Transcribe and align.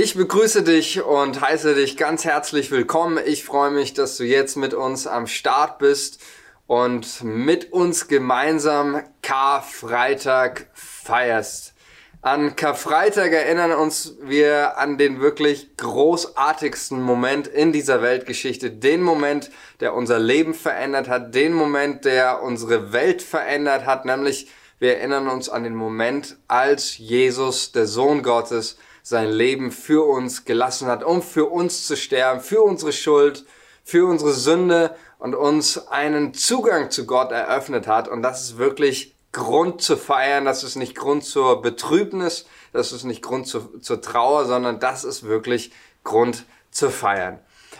Ich 0.00 0.14
begrüße 0.14 0.62
dich 0.62 1.02
und 1.02 1.40
heiße 1.40 1.74
dich 1.74 1.96
ganz 1.96 2.24
herzlich 2.24 2.70
willkommen. 2.70 3.18
Ich 3.26 3.44
freue 3.44 3.72
mich, 3.72 3.94
dass 3.94 4.16
du 4.16 4.22
jetzt 4.22 4.56
mit 4.56 4.72
uns 4.72 5.08
am 5.08 5.26
Start 5.26 5.80
bist 5.80 6.22
und 6.68 7.24
mit 7.24 7.72
uns 7.72 8.06
gemeinsam 8.06 9.02
Karfreitag 9.22 10.68
feierst. 10.72 11.74
An 12.22 12.54
Karfreitag 12.54 13.32
erinnern 13.32 13.72
uns 13.72 14.14
wir 14.22 14.78
an 14.78 14.98
den 14.98 15.20
wirklich 15.20 15.76
großartigsten 15.76 17.02
Moment 17.02 17.48
in 17.48 17.72
dieser 17.72 18.00
Weltgeschichte, 18.00 18.70
den 18.70 19.02
Moment, 19.02 19.50
der 19.80 19.94
unser 19.94 20.20
Leben 20.20 20.54
verändert 20.54 21.08
hat, 21.08 21.34
den 21.34 21.52
Moment, 21.52 22.04
der 22.04 22.44
unsere 22.44 22.92
Welt 22.92 23.20
verändert 23.20 23.84
hat, 23.84 24.04
nämlich 24.04 24.48
wir 24.78 24.98
erinnern 24.98 25.26
uns 25.26 25.48
an 25.48 25.64
den 25.64 25.74
Moment, 25.74 26.36
als 26.46 26.98
Jesus, 26.98 27.72
der 27.72 27.88
Sohn 27.88 28.22
Gottes, 28.22 28.76
sein 29.08 29.30
Leben 29.30 29.72
für 29.72 30.06
uns 30.06 30.44
gelassen 30.44 30.86
hat, 30.86 31.02
um 31.02 31.22
für 31.22 31.46
uns 31.46 31.86
zu 31.86 31.96
sterben, 31.96 32.42
für 32.42 32.60
unsere 32.60 32.92
Schuld, 32.92 33.46
für 33.82 34.06
unsere 34.06 34.34
Sünde 34.34 34.94
und 35.18 35.34
uns 35.34 35.88
einen 35.88 36.34
Zugang 36.34 36.90
zu 36.90 37.06
Gott 37.06 37.32
eröffnet 37.32 37.86
hat. 37.86 38.06
Und 38.06 38.20
das 38.20 38.42
ist 38.42 38.58
wirklich 38.58 39.14
Grund 39.32 39.80
zu 39.80 39.96
feiern, 39.96 40.44
das 40.44 40.62
ist 40.62 40.76
nicht 40.76 40.94
Grund 40.94 41.24
zur 41.24 41.62
Betrübnis, 41.62 42.44
das 42.74 42.92
ist 42.92 43.04
nicht 43.04 43.22
Grund 43.22 43.46
zu, 43.46 43.78
zur 43.80 44.02
Trauer, 44.02 44.44
sondern 44.44 44.78
das 44.78 45.04
ist 45.04 45.22
wirklich 45.22 45.72
Grund 46.04 46.44
zu 46.70 46.90
feiern. 46.90 47.38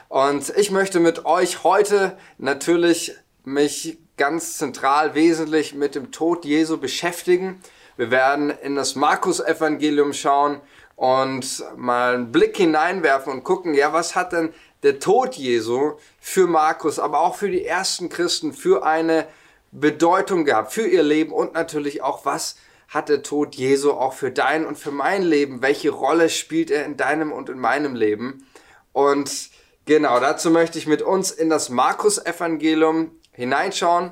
Und 0.08 0.48
ich 0.56 0.70
möchte 0.70 0.98
mit 0.98 1.26
euch 1.26 1.62
heute 1.62 2.16
natürlich 2.38 3.12
mich 3.44 3.98
ganz 4.16 4.56
zentral 4.56 5.14
wesentlich 5.14 5.74
mit 5.74 5.94
dem 5.94 6.10
Tod 6.10 6.46
Jesu 6.46 6.78
beschäftigen. 6.78 7.60
Wir 7.98 8.10
werden 8.10 8.48
in 8.48 8.76
das 8.76 8.94
Markus-Evangelium 8.94 10.14
schauen 10.14 10.62
und 10.98 11.64
mal 11.76 12.14
einen 12.14 12.32
Blick 12.32 12.56
hineinwerfen 12.56 13.32
und 13.32 13.44
gucken, 13.44 13.72
ja, 13.72 13.92
was 13.92 14.16
hat 14.16 14.32
denn 14.32 14.52
der 14.82 14.98
Tod 14.98 15.36
Jesu 15.36 15.92
für 16.18 16.48
Markus, 16.48 16.98
aber 16.98 17.20
auch 17.20 17.36
für 17.36 17.48
die 17.48 17.64
ersten 17.64 18.08
Christen 18.08 18.52
für 18.52 18.84
eine 18.84 19.28
Bedeutung 19.70 20.44
gehabt, 20.44 20.72
für 20.72 20.88
ihr 20.88 21.04
Leben 21.04 21.32
und 21.32 21.54
natürlich 21.54 22.02
auch, 22.02 22.24
was 22.24 22.56
hat 22.88 23.08
der 23.08 23.22
Tod 23.22 23.54
Jesu 23.54 23.92
auch 23.92 24.12
für 24.12 24.32
dein 24.32 24.66
und 24.66 24.76
für 24.76 24.90
mein 24.90 25.22
Leben, 25.22 25.62
welche 25.62 25.90
Rolle 25.90 26.28
spielt 26.28 26.68
er 26.68 26.84
in 26.84 26.96
deinem 26.96 27.30
und 27.30 27.48
in 27.48 27.60
meinem 27.60 27.94
Leben. 27.94 28.44
Und 28.92 29.50
genau 29.84 30.18
dazu 30.18 30.50
möchte 30.50 30.78
ich 30.78 30.88
mit 30.88 31.02
uns 31.02 31.30
in 31.30 31.48
das 31.48 31.68
Markus-Evangelium 31.68 33.12
hineinschauen 33.30 34.10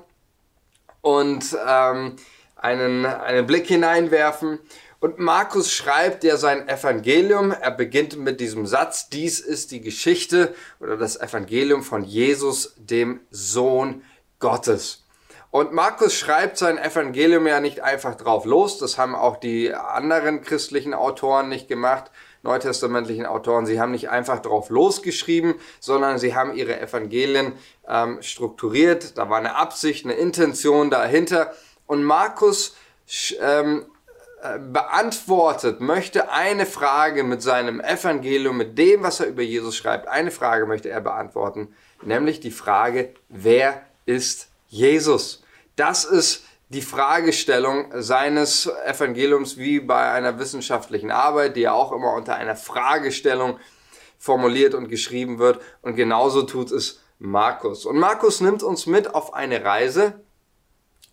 und 1.00 1.56
ähm, 1.66 2.14
einen, 2.55 3.06
einen 3.06 3.44
Blick 3.44 3.66
hineinwerfen. 3.66 4.60
Und 4.98 5.19
Markus 5.19 5.70
schreibt 5.70 6.25
ja 6.25 6.36
sein 6.36 6.69
Evangelium. 6.69 7.52
Er 7.52 7.70
beginnt 7.70 8.16
mit 8.16 8.41
diesem 8.41 8.66
Satz, 8.66 9.08
dies 9.08 9.41
ist 9.41 9.70
die 9.70 9.80
Geschichte 9.80 10.55
oder 10.80 10.97
das 10.97 11.20
Evangelium 11.20 11.83
von 11.83 12.03
Jesus, 12.03 12.75
dem 12.78 13.20
Sohn 13.30 14.03
Gottes. 14.38 15.05
Und 15.50 15.72
Markus 15.72 16.14
schreibt 16.14 16.58
sein 16.58 16.77
Evangelium 16.77 17.47
ja 17.47 17.61
nicht 17.61 17.80
einfach 17.80 18.14
drauf 18.14 18.44
los. 18.44 18.78
Das 18.78 18.98
haben 18.98 19.14
auch 19.14 19.36
die 19.36 19.72
anderen 19.72 20.42
christlichen 20.42 20.92
Autoren 20.92 21.48
nicht 21.48 21.69
gemacht, 21.69 22.10
neutestamentlichen 22.42 23.27
Autoren. 23.27 23.64
Sie 23.64 23.81
haben 23.81 23.92
nicht 23.92 24.10
einfach 24.10 24.41
drauf 24.41 24.70
losgeschrieben, 24.70 25.55
sondern 25.81 26.19
sie 26.19 26.34
haben 26.34 26.55
ihre 26.55 26.78
Evangelien 26.81 27.53
ähm, 27.88 28.20
strukturiert. 28.22 29.16
Da 29.16 29.31
war 29.31 29.38
eine 29.38 29.56
Absicht, 29.56 30.05
eine 30.05 30.14
Intention 30.14 30.91
dahinter. 30.91 31.53
Und 31.86 32.03
Markus 32.05 32.77
ähm, 33.41 33.86
äh, 33.86 33.95
beantwortet, 34.72 35.80
möchte 35.80 36.30
eine 36.30 36.66
Frage 36.66 37.25
mit 37.25 37.42
seinem 37.42 37.80
Evangelium, 37.80 38.56
mit 38.56 38.78
dem, 38.78 39.03
was 39.03 39.20
er 39.20 39.27
über 39.27 39.42
Jesus 39.42 39.77
schreibt, 39.77 40.08
eine 40.08 40.30
Frage 40.30 40.66
möchte 40.66 40.88
er 40.88 41.00
beantworten, 41.00 41.75
nämlich 42.03 42.41
die 42.41 42.50
Frage, 42.50 43.14
wer 43.28 43.83
ist 44.05 44.48
Jesus? 44.69 45.43
Das 45.76 46.04
ist 46.04 46.44
die 46.69 46.82
Fragestellung 46.82 47.93
seines 47.94 48.69
Evangeliums 48.87 49.56
wie 49.56 49.81
bei 49.81 50.10
einer 50.10 50.38
wissenschaftlichen 50.38 51.10
Arbeit, 51.10 51.56
die 51.56 51.62
ja 51.62 51.72
auch 51.72 51.93
immer 51.93 52.15
unter 52.15 52.34
einer 52.34 52.56
Fragestellung 52.56 53.59
formuliert 54.19 54.75
und 54.75 54.88
geschrieben 54.88 55.38
wird. 55.38 55.60
Und 55.82 55.94
genauso 55.94 56.43
tut 56.43 56.72
es 56.72 57.03
Markus. 57.19 57.87
Und 57.87 57.99
Markus 57.99 58.41
nimmt 58.41 58.62
uns 58.62 58.87
mit 58.87 59.15
auf 59.15 59.34
eine 59.34 59.65
Reise, 59.65 60.20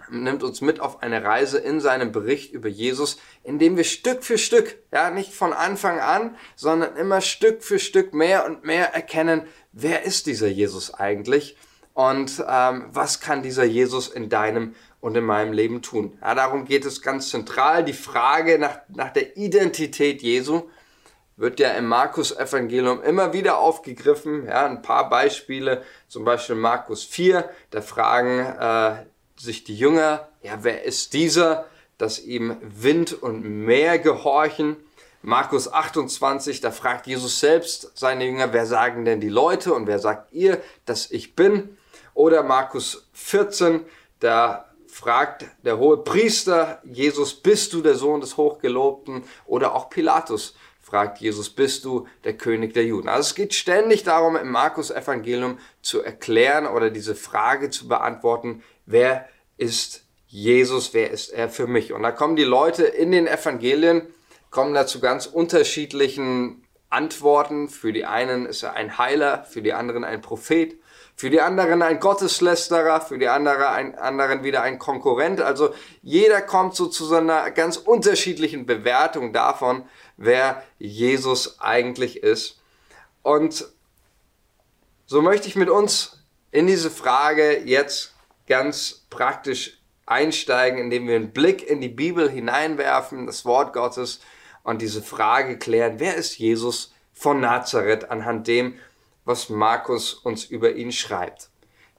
nimmt 0.10 0.44
uns 0.44 0.62
mit 0.62 0.80
auf 0.80 1.02
eine 1.02 1.24
Reise 1.24 1.58
in 1.58 1.80
seinem 1.80 2.12
Bericht 2.12 2.54
über 2.54 2.70
Jesus, 2.70 3.18
in 3.44 3.60
dem 3.60 3.78
wir 3.78 3.84
Stück 3.84 4.24
für 4.24 4.38
Stück, 4.38 4.76
ja, 4.92 5.10
nicht 5.10 5.34
von 5.34 5.54
Anfang 5.54 6.00
an, 6.00 6.36
sondern 6.56 6.96
immer 6.96 7.22
Stück 7.22 7.64
für 7.64 7.80
Stück 7.80 8.14
mehr 8.14 8.46
und 8.46 8.64
mehr 8.64 8.94
erkennen, 8.94 9.44
wer 9.72 10.04
ist 10.04 10.28
dieser 10.28 10.48
Jesus 10.48 10.94
eigentlich 10.94 11.58
und 11.94 12.44
ähm, 12.48 12.86
was 12.92 13.20
kann 13.20 13.44
dieser 13.44 13.64
Jesus 13.64 14.08
in 14.08 14.30
deinem 14.30 14.76
und 15.00 15.16
in 15.16 15.26
meinem 15.26 15.54
Leben 15.54 15.82
tun. 15.82 16.18
Ja, 16.22 16.34
darum 16.34 16.66
geht 16.66 16.86
es 16.86 17.02
ganz 17.02 17.30
zentral. 17.30 17.84
Die 17.84 17.94
Frage 17.94 18.58
nach, 18.58 18.80
nach 18.88 19.12
der 19.12 19.38
Identität 19.38 20.22
Jesu 20.22 20.70
wird 21.36 21.60
ja 21.60 21.72
im 21.72 21.88
Markus-Evangelium 21.88 23.04
immer 23.04 23.34
wieder 23.34 23.58
aufgegriffen. 23.58 24.46
Ja, 24.48 24.66
ein 24.66 24.82
paar 24.82 25.10
Beispiele, 25.10 25.84
zum 26.08 26.24
Beispiel 26.26 26.56
Markus 26.56 27.04
4, 27.04 27.50
da 27.72 27.82
fragen 27.82 28.40
äh, 28.40 29.06
sich 29.38 29.64
die 29.64 29.78
Jünger, 29.78 30.28
ja, 30.42 30.60
wer 30.62 30.84
ist 30.84 31.14
dieser, 31.14 31.66
dass 31.98 32.20
ihm 32.20 32.58
Wind 32.62 33.14
und 33.14 33.44
Meer 33.44 34.00
gehorchen? 34.00 34.78
Markus 35.22 35.72
28, 35.72 36.60
da 36.60 36.72
fragt 36.72 37.08
Jesus 37.08 37.40
selbst 37.40 37.92
seine 37.96 38.26
Jünger, 38.26 38.52
wer 38.52 38.66
sagen 38.66 39.06
denn 39.06 39.22
die 39.22 39.30
Leute 39.30 39.74
und 39.74 39.88
wer 39.88 40.00
sagt 40.00 40.34
ihr, 40.34 40.62
dass 40.86 41.12
ich 41.12 41.36
bin? 41.36 41.78
Oder 42.14 42.44
Markus 42.44 43.08
14, 43.14 43.86
da 44.20 44.66
fragt 44.88 45.46
der 45.64 45.78
hohe 45.78 45.98
Priester 45.98 46.82
Jesus, 46.84 47.34
bist 47.34 47.74
du 47.74 47.82
der 47.82 47.96
Sohn 47.96 48.22
des 48.22 48.38
Hochgelobten? 48.38 49.24
Oder 49.46 49.74
auch 49.74 49.90
Pilatus 49.90 50.56
fragt 50.82 51.20
Jesus, 51.20 51.50
bist 51.50 51.86
du 51.86 52.08
der 52.24 52.38
König 52.38 52.74
der 52.74 52.86
Juden? 52.86 53.10
Also 53.10 53.30
es 53.30 53.36
geht 53.36 53.54
ständig 53.54 54.04
darum, 54.04 54.36
im 54.36 54.52
Markus 54.52 54.92
Evangelium 54.92 55.58
zu 55.82 56.02
erklären 56.02 56.68
oder 56.68 56.90
diese 56.92 57.16
Frage 57.16 57.70
zu 57.72 57.88
beantworten, 57.88 58.62
wer 58.86 59.28
ist 59.58 60.04
Jesus, 60.28 60.94
wer 60.94 61.12
ist 61.12 61.30
er 61.30 61.50
für 61.50 61.68
mich? 61.68 61.94
Und 61.94 62.04
da 62.04 62.12
kommen 62.12 62.36
die 62.36 62.44
Leute 62.44 62.84
in 62.84 63.12
den 63.12 63.28
Evangelien, 63.28 64.02
kommen 64.50 64.74
da 64.74 64.88
zu 64.88 65.00
ganz 65.00 65.26
unterschiedlichen 65.26 66.64
Antworten. 66.90 67.70
Für 67.70 67.94
die 67.94 68.06
einen 68.06 68.46
ist 68.46 68.64
er 68.64 68.74
ein 68.74 68.98
Heiler, 68.98 69.44
für 69.44 69.62
die 69.62 69.74
anderen 69.74 70.04
ein 70.04 70.22
Prophet, 70.22 70.76
für 71.16 71.30
die 71.30 71.42
anderen 71.42 71.82
ein 71.82 72.00
Gotteslästerer, 72.00 73.02
für 73.02 73.18
die 73.18 73.28
andere 73.28 73.70
ein, 73.70 73.96
anderen 73.96 74.44
wieder 74.44 74.62
ein 74.62 74.80
Konkurrent. 74.80 75.42
Also 75.42 75.74
jeder 76.02 76.42
kommt 76.42 76.76
so 76.76 76.88
zu 76.88 77.06
so 77.06 77.16
einer 77.16 77.52
ganz 77.52 77.78
unterschiedlichen 77.78 78.66
Bewertung 78.66 79.34
davon, 79.34 79.84
wer 80.18 80.64
Jesus 80.80 81.60
eigentlich 81.60 82.24
ist. 82.24 82.60
Und 83.22 83.66
so 85.06 85.22
möchte 85.22 85.48
ich 85.48 85.56
mit 85.56 85.70
uns 85.70 86.24
in 86.52 86.68
diese 86.68 86.90
Frage 86.90 87.60
jetzt 87.66 88.13
ganz 88.48 89.06
praktisch 89.10 89.82
einsteigen, 90.06 90.80
indem 90.80 91.08
wir 91.08 91.16
einen 91.16 91.32
Blick 91.32 91.68
in 91.68 91.82
die 91.82 91.90
Bibel 91.90 92.30
hineinwerfen, 92.30 93.26
das 93.26 93.46
Wort 93.46 93.74
Gottes 93.74 94.20
und 94.64 94.82
diese 94.82 95.02
Frage 95.02 95.58
klären, 95.58 96.00
wer 96.00 96.16
ist 96.16 96.38
Jesus 96.38 96.94
von 97.14 97.40
Nazareth 97.40 98.10
anhand 98.10 98.48
dem, 98.48 98.76
was 99.26 99.50
Markus 99.50 100.14
uns 100.14 100.46
über 100.46 100.74
ihn 100.74 100.92
schreibt. 100.92 101.50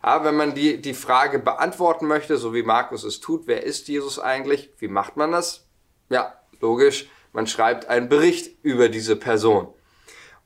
Ja, 0.03 0.23
wenn 0.23 0.37
man 0.37 0.55
die, 0.55 0.83
die 0.83 0.93
Frage 0.93 1.39
beantworten 1.39 2.07
möchte, 2.07 2.37
so 2.37 2.53
wie 2.53 2.63
Markus 2.63 3.05
es 3.05 3.21
tut, 3.21 3.47
wer 3.47 3.63
ist 3.63 3.89
Jesus 3.89 4.19
eigentlich? 4.19 4.71
Wie 4.79 4.89
macht 4.89 5.17
man 5.17 5.33
das? 5.33 5.67
Ja, 6.11 6.35
logisch, 6.61 7.09
man 7.33 7.47
schreibt 7.47 7.87
einen 7.87 8.11
Bericht 8.11 8.59
über 8.63 8.91
diese 8.91 9.17
Person. 9.17 9.73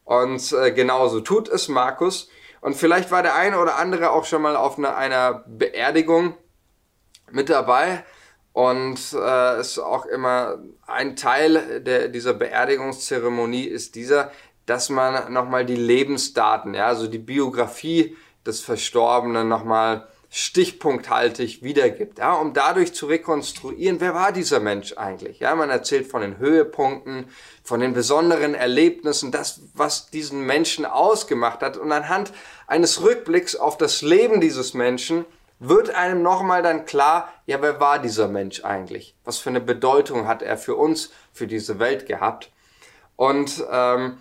Und 0.04 0.52
äh, 0.52 0.70
genauso 0.70 1.20
tut 1.20 1.48
es 1.48 1.68
Markus. 1.68 2.30
Und 2.60 2.74
vielleicht 2.74 3.10
war 3.10 3.22
der 3.22 3.34
eine 3.34 3.58
oder 3.58 3.76
andere 3.76 4.10
auch 4.10 4.24
schon 4.24 4.42
mal 4.42 4.56
auf 4.56 4.78
eine, 4.78 4.96
einer 4.96 5.44
Beerdigung 5.46 6.34
mit 7.30 7.48
dabei. 7.48 8.04
Und 8.52 8.98
äh, 9.12 9.60
ist 9.60 9.78
auch 9.78 10.06
immer 10.06 10.58
ein 10.86 11.14
Teil 11.14 11.80
der, 11.80 12.08
dieser 12.08 12.34
Beerdigungszeremonie 12.34 13.64
ist 13.64 13.94
dieser, 13.94 14.32
dass 14.66 14.90
man 14.90 15.32
nochmal 15.32 15.64
die 15.64 15.76
Lebensdaten, 15.76 16.74
ja, 16.74 16.86
also 16.86 17.06
die 17.06 17.18
Biografie 17.18 18.16
des 18.44 18.60
Verstorbenen 18.60 19.46
nochmal 19.48 20.08
stichpunkthaltig 20.30 21.62
wiedergibt, 21.62 22.18
ja, 22.18 22.34
um 22.34 22.52
dadurch 22.52 22.94
zu 22.94 23.06
rekonstruieren, 23.06 24.00
wer 24.00 24.14
war 24.14 24.30
dieser 24.30 24.60
Mensch 24.60 24.92
eigentlich. 24.96 25.40
Ja, 25.40 25.54
man 25.54 25.70
erzählt 25.70 26.06
von 26.06 26.20
den 26.20 26.38
Höhepunkten, 26.38 27.30
von 27.62 27.80
den 27.80 27.94
besonderen 27.94 28.54
Erlebnissen, 28.54 29.32
das, 29.32 29.62
was 29.74 30.10
diesen 30.10 30.44
Menschen 30.44 30.84
ausgemacht 30.84 31.62
hat. 31.62 31.78
Und 31.78 31.92
anhand 31.92 32.32
eines 32.66 33.02
Rückblicks 33.02 33.56
auf 33.56 33.78
das 33.78 34.02
Leben 34.02 34.40
dieses 34.40 34.74
Menschen 34.74 35.24
wird 35.60 35.90
einem 35.90 36.22
nochmal 36.22 36.62
dann 36.62 36.84
klar, 36.84 37.32
ja, 37.46 37.60
wer 37.62 37.80
war 37.80 37.98
dieser 37.98 38.28
Mensch 38.28 38.64
eigentlich? 38.64 39.16
Was 39.24 39.38
für 39.38 39.48
eine 39.48 39.60
Bedeutung 39.60 40.28
hat 40.28 40.42
er 40.42 40.58
für 40.58 40.76
uns, 40.76 41.10
für 41.32 41.46
diese 41.46 41.78
Welt 41.78 42.06
gehabt? 42.06 42.52
Und 43.16 43.64
ähm, 43.70 44.18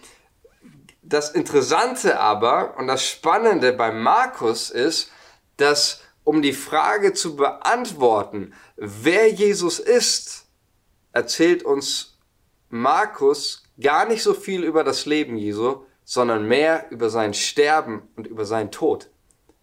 das 1.03 1.29
Interessante 1.29 2.19
aber 2.19 2.75
und 2.77 2.87
das 2.87 3.05
Spannende 3.05 3.73
bei 3.73 3.91
Markus 3.91 4.69
ist, 4.69 5.11
dass 5.57 6.01
um 6.23 6.41
die 6.41 6.53
Frage 6.53 7.13
zu 7.13 7.35
beantworten, 7.35 8.53
wer 8.75 9.29
Jesus 9.29 9.79
ist, 9.79 10.45
erzählt 11.13 11.63
uns 11.63 12.17
Markus 12.69 13.63
gar 13.79 14.05
nicht 14.05 14.23
so 14.23 14.33
viel 14.33 14.63
über 14.63 14.83
das 14.83 15.05
Leben 15.05 15.37
Jesu, 15.37 15.85
sondern 16.03 16.47
mehr 16.47 16.85
über 16.89 17.09
sein 17.09 17.33
Sterben 17.33 18.09
und 18.15 18.27
über 18.27 18.45
seinen 18.45 18.71
Tod. 18.71 19.09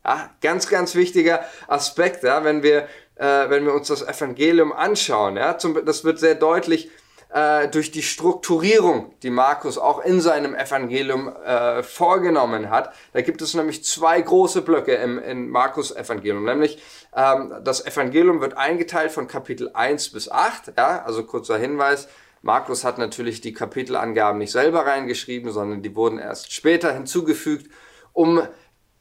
Ja, 0.04 0.30
ganz, 0.40 0.68
ganz 0.68 0.94
wichtiger 0.94 1.44
Aspekt, 1.66 2.22
ja, 2.22 2.44
wenn 2.44 2.62
wir, 2.62 2.88
äh, 3.16 3.48
wenn 3.48 3.64
wir 3.64 3.72
uns 3.72 3.88
das 3.88 4.02
Evangelium 4.02 4.72
anschauen. 4.72 5.36
Ja, 5.36 5.56
zum, 5.56 5.84
das 5.84 6.04
wird 6.04 6.18
sehr 6.18 6.34
deutlich 6.34 6.90
äh, 7.34 7.68
durch 7.68 7.90
die 7.90 8.04
Strukturierung, 8.04 9.12
die 9.24 9.30
Markus 9.30 9.76
auch 9.76 10.04
in 10.04 10.20
seinem 10.20 10.54
Evangelium 10.54 11.34
äh, 11.44 11.82
vorgenommen 11.82 12.70
hat. 12.70 12.94
Da 13.12 13.22
gibt 13.22 13.42
es 13.42 13.54
nämlich 13.54 13.84
zwei 13.84 14.20
große 14.20 14.62
Blöcke 14.62 14.94
im, 14.94 15.18
im 15.18 15.50
Markus 15.50 15.90
Evangelium. 15.90 16.44
Nämlich 16.44 16.80
ähm, 17.12 17.52
das 17.64 17.84
Evangelium 17.84 18.40
wird 18.40 18.56
eingeteilt 18.56 19.10
von 19.10 19.26
Kapitel 19.26 19.70
1 19.74 20.10
bis 20.10 20.30
8. 20.30 20.74
Ja, 20.76 21.02
also 21.04 21.24
kurzer 21.24 21.58
Hinweis. 21.58 22.06
Markus 22.42 22.84
hat 22.84 22.98
natürlich 22.98 23.40
die 23.40 23.52
Kapitelangaben 23.52 24.38
nicht 24.38 24.52
selber 24.52 24.86
reingeschrieben, 24.86 25.50
sondern 25.50 25.82
die 25.82 25.96
wurden 25.96 26.20
erst 26.20 26.52
später 26.52 26.92
hinzugefügt, 26.92 27.68
um 28.12 28.46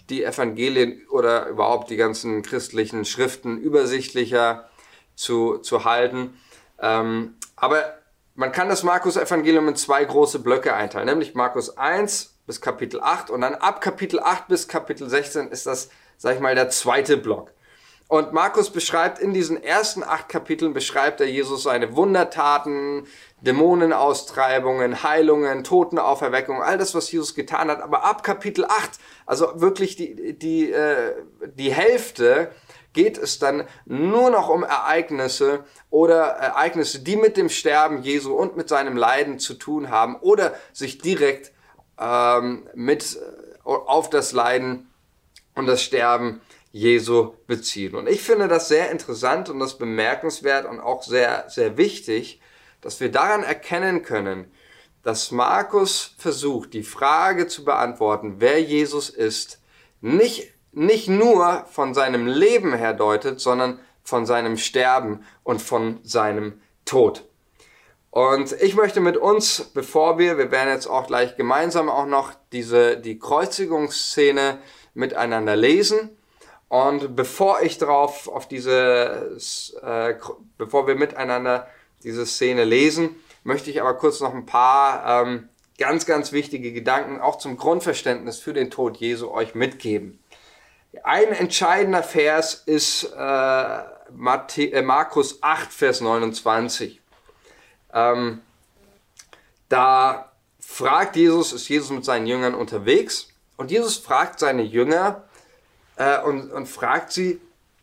die 0.09 0.24
Evangelien 0.24 1.03
oder 1.12 1.50
überhaupt 1.50 1.91
die 1.91 1.97
ganzen 1.97 2.41
christlichen 2.41 3.06
Schriften 3.06 3.59
übersichtlicher 3.59 4.69
zu, 5.13 5.59
zu 5.59 5.85
halten. 5.85 6.33
Ähm, 6.81 7.35
aber 7.56 8.01
man 8.35 8.51
kann 8.51 8.69
das 8.69 8.83
Markus-Evangelium 8.83 9.68
in 9.68 9.75
zwei 9.75 10.03
große 10.03 10.39
Blöcke 10.39 10.74
einteilen, 10.74 11.07
nämlich 11.07 11.35
Markus 11.35 11.77
1 11.77 12.39
bis 12.47 12.62
Kapitel 12.62 13.00
8 13.01 13.30
und 13.30 13.41
dann 13.41 13.56
ab 13.56 13.80
Kapitel 13.80 14.19
8 14.19 14.47
bis 14.47 14.68
Kapitel 14.68 15.09
16 15.09 15.50
ist 15.50 15.65
das, 15.65 15.89
sag 16.18 16.35
ich 16.35 16.41
mal, 16.41 16.56
der 16.56 16.69
zweite 16.69 17.18
Block. 17.18 17.51
Und 18.07 18.33
Markus 18.33 18.69
beschreibt 18.69 19.19
in 19.19 19.33
diesen 19.33 19.63
ersten 19.63 20.03
acht 20.03 20.30
Kapiteln, 20.30 20.74
beschreibt 20.74 21.21
er 21.21 21.27
Jesus 21.27 21.63
seine 21.63 21.95
Wundertaten, 21.95 23.07
Dämonenaustreibungen, 23.44 25.04
Heilungen, 25.04 25.63
Totenauferweckung, 25.63 26.62
all 26.62 26.78
das, 26.78 26.95
was 26.95 27.12
Jesus 27.12 27.36
getan 27.36 27.69
hat. 27.69 27.81
Aber 27.81 28.06
ab 28.06 28.24
Kapitel 28.24 28.66
8, 28.66 29.00
also 29.25 29.62
wirklich 29.62 29.95
die, 29.95 30.38
die, 30.38 30.72
äh, 30.72 31.13
die 31.56 31.74
Hälfte, 31.74 32.51
geht 32.94 33.18
es 33.18 33.40
dann 33.40 33.68
nur 33.86 34.30
noch 34.30 34.50
um 34.50 34.63
Ereignisse 34.63 35.66
oder 35.90 36.22
Ereignisse, 36.22 37.00
die 37.00 37.16
mit 37.16 37.38
dem 37.38 37.50
Sterben 37.50 38.04
Jesu 38.04 38.34
und 38.34 38.56
mit 38.56 38.69
seinem 38.69 38.95
Leiden 38.95 39.40
zu 39.40 39.56
tun 39.56 39.90
haben 39.90 40.16
oder 40.18 40.54
sich 40.72 41.00
direkt 41.00 41.51
ähm, 42.00 42.68
mit 42.75 43.18
äh, 43.18 43.63
auf 43.66 44.10
das 44.10 44.31
Leiden 44.31 44.92
und 45.56 45.66
das 45.66 45.81
Sterben 45.81 46.42
Jesu 46.72 47.34
beziehen. 47.45 47.95
Und 47.95 48.07
ich 48.07 48.22
finde 48.22 48.48
das 48.48 48.68
sehr 48.68 48.90
interessant 48.90 49.50
und 49.50 49.60
das 49.60 49.78
bemerkenswert 49.78 50.66
und 50.66 50.80
auch 50.80 51.04
sehr, 51.04 51.45
sehr 51.50 51.78
wichtig, 51.78 52.42
dass 52.83 53.00
wir 53.00 53.12
daran 53.12 53.44
erkennen 53.44 54.03
können, 54.03 54.51
dass 55.01 55.31
Markus 55.31 56.15
versucht, 56.18 56.74
die 56.74 56.83
Frage 56.83 57.47
zu 57.47 57.65
beantworten, 57.65 58.35
wer 58.38 58.62
Jesus 58.62 59.09
ist, 59.09 59.59
nicht, 60.01 60.53
nicht 60.71 61.07
nur 61.07 61.65
von 61.71 61.94
seinem 61.94 62.27
Leben 62.27 62.74
her 62.74 62.94
deutet, 62.94 63.39
sondern 63.39 63.80
von 64.03 64.25
seinem 64.25 64.57
Sterben 64.57 65.25
und 65.44 65.62
von 65.62 66.00
seinem 66.03 66.62
Tod. 66.85 67.25
Und 68.12 68.51
ich 68.62 68.75
möchte 68.75 69.00
mit 69.00 69.18
uns, 69.18 69.71
bevor 69.74 70.19
wir, 70.19 70.38
wir 70.38 70.51
werden 70.51 70.69
jetzt 70.69 70.88
auch 70.88 71.07
gleich 71.07 71.35
gemeinsam 71.35 71.89
auch 71.89 72.06
noch 72.06 72.33
diese, 72.51 72.97
die 72.97 73.18
Kreuzigungsszene 73.18 74.59
miteinander 74.94 75.56
lesen, 75.56 76.15
und 76.74 77.15
bevor 77.15 77.62
ich 77.62 77.77
drauf 77.77 78.27
auf 78.27 78.47
diese, 78.47 79.38
äh, 79.83 80.15
bevor 80.57 80.88
wir 80.88 80.95
miteinander 80.95 81.68
diese 82.03 82.25
Szene 82.25 82.63
lesen, 82.63 83.15
möchte 83.44 83.69
ich 83.69 83.81
aber 83.81 83.94
kurz 83.95 84.19
noch 84.19 84.33
ein 84.33 84.45
paar 84.45 85.25
ähm, 85.25 85.50
ganz, 85.77 86.05
ganz 86.05 86.31
wichtige 86.31 86.71
Gedanken 86.71 87.19
auch 87.19 87.38
zum 87.38 87.57
Grundverständnis 87.57 88.39
für 88.39 88.53
den 88.53 88.71
Tod 88.71 88.97
Jesu 88.97 89.31
euch 89.31 89.55
mitgeben. 89.55 90.19
Ein 91.03 91.29
entscheidender 91.29 92.03
Vers 92.03 92.63
ist 92.65 93.11
äh, 93.15 93.77
äh, 93.77 94.81
Markus 94.81 95.41
8, 95.41 95.73
Vers 95.73 96.01
29. 96.01 97.01
Ähm, 97.94 98.41
da 99.69 100.31
fragt 100.59 101.15
Jesus, 101.15 101.51
ist 101.53 101.67
Jesus 101.67 101.89
mit 101.89 102.06
seinen 102.06 102.27
Jüngern 102.27 102.53
unterwegs 102.53 103.29
und 103.57 103.71
Jesus 103.71 103.97
fragt 103.97 104.39
seine 104.39 104.61
Jünger, 104.61 105.23
äh, 105.95 106.21
und, 106.21 106.51
und 106.51 106.67
fragt 106.67 107.11
sie, 107.11 107.39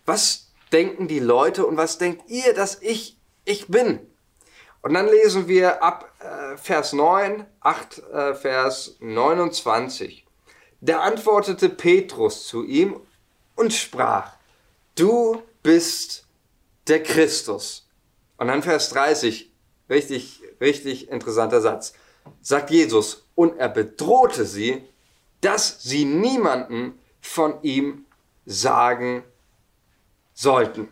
was 0.06 0.48
denken 0.72 1.08
die 1.08 1.20
Leute 1.20 1.66
und 1.66 1.76
was 1.76 1.98
denkt 1.98 2.28
ihr, 2.28 2.54
dass 2.54 2.80
ich 2.82 3.16
ich 3.44 3.68
bin? 3.68 4.00
Und 4.82 4.94
dann 4.94 5.06
lesen 5.06 5.46
wir 5.46 5.82
ab 5.82 6.12
äh, 6.20 6.56
Vers 6.56 6.92
9, 6.92 7.46
8, 7.60 7.98
äh, 7.98 8.34
Vers 8.34 8.96
29. 9.00 10.26
Da 10.80 11.00
antwortete 11.00 11.68
Petrus 11.68 12.46
zu 12.46 12.64
ihm 12.64 12.98
und 13.56 13.72
sprach, 13.72 14.32
du 14.94 15.42
bist 15.62 16.26
der 16.88 17.02
Christus. 17.02 17.86
Und 18.38 18.48
dann 18.48 18.62
Vers 18.62 18.88
30, 18.90 19.50
richtig, 19.90 20.40
richtig 20.60 21.10
interessanter 21.10 21.60
Satz, 21.60 21.92
sagt 22.40 22.70
Jesus, 22.70 23.26
und 23.34 23.58
er 23.58 23.68
bedrohte 23.68 24.46
sie, 24.46 24.82
dass 25.42 25.82
sie 25.82 26.06
niemanden 26.06 26.98
von 27.20 27.62
ihm 27.62 28.06
sagen 28.46 29.24
sollten. 30.32 30.88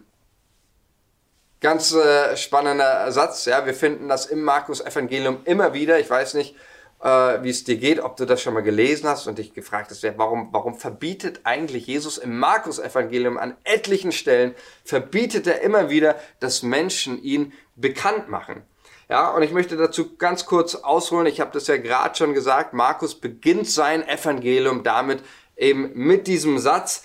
Ganz 1.61 1.93
äh, 1.93 2.37
spannender 2.37 3.11
Satz, 3.11 3.45
ja, 3.45 3.67
wir 3.67 3.75
finden 3.75 4.09
das 4.09 4.27
im 4.27 4.45
Markus 4.45 4.81
Evangelium 4.81 5.41
immer 5.45 5.73
wieder. 5.73 5.99
Ich 5.99 6.09
weiß 6.09 6.35
nicht, 6.35 6.55
äh, 7.03 7.43
wie 7.43 7.51
es 7.51 7.65
dir 7.65 7.77
geht, 7.77 7.99
ob 7.99 8.17
du 8.17 8.27
das 8.27 8.41
schon 8.41 8.55
mal 8.55 8.63
gelesen 8.63 9.09
hast 9.09 9.27
und 9.27 9.39
dich 9.39 9.55
gefragt 9.55 9.91
hast, 9.91 10.05
warum, 10.19 10.51
warum 10.53 10.77
verbietet 10.77 11.41
eigentlich 11.43 11.89
Jesus 11.89 12.17
im 12.17 12.39
Markus 12.39 12.79
Evangelium 12.79 13.39
an 13.39 13.57
etlichen 13.65 14.13
Stellen, 14.13 14.55
verbietet 14.85 15.49
er 15.49 15.63
immer 15.63 15.91
wieder, 15.91 16.15
dass 16.39 16.63
Menschen 16.63 17.21
ihn 17.23 17.53
bekannt 17.75 18.29
machen. 18.29 18.63
Ja, 19.09 19.31
und 19.31 19.43
ich 19.43 19.53
möchte 19.53 19.77
dazu 19.77 20.17
ganz 20.17 20.47
kurz 20.47 20.77
ausholen. 20.77 21.27
Ich 21.27 21.41
habe 21.41 21.51
das 21.53 21.67
ja 21.67 21.79
gerade 21.79 22.15
schon 22.15 22.35
gesagt. 22.35 22.73
Markus 22.73 23.15
beginnt 23.15 23.69
sein 23.69 24.07
Evangelium 24.07 24.85
damit 24.85 25.25
eben 25.57 25.91
mit 25.95 26.27
diesem 26.29 26.59
Satz, 26.59 27.05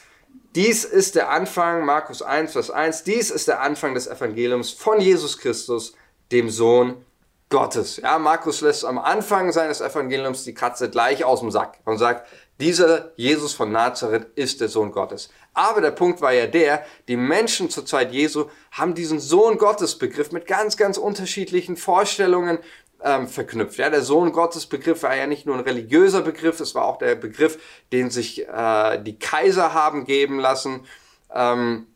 dies 0.56 0.84
ist 0.84 1.16
der 1.16 1.30
Anfang, 1.30 1.84
Markus 1.86 2.22
1, 2.22 2.54
Vers 2.54 2.70
1, 2.70 3.04
dies 3.04 3.32
ist 3.32 3.48
der 3.48 3.62
Anfang 3.62 3.94
des 3.96 4.08
Evangeliums 4.08 4.72
von 4.72 5.00
Jesus 5.00 5.38
Christus, 5.38 5.94
dem 6.32 6.50
Sohn 6.50 7.04
Gottes. 7.50 7.98
Ja, 7.98 8.20
Markus 8.20 8.62
lässt 8.62 8.86
am 8.86 8.98
Anfang 8.98 9.52
seines 9.52 9.82
Evangeliums 9.82 10.44
die 10.44 10.54
Katze 10.54 10.90
gleich 10.90 11.24
aus 11.24 11.40
dem 11.40 11.52
Sack 11.52 11.80
und 11.86 11.98
sagt, 11.98 12.28
dieser 12.60 13.12
Jesus 13.16 13.54
von 13.54 13.72
Nazareth 13.72 14.28
ist 14.36 14.62
der 14.62 14.70
Sohn 14.70 14.92
Gottes. 14.92 15.30
Aber 15.54 15.82
der 15.82 15.92
Punkt 15.92 16.22
war 16.22 16.34
ja 16.34 16.46
der, 16.46 16.86
die 17.08 17.18
Menschen 17.18 17.70
zur 17.70 17.86
Zeit 17.86 18.12
Jesu 18.12 18.46
haben 18.72 18.94
diesen 18.94 19.20
Sohn 19.20 19.58
Gottes 19.58 19.98
Begriff 19.98 20.32
mit 20.32 20.46
ganz, 20.46 20.78
ganz 20.78 20.98
unterschiedlichen 20.98 21.78
Vorstellungen 21.78 22.60
ähm, 23.04 23.28
verknüpft. 23.28 23.78
Ja, 23.78 23.90
der 23.90 24.02
Sohn 24.02 24.32
Gottes 24.32 24.66
Begriff 24.66 25.04
war 25.04 25.16
ja 25.16 25.28
nicht 25.28 25.46
nur 25.46 25.56
ein 25.56 25.64
religiöser 25.64 26.22
Begriff, 26.22 26.60
es 26.60 26.74
war 26.74 26.86
auch 26.86 26.98
der 26.98 27.16
Begriff, 27.16 27.60
den 27.92 28.10
sich 28.10 28.48
äh, 28.48 29.02
die 29.04 29.20
Kaiser 29.20 29.74
haben 29.74 30.06
geben 30.06 30.40
lassen. 30.40 30.86
Ähm, 31.34 31.88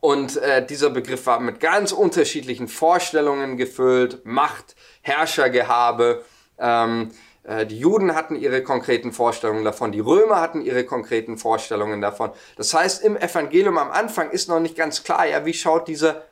und 0.00 0.36
äh, 0.36 0.64
dieser 0.64 0.90
Begriff 0.90 1.26
war 1.26 1.40
mit 1.40 1.60
ganz 1.60 1.92
unterschiedlichen 1.92 2.68
Vorstellungen 2.68 3.56
gefüllt, 3.56 4.24
Macht, 4.24 4.76
Herrschergehabe. 5.00 6.24
Ähm, 6.58 7.10
äh, 7.44 7.66
die 7.66 7.78
Juden 7.78 8.14
hatten 8.14 8.36
ihre 8.36 8.62
konkreten 8.62 9.12
Vorstellungen 9.12 9.64
davon, 9.64 9.92
die 9.92 10.00
Römer 10.00 10.40
hatten 10.40 10.60
ihre 10.60 10.84
konkreten 10.84 11.38
Vorstellungen 11.38 12.00
davon. 12.00 12.30
Das 12.56 12.74
heißt, 12.74 13.02
im 13.02 13.16
Evangelium 13.16 13.78
am 13.78 13.90
Anfang 13.90 14.30
ist 14.30 14.48
noch 14.48 14.60
nicht 14.60 14.76
ganz 14.76 15.02
klar, 15.02 15.26
ja, 15.26 15.44
wie 15.46 15.54
schaut 15.54 15.88
dieser, 15.88 16.24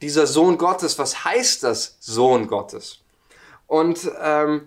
dieser 0.00 0.26
Sohn 0.26 0.58
Gottes, 0.58 0.98
was 0.98 1.24
heißt 1.24 1.64
das 1.64 1.96
Sohn 2.00 2.46
Gottes? 2.46 3.00
Und 3.68 4.10
ähm, 4.20 4.66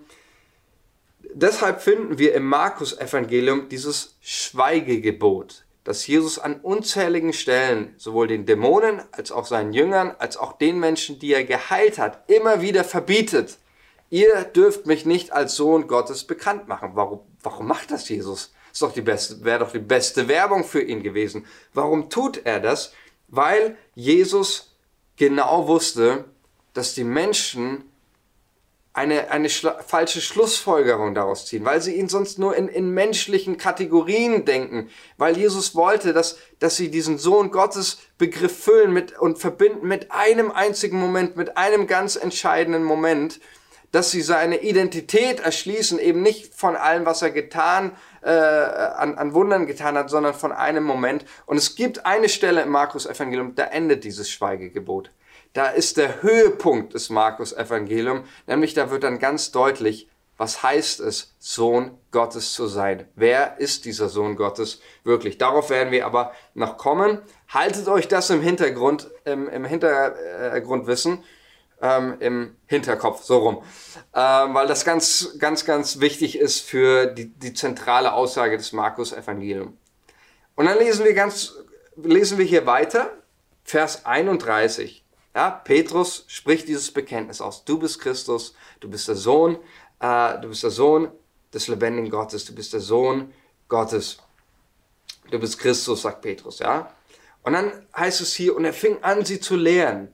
deshalb 1.33 1.81
finden 1.81 2.17
wir 2.17 2.33
im 2.33 2.45
Markus-Evangelium 2.45 3.67
dieses 3.67 4.15
Schweigegebot, 4.21 5.65
das 5.83 6.05
Jesus 6.07 6.39
an 6.39 6.61
unzähligen 6.61 7.33
Stellen 7.33 7.95
sowohl 7.97 8.27
den 8.27 8.45
Dämonen 8.45 9.01
als 9.11 9.31
auch 9.31 9.45
seinen 9.45 9.73
Jüngern, 9.73 10.15
als 10.19 10.37
auch 10.37 10.53
den 10.53 10.79
Menschen, 10.79 11.19
die 11.19 11.33
er 11.33 11.43
geheilt 11.43 11.97
hat, 11.97 12.29
immer 12.29 12.61
wieder 12.61 12.83
verbietet. 12.83 13.57
Ihr 14.11 14.43
dürft 14.43 14.85
mich 14.85 15.05
nicht 15.05 15.33
als 15.33 15.55
Sohn 15.55 15.87
Gottes 15.87 16.25
bekannt 16.25 16.67
machen. 16.67 16.91
Warum, 16.93 17.21
warum 17.41 17.67
macht 17.67 17.91
das 17.91 18.07
Jesus? 18.07 18.53
Ist 18.71 18.83
doch 18.83 18.93
die 18.93 19.01
beste, 19.01 19.43
wäre 19.43 19.59
doch 19.59 19.71
die 19.71 19.79
beste 19.79 20.27
Werbung 20.27 20.63
für 20.63 20.81
ihn 20.81 21.01
gewesen. 21.01 21.45
Warum 21.73 22.09
tut 22.09 22.45
er 22.45 22.59
das? 22.59 22.93
Weil 23.27 23.77
Jesus 23.95 24.75
genau 25.15 25.67
wusste, 25.67 26.25
dass 26.73 26.93
die 26.93 27.03
Menschen 27.03 27.90
eine, 28.93 29.31
eine 29.31 29.49
falsche 29.49 30.19
Schlussfolgerung 30.19 31.15
daraus 31.15 31.45
ziehen, 31.45 31.63
weil 31.63 31.81
sie 31.81 31.95
ihn 31.95 32.09
sonst 32.09 32.39
nur 32.39 32.55
in, 32.55 32.67
in 32.67 32.89
menschlichen 32.89 33.57
Kategorien 33.57 34.43
denken, 34.43 34.89
weil 35.17 35.37
Jesus 35.37 35.75
wollte, 35.75 36.11
dass, 36.11 36.37
dass 36.59 36.75
sie 36.75 36.91
diesen 36.91 37.17
Sohn 37.17 37.51
Gottes 37.51 37.99
Begriff 38.17 38.63
füllen 38.63 38.91
mit, 38.91 39.17
und 39.17 39.37
verbinden 39.37 39.87
mit 39.87 40.11
einem 40.11 40.51
einzigen 40.51 40.99
Moment, 40.99 41.37
mit 41.37 41.57
einem 41.57 41.87
ganz 41.87 42.17
entscheidenden 42.17 42.83
Moment, 42.83 43.39
dass 43.93 44.11
sie 44.11 44.21
seine 44.21 44.61
Identität 44.61 45.39
erschließen, 45.39 45.99
eben 45.99 46.21
nicht 46.21 46.53
von 46.53 46.75
allem, 46.75 47.05
was 47.05 47.21
er 47.21 47.31
getan, 47.31 47.95
äh, 48.21 48.29
an, 48.29 49.17
an 49.17 49.33
Wundern 49.33 49.67
getan 49.67 49.97
hat, 49.97 50.09
sondern 50.09 50.33
von 50.33 50.51
einem 50.51 50.83
Moment. 50.83 51.25
Und 51.45 51.57
es 51.57 51.75
gibt 51.75 52.05
eine 52.05 52.29
Stelle 52.29 52.61
im 52.61 52.69
Markus 52.69 53.05
Evangelium, 53.05 53.55
da 53.55 53.65
endet 53.65 54.03
dieses 54.03 54.29
Schweigegebot 54.29 55.11
da 55.53 55.67
ist 55.67 55.97
der 55.97 56.21
Höhepunkt 56.21 56.93
des 56.93 57.09
Markus 57.09 57.53
Evangelium, 57.53 58.23
nämlich 58.47 58.73
da 58.73 58.89
wird 58.89 59.03
dann 59.03 59.19
ganz 59.19 59.51
deutlich, 59.51 60.07
was 60.37 60.63
heißt 60.63 61.01
es, 61.01 61.35
Sohn 61.39 61.97
Gottes 62.11 62.53
zu 62.53 62.67
sein? 62.67 63.07
Wer 63.15 63.59
ist 63.59 63.85
dieser 63.85 64.09
Sohn 64.09 64.35
Gottes 64.35 64.81
wirklich? 65.03 65.37
Darauf 65.37 65.69
werden 65.69 65.91
wir 65.91 66.05
aber 66.05 66.31
noch 66.53 66.77
kommen. 66.77 67.19
Haltet 67.49 67.87
euch 67.87 68.07
das 68.07 68.29
im 68.29 68.41
Hintergrund, 68.41 69.11
im, 69.25 69.47
im 69.49 69.65
Hintergrund 69.65 70.87
ähm, 71.81 72.15
im 72.19 72.55
Hinterkopf, 72.65 73.23
so 73.23 73.39
rum, 73.39 73.63
ähm, 74.13 74.53
weil 74.53 74.67
das 74.67 74.85
ganz, 74.85 75.35
ganz, 75.39 75.65
ganz 75.65 75.99
wichtig 75.99 76.37
ist 76.37 76.61
für 76.61 77.07
die, 77.07 77.27
die 77.27 77.53
zentrale 77.53 78.13
Aussage 78.13 78.57
des 78.57 78.71
Markus 78.71 79.13
Evangelium. 79.13 79.77
Und 80.55 80.65
dann 80.65 80.77
lesen 80.77 81.05
wir 81.05 81.13
ganz, 81.13 81.55
lesen 81.95 82.37
wir 82.37 82.45
hier 82.45 82.65
weiter, 82.65 83.11
Vers 83.63 84.05
31. 84.05 85.00
Ja, 85.33 85.49
Petrus 85.49 86.25
spricht 86.27 86.67
dieses 86.67 86.91
Bekenntnis 86.91 87.41
aus. 87.41 87.63
Du 87.63 87.79
bist 87.79 87.99
Christus, 87.99 88.53
du 88.79 88.89
bist 88.89 89.07
der 89.07 89.15
Sohn, 89.15 89.57
äh, 89.99 90.39
du 90.39 90.49
bist 90.49 90.63
der 90.63 90.71
Sohn 90.71 91.09
des 91.53 91.67
lebendigen 91.67 92.09
Gottes, 92.09 92.45
du 92.45 92.53
bist 92.53 92.73
der 92.73 92.81
Sohn 92.81 93.33
Gottes. 93.67 94.17
Du 95.29 95.39
bist 95.39 95.57
Christus, 95.57 96.01
sagt 96.01 96.21
Petrus, 96.21 96.59
ja. 96.59 96.93
Und 97.43 97.53
dann 97.53 97.87
heißt 97.95 98.21
es 98.21 98.33
hier, 98.33 98.55
und 98.55 98.65
er 98.65 98.73
fing 98.73 99.01
an, 99.01 99.25
sie 99.25 99.39
zu 99.39 99.55
lehren. 99.55 100.13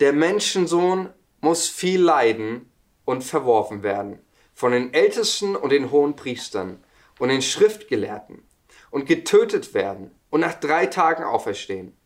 Der 0.00 0.12
Menschensohn 0.12 1.10
muss 1.40 1.68
viel 1.68 2.00
leiden 2.00 2.70
und 3.04 3.22
verworfen 3.22 3.82
werden 3.82 4.18
von 4.54 4.72
den 4.72 4.94
Ältesten 4.94 5.56
und 5.56 5.70
den 5.70 5.90
hohen 5.90 6.16
Priestern 6.16 6.82
und 7.18 7.28
den 7.28 7.42
Schriftgelehrten 7.42 8.42
und 8.90 9.06
getötet 9.06 9.74
werden 9.74 10.12
und 10.30 10.40
nach 10.40 10.54
drei 10.54 10.86
Tagen 10.86 11.24
auferstehen. 11.24 11.96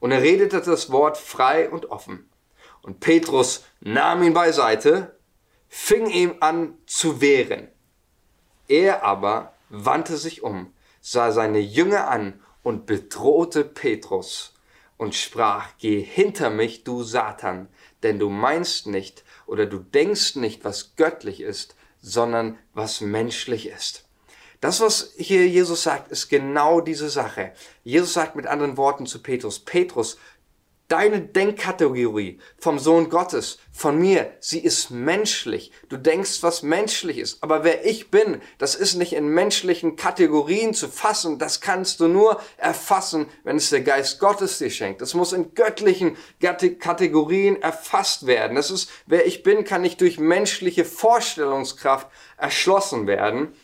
Und 0.00 0.12
er 0.12 0.22
redete 0.22 0.60
das 0.60 0.90
Wort 0.90 1.16
frei 1.16 1.70
und 1.70 1.90
offen. 1.90 2.28
Und 2.82 3.00
Petrus 3.00 3.64
nahm 3.80 4.22
ihn 4.22 4.34
beiseite, 4.34 5.18
fing 5.68 6.08
ihm 6.08 6.36
an 6.40 6.74
zu 6.86 7.20
wehren. 7.20 7.68
Er 8.68 9.02
aber 9.02 9.54
wandte 9.68 10.16
sich 10.16 10.42
um, 10.42 10.72
sah 11.00 11.32
seine 11.32 11.58
Jünger 11.58 12.08
an 12.08 12.40
und 12.62 12.86
bedrohte 12.86 13.64
Petrus 13.64 14.54
und 14.96 15.14
sprach, 15.14 15.68
geh 15.78 16.02
hinter 16.02 16.50
mich, 16.50 16.84
du 16.84 17.02
Satan, 17.02 17.68
denn 18.02 18.18
du 18.18 18.28
meinst 18.28 18.86
nicht 18.86 19.24
oder 19.46 19.66
du 19.66 19.78
denkst 19.78 20.36
nicht, 20.36 20.64
was 20.64 20.96
göttlich 20.96 21.40
ist, 21.40 21.76
sondern 22.00 22.58
was 22.74 23.00
menschlich 23.00 23.68
ist. 23.68 24.07
Das, 24.60 24.80
was 24.80 25.12
hier 25.16 25.46
Jesus 25.46 25.84
sagt, 25.84 26.10
ist 26.10 26.28
genau 26.28 26.80
diese 26.80 27.10
Sache. 27.10 27.52
Jesus 27.84 28.12
sagt 28.12 28.34
mit 28.34 28.46
anderen 28.46 28.76
Worten 28.76 29.06
zu 29.06 29.22
Petrus, 29.22 29.60
Petrus, 29.60 30.18
deine 30.88 31.20
Denkkategorie 31.20 32.40
vom 32.58 32.78
Sohn 32.78 33.10
Gottes, 33.10 33.58
von 33.70 33.98
mir, 33.98 34.32
sie 34.40 34.58
ist 34.58 34.90
menschlich. 34.90 35.70
Du 35.90 35.98
denkst, 35.98 36.42
was 36.42 36.62
menschlich 36.62 37.18
ist. 37.18 37.42
Aber 37.42 37.62
wer 37.62 37.84
ich 37.84 38.10
bin, 38.10 38.40
das 38.56 38.74
ist 38.74 38.94
nicht 38.94 39.12
in 39.12 39.28
menschlichen 39.28 39.96
Kategorien 39.96 40.72
zu 40.74 40.88
fassen. 40.88 41.38
Das 41.38 41.60
kannst 41.60 42.00
du 42.00 42.08
nur 42.08 42.40
erfassen, 42.56 43.26
wenn 43.44 43.56
es 43.56 43.70
der 43.70 43.82
Geist 43.82 44.18
Gottes 44.18 44.58
dir 44.58 44.70
schenkt. 44.70 45.02
Das 45.02 45.14
muss 45.14 45.34
in 45.34 45.54
göttlichen 45.54 46.16
Kategorien 46.40 47.60
erfasst 47.60 48.26
werden. 48.26 48.56
Das 48.56 48.70
ist, 48.70 48.90
wer 49.06 49.26
ich 49.26 49.42
bin, 49.42 49.64
kann 49.64 49.82
nicht 49.82 50.00
durch 50.00 50.18
menschliche 50.18 50.86
Vorstellungskraft 50.86 52.08
erschlossen 52.38 53.06
werden. 53.06 53.54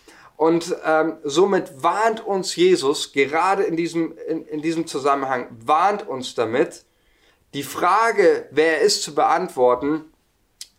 Und 0.45 0.77
ähm, 0.85 1.17
somit 1.25 1.83
warnt 1.83 2.21
uns 2.21 2.55
Jesus, 2.55 3.15
gerade 3.15 3.63
in 3.63 3.79
diesem, 3.79 4.15
in, 4.29 4.45
in 4.45 4.61
diesem 4.61 4.87
Zusammenhang, 4.87 5.47
warnt 5.65 6.07
uns 6.07 6.35
damit, 6.35 6.85
die 7.55 7.63
Frage, 7.63 8.47
wer 8.51 8.77
er 8.77 8.81
ist, 8.83 9.03
zu 9.03 9.15
beantworten, 9.15 10.05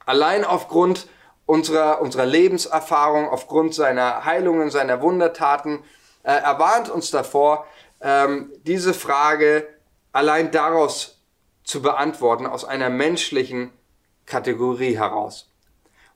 allein 0.05 0.45
aufgrund 0.45 1.07
unserer, 1.47 1.99
unserer 1.99 2.27
Lebenserfahrung, 2.27 3.27
aufgrund 3.27 3.73
seiner 3.73 4.23
Heilungen, 4.23 4.69
seiner 4.69 5.01
Wundertaten. 5.01 5.79
Äh, 6.21 6.33
er 6.33 6.59
warnt 6.59 6.87
uns 6.87 7.09
davor, 7.09 7.65
ähm, 8.01 8.51
diese 8.67 8.93
Frage 8.93 9.67
allein 10.11 10.51
daraus 10.51 11.23
zu 11.63 11.81
beantworten, 11.81 12.45
aus 12.45 12.65
einer 12.65 12.91
menschlichen 12.91 13.73
Kategorie 14.27 14.95
heraus. 14.95 15.49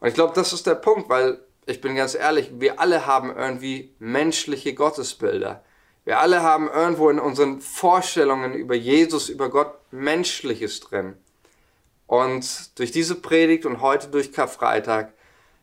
Und 0.01 0.07
ich 0.07 0.13
glaube, 0.13 0.35
das 0.35 0.53
ist 0.53 0.67
der 0.67 0.75
Punkt, 0.75 1.09
weil 1.09 1.39
ich 1.69 1.81
bin 1.81 1.95
ganz 1.95 2.15
ehrlich, 2.15 2.51
wir 2.55 2.79
alle 2.79 3.05
haben 3.05 3.35
irgendwie 3.35 3.93
menschliche 3.99 4.73
Gottesbilder. 4.73 5.63
Wir 6.03 6.19
alle 6.19 6.41
haben 6.41 6.67
irgendwo 6.67 7.09
in 7.09 7.19
unseren 7.19 7.61
Vorstellungen 7.61 8.53
über 8.53 8.75
Jesus, 8.75 9.29
über 9.29 9.49
Gott 9.49 9.75
Menschliches 9.91 10.79
drin. 10.79 11.15
Und 12.07 12.79
durch 12.79 12.91
diese 12.91 13.15
Predigt 13.15 13.65
und 13.65 13.81
heute 13.81 14.07
durch 14.07 14.31
Karfreitag 14.31 15.13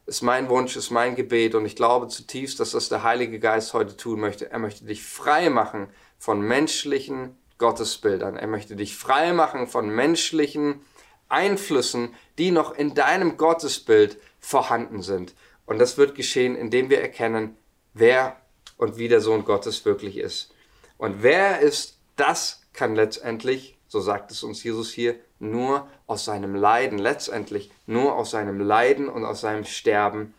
ist 0.06 0.22
mein 0.22 0.48
Wunsch, 0.48 0.76
ist 0.76 0.90
mein 0.90 1.16
Gebet 1.16 1.56
und 1.56 1.66
ich 1.66 1.74
glaube 1.74 2.06
zutiefst, 2.06 2.60
dass 2.60 2.70
das 2.70 2.88
der 2.88 3.02
Heilige 3.02 3.40
Geist 3.40 3.74
heute 3.74 3.96
tun 3.96 4.20
möchte. 4.20 4.50
Er 4.50 4.60
möchte 4.60 4.84
dich 4.84 5.02
frei 5.02 5.50
machen 5.50 5.88
von 6.18 6.40
menschlichen 6.40 7.36
Gottesbildern. 7.58 8.36
Er 8.36 8.46
möchte 8.46 8.76
dich 8.76 8.96
frei 8.96 9.32
machen 9.32 9.66
von 9.66 9.88
menschlichen 9.88 10.80
Einflüssen, 11.28 12.14
die 12.38 12.52
noch 12.52 12.76
in 12.76 12.94
deinem 12.94 13.36
Gottesbild 13.36 14.18
vorhanden 14.38 15.02
sind. 15.02 15.34
Und 15.66 15.78
das 15.78 15.98
wird 15.98 16.14
geschehen, 16.14 16.56
indem 16.56 16.90
wir 16.90 17.00
erkennen, 17.00 17.56
wer 17.92 18.36
und 18.76 18.96
wie 18.96 19.08
der 19.08 19.20
Sohn 19.20 19.44
Gottes 19.44 19.84
wirklich 19.84 20.16
ist. 20.16 20.54
Und 20.96 21.22
wer 21.22 21.38
er 21.38 21.60
ist, 21.60 21.98
das 22.16 22.62
kann 22.72 22.94
letztendlich, 22.94 23.76
so 23.88 24.00
sagt 24.00 24.30
es 24.30 24.42
uns 24.42 24.62
Jesus 24.62 24.92
hier, 24.92 25.16
nur 25.38 25.88
aus 26.06 26.24
seinem 26.24 26.54
Leiden, 26.54 26.98
letztendlich 26.98 27.70
nur 27.86 28.14
aus 28.14 28.30
seinem 28.30 28.60
Leiden 28.60 29.08
und 29.08 29.24
aus 29.24 29.40
seinem 29.40 29.64
Sterben 29.64 30.34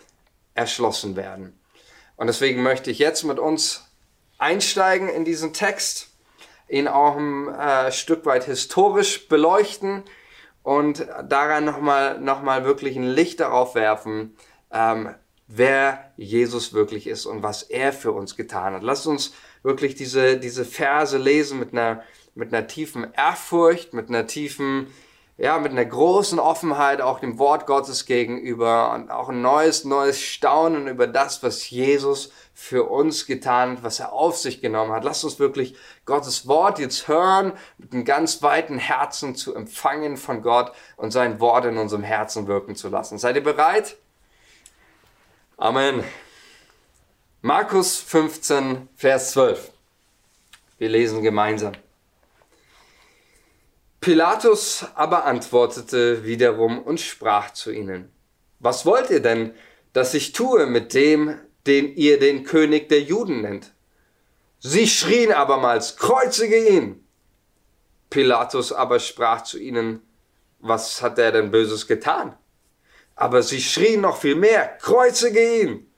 erschlossen 0.56 1.16
werden. 1.16 1.60
Und 2.16 2.28
deswegen 2.28 2.64
möchte 2.64 2.90
ich 2.90 2.98
jetzt 2.98 3.24
mit 3.24 3.38
uns 3.38 3.86
einsteigen 4.40 5.08
in 5.10 5.24
diesen 5.24 5.54
Text, 5.54 6.10
ihn 6.68 6.88
auch 6.88 7.16
ein 7.16 7.48
äh, 7.48 7.92
Stück 7.92 8.26
weit 8.26 8.46
historisch 8.46 9.28
beleuchten 9.28 10.04
und 10.64 11.08
daran 11.30 11.64
nochmal 11.64 12.20
noch 12.20 12.44
wirklich 12.44 12.98
ein 12.98 13.08
Licht 13.08 13.40
darauf 13.40 13.76
werfen, 13.76 14.36
ähm, 14.72 15.14
wer 15.48 16.12
Jesus 16.18 16.74
wirklich 16.74 17.08
ist 17.08 17.26
und 17.26 17.44
was 17.44 17.64
er 17.64 17.94
für 17.94 18.12
uns 18.12 18.36
getan 18.36 18.74
hat. 18.74 18.84
Lasst 18.84 19.08
uns 19.08 19.34
wirklich 19.64 19.96
diese, 19.96 20.38
diese 20.38 20.66
Verse 20.66 21.18
lesen 21.18 21.60
mit 21.60 21.74
einer, 21.74 22.04
mit 22.36 22.54
einer 22.54 22.68
tiefen 22.68 23.08
Ehrfurcht, 23.14 23.94
mit 23.94 24.10
einer 24.10 24.28
tiefen, 24.28 24.88
ja, 25.38 25.60
mit 25.60 25.72
einer 25.72 25.86
großen 25.86 26.40
Offenheit 26.40 27.00
auch 27.00 27.20
dem 27.20 27.38
Wort 27.38 27.68
Gottes 27.68 28.06
gegenüber 28.06 28.94
und 28.94 29.12
auch 29.12 29.30
ein 29.30 29.42
neues, 29.42 29.86
neues 29.86 30.20
Staunen 30.20 30.88
über 30.88 31.06
das, 31.06 31.44
was 31.44 31.70
Jesus 31.70 32.32
für 32.56 32.90
uns 32.90 33.28
getan 33.28 33.78
hat, 33.78 33.84
was 33.84 34.00
er 34.00 34.14
auf 34.14 34.36
sich 34.36 34.62
genommen 34.62 34.92
hat. 34.92 35.04
Lasst 35.04 35.24
uns 35.24 35.38
wirklich 35.38 35.76
Gottes 36.06 36.48
Wort 36.48 36.80
jetzt 36.80 37.08
hören, 37.08 37.54
mit 37.78 37.94
einem 37.94 38.04
ganz 38.04 38.42
weiten 38.42 38.80
Herzen 38.80 39.36
zu 39.36 39.54
empfangen 39.54 40.18
von 40.18 40.42
Gott 40.42 40.72
und 40.96 41.12
sein 41.12 41.40
Wort 41.40 41.66
in 41.66 41.78
unserem 41.78 42.04
Herzen 42.04 42.48
wirken 42.48 42.76
zu 42.76 42.90
lassen. 42.90 43.20
Seid 43.20 43.36
ihr 43.36 43.44
bereit? 43.44 43.98
Amen. 45.60 46.04
Markus 47.42 47.98
15, 47.98 48.90
Vers 48.96 49.32
12. 49.32 49.72
Wir 50.78 50.88
lesen 50.88 51.24
gemeinsam. 51.24 51.74
Pilatus 54.00 54.86
aber 54.94 55.26
antwortete 55.26 56.24
wiederum 56.24 56.80
und 56.84 57.00
sprach 57.02 57.54
zu 57.54 57.72
ihnen, 57.72 58.12
was 58.60 58.86
wollt 58.86 59.10
ihr 59.10 59.20
denn, 59.20 59.56
dass 59.94 60.14
ich 60.14 60.32
tue 60.32 60.68
mit 60.68 60.94
dem, 60.94 61.40
den 61.66 61.92
ihr 61.96 62.20
den 62.20 62.44
König 62.44 62.88
der 62.90 63.02
Juden 63.02 63.42
nennt? 63.42 63.74
Sie 64.60 64.88
schrien 64.88 65.32
abermals, 65.32 65.98
kreuzige 65.98 66.70
ihn! 66.70 67.04
Pilatus 68.12 68.72
aber 68.72 69.00
sprach 69.00 69.42
zu 69.42 69.58
ihnen, 69.58 70.04
was 70.60 71.02
hat 71.02 71.18
er 71.18 71.32
denn 71.32 71.50
Böses 71.50 71.88
getan? 71.88 72.38
Aber 73.18 73.42
sie 73.42 73.62
schrien 73.62 74.02
noch 74.02 74.18
viel 74.18 74.36
mehr, 74.36 74.78
kreuzige 74.80 75.62
ihn! 75.62 75.92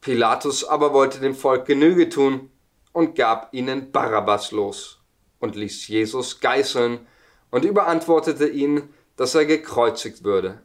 Pilatus 0.00 0.64
aber 0.64 0.92
wollte 0.92 1.20
dem 1.20 1.36
Volk 1.36 1.66
Genüge 1.66 2.08
tun 2.08 2.50
und 2.92 3.14
gab 3.14 3.54
ihnen 3.54 3.92
Barabbas 3.92 4.50
los 4.50 4.98
und 5.38 5.54
ließ 5.54 5.86
Jesus 5.86 6.40
geißeln 6.40 7.06
und 7.52 7.64
überantwortete 7.64 8.48
ihn, 8.48 8.92
dass 9.16 9.36
er 9.36 9.46
gekreuzigt 9.46 10.24
würde. 10.24 10.60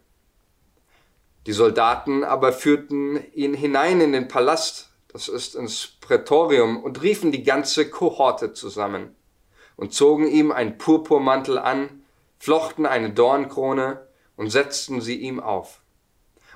Die 1.46 1.54
Soldaten 1.54 2.24
aber 2.24 2.54
führten 2.54 3.24
ihn 3.34 3.54
hinein 3.54 4.02
in 4.02 4.14
den 4.14 4.28
Palast, 4.28 4.90
das 5.10 5.28
ist 5.28 5.56
ins 5.56 5.88
Prätorium, 6.02 6.84
und 6.84 7.04
riefen 7.04 7.32
die 7.32 7.44
ganze 7.44 7.88
Kohorte 7.88 8.54
zusammen 8.54 9.16
und 9.76 9.94
zogen 9.94 10.28
ihm 10.28 10.52
einen 10.52 10.80
Purpurmantel 10.80 11.60
an, 11.60 12.02
flochten 12.40 12.88
eine 12.88 13.12
Dornkrone 13.12 14.08
und 14.38 14.50
setzten 14.50 15.02
sie 15.02 15.18
ihm 15.18 15.42
auf 15.42 15.82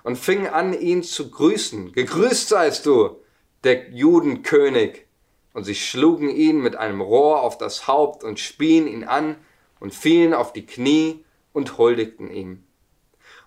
und 0.04 0.18
fingen 0.18 0.48
an, 0.48 0.74
ihn 0.80 1.04
zu 1.04 1.30
grüßen. 1.30 1.92
Gegrüßt 1.92 2.50
seist 2.50 2.86
du, 2.86 3.18
der 3.64 3.92
Judenkönig. 3.92 5.06
Und 5.54 5.66
sie 5.66 5.76
schlugen 5.76 6.30
ihn 6.30 6.62
mit 6.62 6.76
einem 6.76 7.02
Rohr 7.02 7.42
auf 7.42 7.58
das 7.58 7.88
Haupt 7.88 8.24
und 8.24 8.40
spien 8.40 8.88
ihn 8.88 9.04
an 9.04 9.36
und 9.80 9.94
fielen 9.94 10.34
auf 10.34 10.54
die 10.54 10.66
Knie 10.66 11.26
und 11.52 11.78
huldigten 11.78 12.32
ihm. 12.32 12.64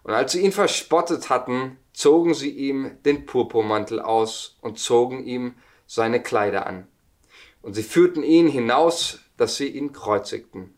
Und 0.03 0.13
als 0.13 0.33
sie 0.33 0.43
ihn 0.43 0.53
verspottet 0.53 1.31
hatten, 1.31 1.79
zogen 1.95 2.35
sie 2.35 2.51
ihm 2.51 2.99
den 3.05 3.25
Purpurmantel 3.25 4.01
aus 4.01 4.59
und 4.61 4.79
zogen 4.79 5.25
ihm 5.25 5.55
seine 5.87 6.23
Kleider 6.23 6.67
an. 6.67 6.87
Und 7.63 7.73
sie 7.73 7.83
führten 7.83 8.23
ihn 8.23 8.49
hinaus, 8.49 9.21
dass 9.39 9.57
sie 9.57 9.69
ihn 9.69 9.93
kreuzigten. 9.93 10.74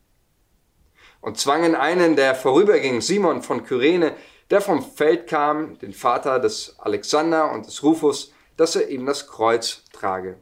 Und 1.27 1.41
zwangen 1.41 1.75
einen, 1.75 2.15
der 2.15 2.37
vorüberging, 2.37 3.01
Simon 3.01 3.43
von 3.43 3.65
Kyrene, 3.65 4.15
der 4.49 4.61
vom 4.61 4.81
Feld 4.81 5.27
kam, 5.27 5.77
den 5.81 5.93
Vater 5.93 6.39
des 6.39 6.77
Alexander 6.79 7.51
und 7.51 7.67
des 7.67 7.83
Rufus, 7.83 8.33
dass 8.57 8.77
er 8.77 8.89
ihm 8.91 9.07
das 9.07 9.27
Kreuz 9.27 9.83
trage. 9.93 10.39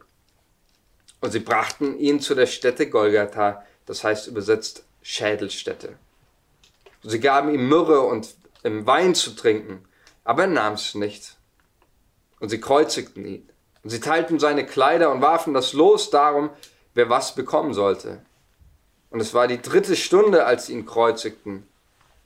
Und 1.21 1.31
sie 1.31 1.39
brachten 1.39 1.97
ihn 1.97 2.19
zu 2.19 2.35
der 2.35 2.45
Stätte 2.45 2.87
Golgatha, 2.87 3.63
das 3.87 4.03
heißt 4.03 4.27
übersetzt 4.27 4.85
Schädelstätte. 5.01 5.97
Und 7.03 7.09
sie 7.09 7.19
gaben 7.19 7.51
ihm 7.51 7.67
Myrrhe 7.67 8.01
und 8.01 8.35
Wein 8.61 9.15
zu 9.15 9.31
trinken, 9.31 9.83
aber 10.23 10.43
er 10.43 10.49
nahm 10.49 10.73
es 10.73 10.93
nicht. 10.93 11.35
Und 12.39 12.49
sie 12.49 12.61
kreuzigten 12.61 13.25
ihn. 13.25 13.49
Und 13.83 13.89
sie 13.89 14.01
teilten 14.01 14.37
seine 14.37 14.67
Kleider 14.67 15.11
und 15.11 15.23
warfen 15.23 15.55
das 15.55 15.73
Los 15.73 16.11
darum, 16.11 16.51
wer 16.93 17.09
was 17.09 17.33
bekommen 17.33 17.73
sollte. 17.73 18.21
Und 19.15 19.21
es 19.21 19.33
war 19.33 19.47
die 19.47 19.61
dritte 19.61 19.95
Stunde, 19.95 20.45
als 20.45 20.65
sie 20.65 20.73
ihn 20.73 20.85
kreuzigten. 20.85 21.65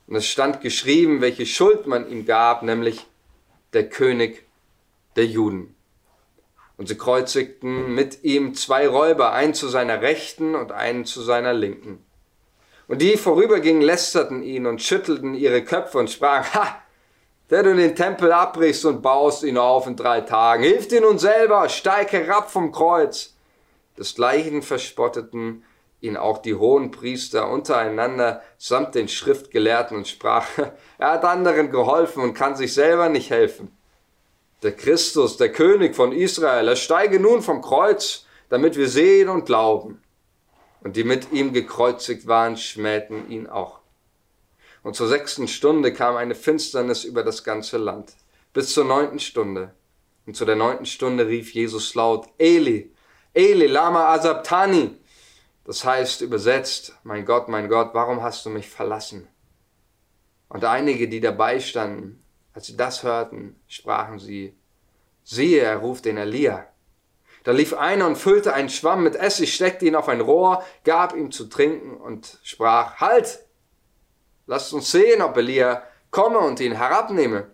Und 0.08 0.16
es 0.16 0.26
stand 0.26 0.60
geschrieben, 0.62 1.22
welche 1.22 1.46
Schuld 1.46 1.86
man 1.86 2.10
ihm 2.10 2.26
gab, 2.26 2.64
nämlich 2.64 3.06
der 3.74 3.88
König 3.88 4.48
der 5.16 5.28
Juden. 5.28 5.76
Und 6.78 6.88
sie 6.88 6.98
kreuzigten 6.98 7.94
mit 7.94 8.24
ihm 8.24 8.56
zwei 8.56 8.88
Räuber, 8.88 9.34
einen 9.34 9.54
zu 9.54 9.68
seiner 9.68 10.02
Rechten 10.02 10.56
und 10.56 10.72
einen 10.72 11.06
zu 11.06 11.22
seiner 11.22 11.54
Linken. 11.54 12.04
Und 12.88 13.04
die 13.04 13.18
vorübergingen, 13.18 13.84
lästerten 13.84 14.42
ihn 14.42 14.66
und 14.66 14.82
schüttelten 14.82 15.36
ihre 15.36 15.64
Köpfe 15.64 16.00
und 16.00 16.10
sprachen, 16.10 16.56
ha, 16.56 16.82
der 17.52 17.62
du 17.62 17.76
den 17.76 17.96
Tempel 17.96 18.32
abbrichst 18.32 18.86
und 18.86 19.04
baust 19.04 19.44
ihn 19.44 19.60
auf 19.60 19.86
in 19.86 19.96
drei 19.96 20.22
Tagen, 20.22 20.64
hilf 20.64 20.88
dir 20.88 21.02
nun 21.02 21.20
selber, 21.20 21.70
steig 21.70 22.14
herab 22.14 22.50
vom 22.50 22.72
Kreuz. 22.72 23.36
Desgleichen 23.96 24.64
verspotteten 24.64 25.64
ihn 26.02 26.18
auch 26.18 26.38
die 26.40 26.56
hohen 26.56 26.92
Priester 26.92 27.50
untereinander 27.50 28.42
samt 28.58 28.96
den 28.96 29.08
Schriftgelehrten 29.08 29.98
und 29.98 30.08
sprach, 30.08 30.46
er 30.98 31.12
hat 31.12 31.26
anderen 31.26 31.72
geholfen 31.72 32.24
und 32.24 32.34
kann 32.34 32.56
sich 32.56 32.74
selber 32.74 33.10
nicht 33.10 33.30
helfen. 33.30 33.76
Der 34.64 34.76
Christus, 34.76 35.38
der 35.38 35.52
König 35.52 35.96
von 35.96 36.12
Israel, 36.12 36.68
er 36.68 36.76
steige 36.76 37.20
nun 37.20 37.42
vom 37.42 37.62
Kreuz, 37.62 38.26
damit 38.50 38.76
wir 38.76 38.90
sehen 38.90 39.30
und 39.30 39.46
glauben. 39.46 40.02
Und 40.82 40.96
die 40.96 41.04
mit 41.04 41.32
ihm 41.32 41.54
gekreuzigt 41.54 42.28
waren, 42.28 42.58
schmähten 42.58 43.30
ihn 43.30 43.48
auch. 43.48 43.80
Und 44.84 44.96
zur 44.96 45.08
sechsten 45.08 45.48
Stunde 45.48 45.94
kam 45.94 46.16
eine 46.16 46.36
Finsternis 46.36 47.04
über 47.04 47.24
das 47.24 47.44
ganze 47.44 47.78
Land, 47.78 48.14
bis 48.54 48.74
zur 48.74 48.86
neunten 48.86 49.20
Stunde. 49.20 49.74
Und 50.26 50.36
zu 50.36 50.46
der 50.46 50.56
neunten 50.56 50.86
Stunde 50.86 51.28
rief 51.28 51.54
Jesus 51.54 51.96
laut, 51.96 52.28
Eli, 52.38 52.94
Eli, 53.34 53.68
lama 53.68 54.14
asabtani, 54.14 54.96
das 55.70 55.86
heißt 55.86 56.22
übersetzt, 56.22 56.96
mein 57.04 57.26
Gott, 57.26 57.48
mein 57.48 57.70
Gott, 57.70 57.92
warum 57.94 58.24
hast 58.24 58.44
du 58.44 58.50
mich 58.50 58.68
verlassen? 58.68 59.28
Und 60.48 60.66
einige, 60.66 61.08
die 61.08 61.22
dabei 61.22 61.60
standen, 61.60 62.24
als 62.56 62.66
sie 62.66 62.76
das 62.76 63.04
hörten, 63.04 63.56
sprachen 63.68 64.18
sie, 64.18 64.58
siehe, 65.24 65.62
er 65.62 65.78
ruft 65.78 66.06
den 66.06 66.18
Elia. 66.18 66.66
Da 67.44 67.52
lief 67.52 67.76
einer 67.76 68.08
und 68.08 68.16
füllte 68.16 68.56
einen 68.56 68.70
Schwamm 68.70 69.04
mit 69.04 69.16
Essig, 69.16 69.54
steckte 69.54 69.86
ihn 69.86 69.96
auf 69.96 70.10
ein 70.10 70.22
Rohr, 70.22 70.66
gab 70.86 71.16
ihm 71.16 71.32
zu 71.32 71.46
trinken 71.46 71.98
und 71.98 72.40
sprach, 72.42 72.96
halt, 72.96 73.46
lasst 74.48 74.74
uns 74.74 74.90
sehen, 74.90 75.22
ob 75.22 75.38
Elia 75.38 75.84
komme 76.10 76.40
und 76.40 76.60
ihn 76.62 76.74
herabnehme. 76.74 77.52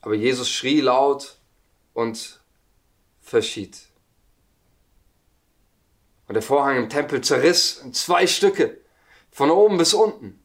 Aber 0.00 0.14
Jesus 0.14 0.48
schrie 0.48 0.80
laut 0.80 1.38
und 1.92 2.40
verschied. 3.20 3.87
Und 6.28 6.34
der 6.34 6.42
Vorhang 6.42 6.76
im 6.76 6.88
Tempel 6.90 7.22
zerriss 7.22 7.78
in 7.78 7.94
zwei 7.94 8.26
Stücke, 8.26 8.78
von 9.30 9.50
oben 9.50 9.78
bis 9.78 9.94
unten. 9.94 10.42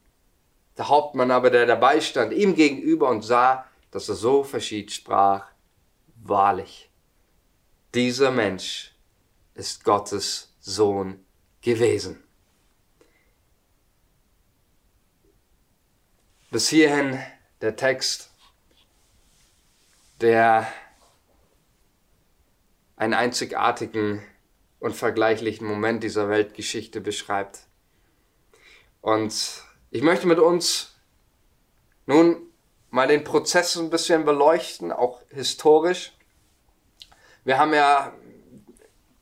Der 0.78 0.88
Hauptmann 0.88 1.30
aber, 1.30 1.50
der 1.50 1.66
dabei 1.66 2.00
stand, 2.00 2.34
ihm 2.34 2.56
gegenüber 2.56 3.10
und 3.10 3.22
sah, 3.22 3.68
dass 3.92 4.10
er 4.10 4.16
so 4.16 4.44
verschied, 4.44 4.92
sprach, 4.92 5.46
wahrlich, 6.16 6.90
dieser 7.94 8.32
Mensch 8.32 8.96
ist 9.56 9.84
Gottes 9.84 10.56
Sohn 10.60 11.24
gewesen. 11.62 12.24
Bis 16.50 16.70
hierhin 16.70 17.20
der 17.62 17.76
Text, 17.76 18.32
der 20.22 20.72
einen 22.96 23.14
einzigartigen 23.14 24.24
unvergleichlichen 24.84 25.66
Moment 25.66 26.04
dieser 26.04 26.28
Weltgeschichte 26.28 27.00
beschreibt. 27.00 27.62
Und 29.00 29.34
ich 29.92 30.02
möchte 30.02 30.28
mit 30.28 30.40
uns 30.40 30.96
nun 32.06 32.36
mal 32.90 33.08
den 33.08 33.24
Prozess 33.24 33.78
ein 33.78 33.90
bisschen 33.90 34.26
beleuchten, 34.26 34.92
auch 34.92 35.22
historisch. 35.30 36.12
Wir 37.46 37.58
haben 37.60 37.74
ja, 37.74 38.14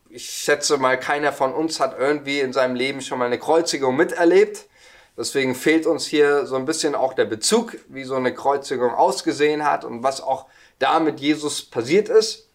ich 0.10 0.28
schätze 0.28 0.80
mal, 0.80 1.00
keiner 1.00 1.32
von 1.32 1.54
uns 1.54 1.80
hat 1.80 1.96
irgendwie 1.98 2.40
in 2.40 2.54
seinem 2.54 2.74
Leben 2.74 3.02
schon 3.02 3.20
mal 3.20 3.26
eine 3.26 3.38
Kreuzigung 3.38 3.96
miterlebt. 3.96 4.68
Deswegen 5.16 5.54
fehlt 5.54 5.86
uns 5.86 6.08
hier 6.08 6.48
so 6.48 6.56
ein 6.56 6.66
bisschen 6.66 6.96
auch 6.96 7.14
der 7.14 7.26
Bezug, 7.26 7.78
wie 7.88 8.04
so 8.04 8.16
eine 8.16 8.34
Kreuzigung 8.34 8.96
ausgesehen 8.96 9.64
hat 9.64 9.86
und 9.86 10.02
was 10.02 10.22
auch 10.22 10.48
da 10.80 11.00
mit 11.00 11.20
Jesus 11.20 11.62
passiert 11.62 12.10
ist. 12.10 12.51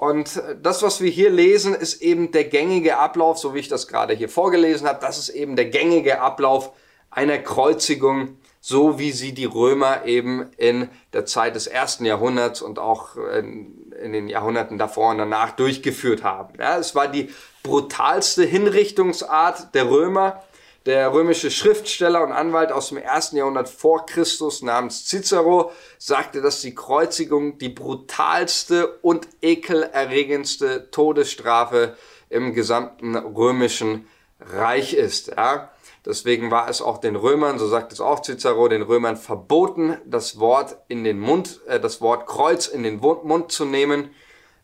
Und 0.00 0.42
das, 0.62 0.82
was 0.82 1.02
wir 1.02 1.10
hier 1.10 1.28
lesen, 1.28 1.74
ist 1.74 2.00
eben 2.00 2.32
der 2.32 2.44
gängige 2.44 2.96
Ablauf, 2.96 3.36
so 3.36 3.52
wie 3.52 3.58
ich 3.58 3.68
das 3.68 3.86
gerade 3.86 4.14
hier 4.14 4.30
vorgelesen 4.30 4.88
habe. 4.88 4.98
Das 4.98 5.18
ist 5.18 5.28
eben 5.28 5.56
der 5.56 5.66
gängige 5.66 6.22
Ablauf 6.22 6.72
einer 7.10 7.36
Kreuzigung, 7.36 8.38
so 8.62 8.98
wie 8.98 9.12
sie 9.12 9.34
die 9.34 9.44
Römer 9.44 10.06
eben 10.06 10.52
in 10.56 10.88
der 11.12 11.26
Zeit 11.26 11.54
des 11.54 11.66
ersten 11.66 12.06
Jahrhunderts 12.06 12.62
und 12.62 12.78
auch 12.78 13.16
in, 13.16 13.92
in 14.02 14.14
den 14.14 14.28
Jahrhunderten 14.28 14.78
davor 14.78 15.10
und 15.10 15.18
danach 15.18 15.50
durchgeführt 15.50 16.24
haben. 16.24 16.54
Ja, 16.58 16.78
es 16.78 16.94
war 16.94 17.06
die 17.06 17.28
brutalste 17.62 18.44
Hinrichtungsart 18.44 19.74
der 19.74 19.90
Römer. 19.90 20.42
Der 20.90 21.12
römische 21.12 21.52
Schriftsteller 21.52 22.20
und 22.20 22.32
Anwalt 22.32 22.72
aus 22.72 22.88
dem 22.88 22.98
ersten 22.98 23.36
Jahrhundert 23.36 23.68
vor 23.68 24.06
Christus 24.06 24.60
namens 24.60 25.06
Cicero 25.06 25.70
sagte, 25.98 26.42
dass 26.42 26.62
die 26.62 26.74
Kreuzigung 26.74 27.58
die 27.58 27.68
brutalste 27.68 28.98
und 29.00 29.28
ekelerregendste 29.40 30.90
Todesstrafe 30.90 31.96
im 32.28 32.54
gesamten 32.54 33.14
römischen 33.14 34.08
Reich 34.40 34.94
ist. 34.94 35.28
Ja. 35.28 35.70
Deswegen 36.04 36.50
war 36.50 36.68
es 36.68 36.82
auch 36.82 36.98
den 36.98 37.14
Römern, 37.14 37.60
so 37.60 37.68
sagt 37.68 37.92
es 37.92 38.00
auch 38.00 38.22
Cicero, 38.22 38.66
den 38.66 38.82
Römern 38.82 39.16
verboten, 39.16 39.96
das 40.04 40.40
Wort 40.40 40.76
in 40.88 41.04
den 41.04 41.20
Mund, 41.20 41.60
äh, 41.68 41.78
das 41.78 42.00
Wort 42.00 42.26
Kreuz 42.26 42.66
in 42.66 42.82
den 42.82 42.96
Mund 42.96 43.52
zu 43.52 43.64
nehmen. 43.64 44.10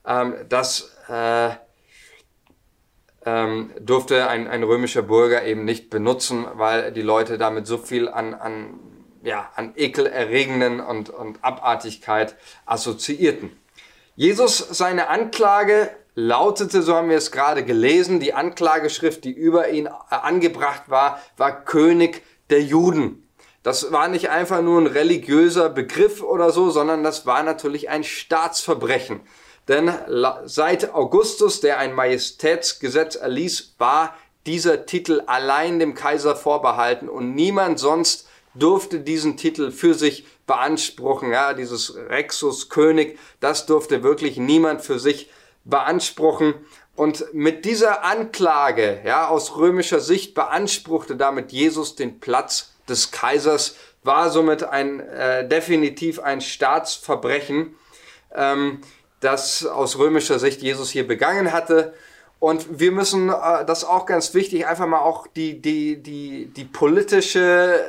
Ähm, 0.04 0.34
das 0.48 0.90
äh, 1.08 1.50
ähm, 3.26 3.72
durfte 3.80 4.28
ein, 4.28 4.46
ein 4.46 4.62
römischer 4.62 5.02
Bürger 5.02 5.44
eben 5.44 5.64
nicht 5.64 5.90
benutzen, 5.90 6.46
weil 6.54 6.92
die 6.92 7.02
Leute 7.02 7.36
damit 7.36 7.66
so 7.66 7.76
viel 7.76 8.08
an, 8.08 8.32
an, 8.34 8.78
ja, 9.22 9.50
an 9.56 9.72
ekelerregenden 9.76 10.80
und, 10.80 11.10
und 11.10 11.42
Abartigkeit 11.42 12.36
assoziierten. 12.64 13.50
Jesus, 14.14 14.58
seine 14.58 15.08
Anklage 15.08 15.90
lautete, 16.14 16.80
so 16.82 16.94
haben 16.94 17.10
wir 17.10 17.18
es 17.18 17.32
gerade 17.32 17.64
gelesen, 17.64 18.20
die 18.20 18.32
Anklageschrift, 18.32 19.24
die 19.24 19.32
über 19.32 19.68
ihn 19.68 19.88
angebracht 20.08 20.84
war, 20.86 21.20
war 21.36 21.64
König 21.64 22.22
der 22.48 22.62
Juden. 22.62 23.28
Das 23.64 23.90
war 23.90 24.06
nicht 24.06 24.30
einfach 24.30 24.62
nur 24.62 24.80
ein 24.80 24.86
religiöser 24.86 25.68
Begriff 25.68 26.22
oder 26.22 26.50
so, 26.50 26.70
sondern 26.70 27.02
das 27.02 27.26
war 27.26 27.42
natürlich 27.42 27.88
ein 27.90 28.04
Staatsverbrechen. 28.04 29.20
Denn 29.68 29.92
seit 30.44 30.94
Augustus, 30.94 31.60
der 31.60 31.78
ein 31.78 31.92
Majestätsgesetz 31.92 33.16
erließ, 33.16 33.74
war 33.78 34.14
dieser 34.46 34.86
Titel 34.86 35.22
allein 35.26 35.80
dem 35.80 35.94
Kaiser 35.94 36.36
vorbehalten 36.36 37.08
und 37.08 37.34
niemand 37.34 37.80
sonst 37.80 38.28
durfte 38.54 39.00
diesen 39.00 39.36
Titel 39.36 39.70
für 39.70 39.94
sich 39.94 40.24
beanspruchen. 40.46 41.32
Ja, 41.32 41.52
dieses 41.52 41.96
Rexus 41.96 42.68
König, 42.68 43.18
das 43.40 43.66
durfte 43.66 44.02
wirklich 44.02 44.36
niemand 44.36 44.82
für 44.82 44.98
sich 44.98 45.30
beanspruchen. 45.64 46.54
Und 46.94 47.26
mit 47.34 47.64
dieser 47.64 48.04
Anklage, 48.04 49.00
ja, 49.04 49.28
aus 49.28 49.56
römischer 49.56 50.00
Sicht 50.00 50.34
beanspruchte 50.34 51.16
damit 51.16 51.52
Jesus 51.52 51.96
den 51.96 52.20
Platz 52.20 52.72
des 52.88 53.10
Kaisers, 53.10 53.76
war 54.02 54.30
somit 54.30 54.62
ein 54.62 55.00
äh, 55.00 55.46
definitiv 55.46 56.20
ein 56.20 56.40
Staatsverbrechen, 56.40 57.74
ähm, 58.34 58.80
das 59.26 59.66
aus 59.66 59.98
römischer 59.98 60.38
Sicht 60.38 60.62
Jesus 60.62 60.90
hier 60.90 61.06
begangen 61.06 61.52
hatte. 61.52 61.92
Und 62.38 62.78
wir 62.78 62.92
müssen, 62.92 63.28
äh, 63.28 63.64
das 63.66 63.82
ist 63.82 63.88
auch 63.88 64.06
ganz 64.06 64.32
wichtig, 64.34 64.66
einfach 64.66 64.86
mal 64.86 65.00
auch 65.00 65.26
die, 65.26 65.60
die, 65.60 66.02
die, 66.02 66.46
die 66.46 66.64
politische 66.64 67.80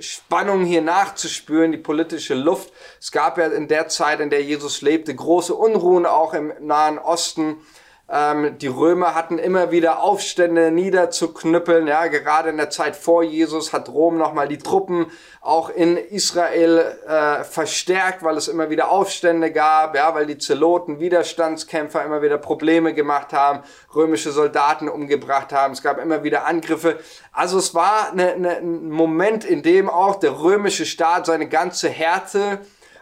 Spannung 0.00 0.64
hier 0.64 0.82
nachzuspüren, 0.82 1.72
die 1.72 1.78
politische 1.78 2.34
Luft. 2.34 2.72
Es 3.00 3.10
gab 3.10 3.38
ja 3.38 3.46
in 3.46 3.68
der 3.68 3.88
Zeit, 3.88 4.20
in 4.20 4.30
der 4.30 4.42
Jesus 4.42 4.82
lebte, 4.82 5.14
große 5.14 5.54
Unruhen 5.54 6.06
auch 6.06 6.32
im 6.32 6.52
Nahen 6.60 6.98
Osten. 6.98 7.56
Ähm, 8.06 8.58
die 8.58 8.66
Römer 8.66 9.14
hatten 9.14 9.38
immer 9.38 9.70
wieder 9.70 10.02
Aufstände 10.02 10.70
niederzuknüppeln. 10.70 11.86
Ja, 11.86 12.06
gerade 12.08 12.50
in 12.50 12.58
der 12.58 12.68
Zeit 12.68 12.96
vor 12.96 13.22
Jesus 13.22 13.72
hat 13.72 13.88
Rom 13.88 14.18
nochmal 14.18 14.46
die 14.46 14.58
Truppen 14.58 15.06
auch 15.40 15.70
in 15.70 15.96
Israel 15.96 16.98
äh, 17.06 17.44
verstärkt, 17.44 18.22
weil 18.22 18.36
es 18.36 18.48
immer 18.48 18.68
wieder 18.68 18.90
Aufstände 18.90 19.50
gab, 19.50 19.96
ja, 19.96 20.14
weil 20.14 20.26
die 20.26 20.36
Zeloten, 20.36 21.00
Widerstandskämpfer 21.00 22.04
immer 22.04 22.20
wieder 22.20 22.36
Probleme 22.36 22.92
gemacht 22.92 23.32
haben, 23.32 23.60
römische 23.94 24.32
Soldaten 24.32 24.90
umgebracht 24.90 25.54
haben. 25.54 25.72
Es 25.72 25.82
gab 25.82 25.98
immer 25.98 26.22
wieder 26.22 26.44
Angriffe. 26.44 26.98
Also 27.32 27.56
es 27.56 27.74
war 27.74 28.12
eine, 28.12 28.32
eine, 28.32 28.56
ein 28.58 28.90
Moment, 28.90 29.44
in 29.44 29.62
dem 29.62 29.88
auch 29.88 30.16
der 30.16 30.40
römische 30.40 30.84
Staat 30.84 31.24
seine 31.24 31.48
ganze 31.48 31.88
Härte 31.88 32.58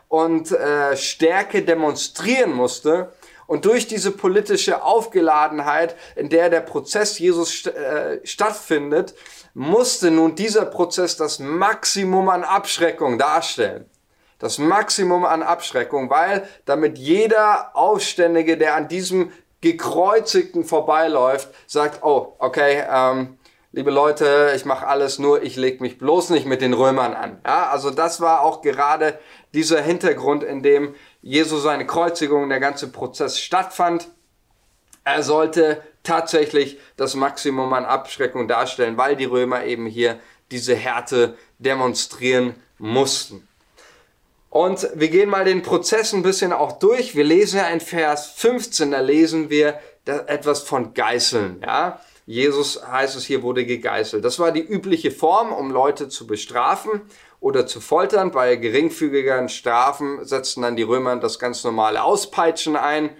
und 0.07 0.53
äh, 0.53 0.97
Stärke 0.97 1.63
demonstrieren 1.63 2.53
musste 2.53 3.13
und 3.53 3.67
durch 3.67 3.87
diese 3.87 4.13
politische 4.13 4.83
Aufgeladenheit, 4.83 5.95
in 6.17 6.31
der 6.31 6.49
der 6.49 6.63
Prozess 6.63 7.19
Jesus 7.19 7.51
st 7.51 7.67
äh, 7.67 8.19
stattfindet, 8.25 9.15
musste 9.53 10.11
nun 10.11 10.35
dieser 10.35 10.65
Prozess 10.65 11.19
das 11.19 11.39
Maximum 11.39 12.31
an 12.31 12.45
Abschreckung 12.45 13.19
darstellen. 13.19 13.85
Das 14.39 14.57
Maximum 14.57 15.27
an 15.27 15.43
Abschreckung, 15.43 16.09
weil 16.09 16.49
damit 16.65 16.97
jeder 16.97 17.77
Aufständige, 17.77 18.57
der 18.57 18.75
an 18.75 18.89
diesem 18.89 19.33
gekreuzigten 19.61 20.65
vorbeiläuft, 20.65 21.51
sagt, 21.67 22.03
oh, 22.03 22.35
okay, 22.39 22.83
ähm, 22.91 23.37
liebe 23.73 23.91
Leute, 23.91 24.55
ich 24.57 24.65
mache 24.65 24.87
alles 24.87 25.19
nur, 25.19 25.43
ich 25.43 25.57
leg 25.57 25.83
mich 25.83 25.99
bloß 25.99 26.31
nicht 26.31 26.47
mit 26.47 26.63
den 26.63 26.73
Römern 26.73 27.13
an. 27.13 27.39
Ja, 27.45 27.69
also 27.69 27.91
das 27.91 28.23
war 28.23 28.41
auch 28.41 28.63
gerade 28.63 29.19
dieser 29.53 29.83
Hintergrund, 29.83 30.43
in 30.43 30.63
dem 30.63 30.95
Jesu 31.23 31.59
seine 31.59 31.87
Kreuzigung, 31.87 32.49
der 32.49 32.61
ganze 32.61 32.89
Prozess 32.89 33.39
stattfand. 33.39 34.09
Er 35.05 35.23
sollte 35.23 35.83
tatsächlich 36.03 36.79
das 36.97 37.15
Maximum 37.15 37.73
an 37.73 37.85
Abschreckung 37.85 38.49
darstellen, 38.49 38.97
weil 38.97 39.17
die 39.17 39.25
Römer 39.25 39.65
eben 39.65 39.87
hier 39.87 40.19
diese 40.51 40.75
Härte 40.75 41.37
demonstrieren 41.59 42.55
mussten. 42.79 43.47
Und 44.51 44.87
wir 44.95 45.09
gehen 45.09 45.31
mal 45.31 45.45
den 45.45 45.63
Prozess 45.63 46.13
ein 46.13 46.23
bisschen 46.23 46.53
auch 46.53 46.73
durch. 46.73 47.15
Wir 47.17 47.25
lesen 47.25 47.59
ja 47.59 47.69
in 47.69 47.81
Vers 47.81 48.33
15, 48.37 48.91
da 48.91 49.01
lesen 49.01 49.49
wir 49.49 49.81
etwas 50.05 50.63
von 50.63 50.93
Geißeln, 50.93 51.63
ja. 51.65 52.01
Jesus 52.25 52.81
heißt 52.87 53.17
es 53.17 53.25
hier 53.25 53.43
wurde 53.43 53.67
gegeißelt. 53.67 54.25
Das 54.25 54.39
war 54.39 54.53
die 54.53 54.61
übliche 54.61 55.11
Form, 55.11 55.53
um 55.53 55.73
Leute 55.73 56.09
zu 56.09 56.27
bestrafen 56.27 57.03
oder 57.43 57.67
zu 57.67 57.81
foltern. 57.81 58.31
Bei 58.31 58.57
geringfügigeren 58.57 59.49
Strafen 59.49 60.25
setzten 60.25 60.63
dann 60.63 60.77
die 60.77 60.85
Römer 60.85 61.17
das 61.17 61.39
ganz 61.39 61.65
normale 61.65 62.03
Auspeitschen 62.03 62.77
ein. 62.77 63.11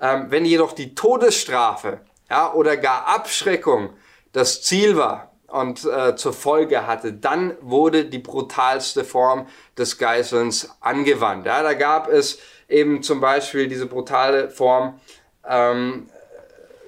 Ähm, 0.00 0.26
wenn 0.28 0.44
jedoch 0.44 0.72
die 0.72 0.94
Todesstrafe 0.94 2.00
ja, 2.30 2.52
oder 2.52 2.76
gar 2.76 3.08
Abschreckung 3.08 3.94
das 4.32 4.62
Ziel 4.62 4.96
war 4.96 5.32
und 5.46 5.84
äh, 5.86 6.16
zur 6.16 6.34
Folge 6.34 6.86
hatte, 6.86 7.14
dann 7.14 7.56
wurde 7.62 8.04
die 8.04 8.18
brutalste 8.18 9.04
Form 9.04 9.46
des 9.78 9.96
Geißelns 9.96 10.76
angewandt. 10.80 11.46
Ja, 11.46 11.62
da 11.62 11.72
gab 11.72 12.08
es 12.08 12.38
eben 12.68 13.02
zum 13.02 13.22
Beispiel 13.22 13.68
diese 13.68 13.86
brutale 13.86 14.50
Form, 14.50 15.00
ähm, 15.48 16.10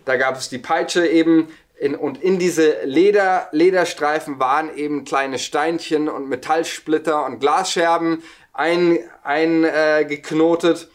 da 0.05 0.17
gab 0.17 0.37
es 0.37 0.51
die 0.51 0.59
Peitsche 0.59 1.07
eben, 1.07 1.49
in, 1.79 1.95
und 1.95 2.23
in 2.23 2.39
diese 2.39 2.85
Leder, 2.85 3.49
Lederstreifen 3.53 4.41
waren 4.41 4.75
eben 4.75 5.05
kleine 5.05 5.39
Steinchen 5.39 6.09
und 6.09 6.29
Metallsplitter 6.29 7.25
und 7.25 7.39
Glasscherben 7.39 8.25
eingeknotet. 8.53 10.83
Ein, 10.83 10.85
äh, 10.85 10.89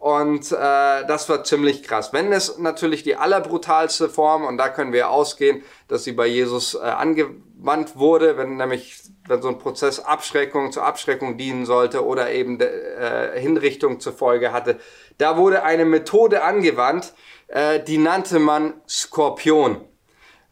und 0.00 0.50
äh, 0.50 0.56
das 0.56 1.28
war 1.28 1.44
ziemlich 1.44 1.82
krass. 1.82 2.14
Wenn 2.14 2.32
es 2.32 2.56
natürlich 2.56 3.02
die 3.02 3.16
allerbrutalste 3.16 4.08
Form, 4.08 4.46
und 4.46 4.56
da 4.56 4.70
können 4.70 4.94
wir 4.94 5.10
ausgehen, 5.10 5.62
dass 5.88 6.04
sie 6.04 6.12
bei 6.12 6.26
Jesus 6.26 6.74
äh, 6.74 6.78
angewandt 6.78 7.96
wurde, 7.96 8.38
wenn 8.38 8.56
nämlich 8.56 8.98
wenn 9.28 9.42
so 9.42 9.48
ein 9.48 9.58
Prozess 9.58 10.00
Abschreckung 10.00 10.72
zur 10.72 10.86
Abschreckung 10.86 11.36
dienen 11.36 11.66
sollte 11.66 12.02
oder 12.04 12.32
eben 12.32 12.58
äh, 12.60 13.38
Hinrichtung 13.38 14.00
zur 14.00 14.14
Folge 14.14 14.52
hatte, 14.52 14.80
da 15.18 15.36
wurde 15.36 15.64
eine 15.64 15.84
Methode 15.84 16.44
angewandt, 16.44 17.12
äh, 17.48 17.80
die 17.80 17.98
nannte 17.98 18.38
man 18.38 18.72
Skorpion. 18.88 19.84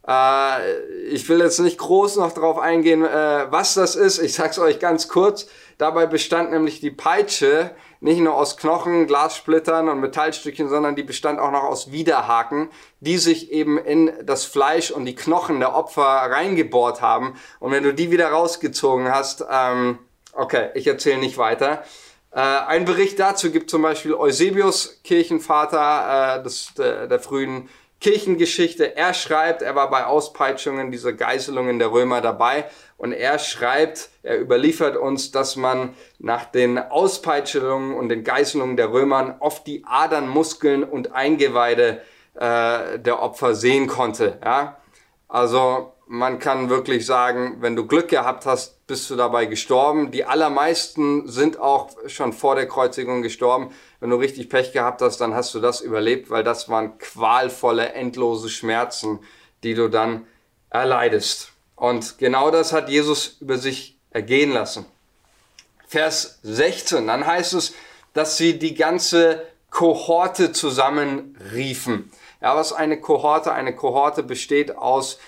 Äh, 0.08 0.80
ich 1.10 1.28
will 1.28 1.40
jetzt 1.40 1.60
nicht 1.60 1.78
groß 1.78 2.16
noch 2.16 2.32
darauf 2.32 2.58
eingehen, 2.58 3.04
äh, 3.04 3.46
was 3.50 3.74
das 3.74 3.94
ist. 3.94 4.18
Ich 4.18 4.34
sag's 4.34 4.58
euch 4.58 4.78
ganz 4.78 5.08
kurz. 5.08 5.46
Dabei 5.76 6.06
bestand 6.06 6.50
nämlich 6.50 6.80
die 6.80 6.90
Peitsche 6.90 7.70
nicht 8.00 8.20
nur 8.20 8.34
aus 8.34 8.56
Knochen, 8.56 9.06
Glassplittern 9.06 9.88
und 9.88 10.00
Metallstückchen, 10.00 10.68
sondern 10.68 10.96
die 10.96 11.02
bestand 11.02 11.40
auch 11.40 11.50
noch 11.50 11.64
aus 11.64 11.92
Widerhaken, 11.92 12.70
die 13.00 13.18
sich 13.18 13.52
eben 13.52 13.76
in 13.76 14.12
das 14.24 14.44
Fleisch 14.44 14.90
und 14.90 15.04
die 15.04 15.14
Knochen 15.14 15.60
der 15.60 15.74
Opfer 15.74 16.02
reingebohrt 16.02 17.02
haben. 17.02 17.34
Und 17.60 17.72
wenn 17.72 17.82
du 17.82 17.92
die 17.92 18.10
wieder 18.10 18.28
rausgezogen 18.28 19.12
hast, 19.12 19.44
ähm, 19.50 19.98
okay, 20.32 20.70
ich 20.74 20.86
erzähle 20.86 21.18
nicht 21.18 21.38
weiter. 21.38 21.82
Äh, 22.30 22.40
ein 22.40 22.84
Bericht 22.84 23.18
dazu 23.18 23.50
gibt 23.50 23.68
zum 23.68 23.82
Beispiel 23.82 24.14
Eusebius, 24.14 25.00
Kirchenvater 25.02 26.38
äh, 26.38 26.42
des, 26.42 26.74
der, 26.78 27.08
der 27.08 27.20
frühen 27.20 27.68
Kirchengeschichte. 28.00 28.96
Er 28.96 29.12
schreibt, 29.14 29.62
er 29.62 29.74
war 29.74 29.90
bei 29.90 30.04
Auspeitschungen 30.04 30.90
dieser 30.90 31.12
Geiselungen 31.12 31.78
der 31.78 31.90
Römer 31.90 32.20
dabei 32.20 32.64
und 32.96 33.12
er 33.12 33.38
schreibt, 33.38 34.10
er 34.22 34.40
überliefert 34.40 34.96
uns, 34.96 35.30
dass 35.30 35.56
man 35.56 35.94
nach 36.18 36.44
den 36.44 36.78
Auspeitschungen 36.78 37.94
und 37.94 38.08
den 38.08 38.24
Geiselungen 38.24 38.76
der 38.76 38.92
Römern 38.92 39.36
oft 39.40 39.66
die 39.66 39.84
Adern, 39.84 40.28
Muskeln 40.28 40.84
und 40.84 41.12
Eingeweide 41.12 42.02
äh, 42.34 42.98
der 42.98 43.20
Opfer 43.20 43.54
sehen 43.54 43.88
konnte. 43.88 44.38
Ja? 44.44 44.76
Also 45.26 45.92
man 46.06 46.38
kann 46.38 46.70
wirklich 46.70 47.04
sagen, 47.04 47.58
wenn 47.60 47.76
du 47.76 47.86
Glück 47.86 48.08
gehabt 48.08 48.46
hast, 48.46 48.86
bist 48.86 49.10
du 49.10 49.16
dabei 49.16 49.44
gestorben. 49.44 50.10
Die 50.10 50.24
allermeisten 50.24 51.28
sind 51.28 51.60
auch 51.60 51.90
schon 52.06 52.32
vor 52.32 52.54
der 52.54 52.66
Kreuzigung 52.66 53.22
gestorben. 53.22 53.70
Wenn 54.00 54.10
du 54.10 54.16
richtig 54.16 54.48
Pech 54.48 54.72
gehabt 54.72 55.02
hast, 55.02 55.18
dann 55.18 55.34
hast 55.34 55.54
du 55.54 55.60
das 55.60 55.80
überlebt, 55.80 56.30
weil 56.30 56.44
das 56.44 56.68
waren 56.68 56.98
qualvolle, 56.98 57.92
endlose 57.92 58.48
Schmerzen, 58.48 59.18
die 59.62 59.74
du 59.74 59.88
dann 59.88 60.26
erleidest. 60.70 61.52
Und 61.74 62.18
genau 62.18 62.50
das 62.50 62.72
hat 62.72 62.88
Jesus 62.88 63.36
über 63.40 63.58
sich 63.58 63.96
ergehen 64.10 64.52
lassen. 64.52 64.86
Vers 65.86 66.38
16, 66.42 67.06
dann 67.06 67.26
heißt 67.26 67.54
es, 67.54 67.74
dass 68.12 68.36
sie 68.36 68.58
die 68.58 68.74
ganze 68.74 69.46
Kohorte 69.70 70.52
zusammenriefen. 70.52 72.10
Ja, 72.40 72.56
was 72.56 72.72
eine 72.72 73.00
Kohorte? 73.00 73.52
Eine 73.52 73.74
Kohorte 73.74 74.22
besteht 74.22 74.76
aus 74.76 75.18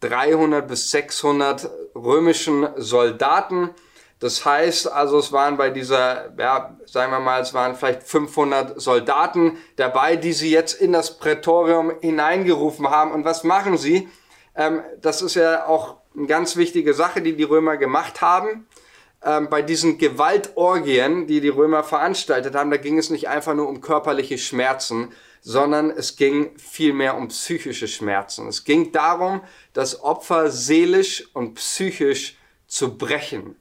300 0.00 0.66
bis 0.66 0.90
600 0.90 1.70
römischen 1.94 2.68
Soldaten. 2.76 3.70
Das 4.20 4.44
heißt 4.44 4.92
also, 4.92 5.18
es 5.18 5.32
waren 5.32 5.56
bei 5.56 5.70
dieser, 5.70 6.32
ja, 6.38 6.76
sagen 6.84 7.10
wir 7.10 7.20
mal, 7.20 7.40
es 7.40 7.54
waren 7.54 7.74
vielleicht 7.74 8.02
500 8.02 8.78
Soldaten 8.78 9.56
dabei, 9.76 10.16
die 10.16 10.34
sie 10.34 10.50
jetzt 10.50 10.74
in 10.74 10.92
das 10.92 11.18
Prätorium 11.18 11.92
hineingerufen 12.00 12.88
haben. 12.90 13.12
Und 13.12 13.24
was 13.24 13.44
machen 13.44 13.78
sie? 13.78 14.08
Ähm, 14.54 14.82
das 15.00 15.22
ist 15.22 15.36
ja 15.36 15.66
auch 15.66 15.96
eine 16.14 16.26
ganz 16.26 16.56
wichtige 16.56 16.92
Sache, 16.92 17.22
die 17.22 17.34
die 17.34 17.44
Römer 17.44 17.78
gemacht 17.78 18.20
haben. 18.20 18.66
Ähm, 19.24 19.48
bei 19.48 19.62
diesen 19.62 19.96
Gewaltorgien, 19.96 21.26
die 21.26 21.40
die 21.40 21.48
Römer 21.48 21.82
veranstaltet 21.82 22.54
haben, 22.54 22.70
da 22.70 22.76
ging 22.76 22.98
es 22.98 23.08
nicht 23.08 23.28
einfach 23.28 23.54
nur 23.54 23.68
um 23.68 23.80
körperliche 23.80 24.36
Schmerzen, 24.36 25.12
sondern 25.40 25.90
es 25.90 26.16
ging 26.16 26.50
vielmehr 26.58 27.16
um 27.16 27.28
psychische 27.28 27.88
Schmerzen. 27.88 28.48
Es 28.48 28.64
ging 28.64 28.92
darum, 28.92 29.40
das 29.72 30.02
Opfer 30.02 30.50
seelisch 30.50 31.34
und 31.34 31.54
psychisch 31.54 32.36
zu 32.66 32.98
brechen. 32.98 33.56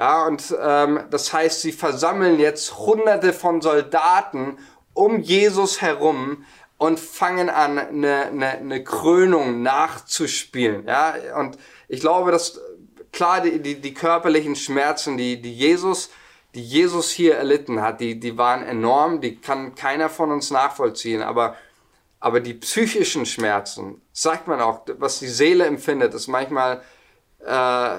Ja, 0.00 0.26
und 0.26 0.56
ähm, 0.58 1.00
das 1.10 1.30
heißt, 1.30 1.60
sie 1.60 1.72
versammeln 1.72 2.40
jetzt 2.40 2.78
hunderte 2.78 3.34
von 3.34 3.60
Soldaten 3.60 4.56
um 4.94 5.20
Jesus 5.20 5.82
herum 5.82 6.46
und 6.78 6.98
fangen 6.98 7.50
an, 7.50 7.78
eine, 7.78 8.28
eine, 8.28 8.48
eine 8.48 8.82
Krönung 8.82 9.62
nachzuspielen. 9.62 10.86
Ja, 10.86 11.16
und 11.36 11.58
ich 11.86 12.00
glaube, 12.00 12.30
dass 12.30 12.58
klar, 13.12 13.42
die, 13.42 13.58
die, 13.60 13.78
die 13.78 13.92
körperlichen 13.92 14.56
Schmerzen, 14.56 15.18
die, 15.18 15.38
die 15.42 15.52
Jesus, 15.52 16.08
die 16.54 16.64
Jesus 16.64 17.10
hier 17.10 17.36
erlitten 17.36 17.82
hat, 17.82 18.00
die, 18.00 18.18
die 18.18 18.38
waren 18.38 18.62
enorm, 18.62 19.20
die 19.20 19.36
kann 19.36 19.74
keiner 19.74 20.08
von 20.08 20.32
uns 20.32 20.50
nachvollziehen, 20.50 21.20
aber, 21.20 21.56
aber 22.20 22.40
die 22.40 22.54
psychischen 22.54 23.26
Schmerzen, 23.26 24.00
sagt 24.14 24.48
man 24.48 24.62
auch, 24.62 24.86
was 24.96 25.18
die 25.18 25.28
Seele 25.28 25.66
empfindet, 25.66 26.14
ist 26.14 26.26
manchmal, 26.26 26.80
äh, 27.44 27.98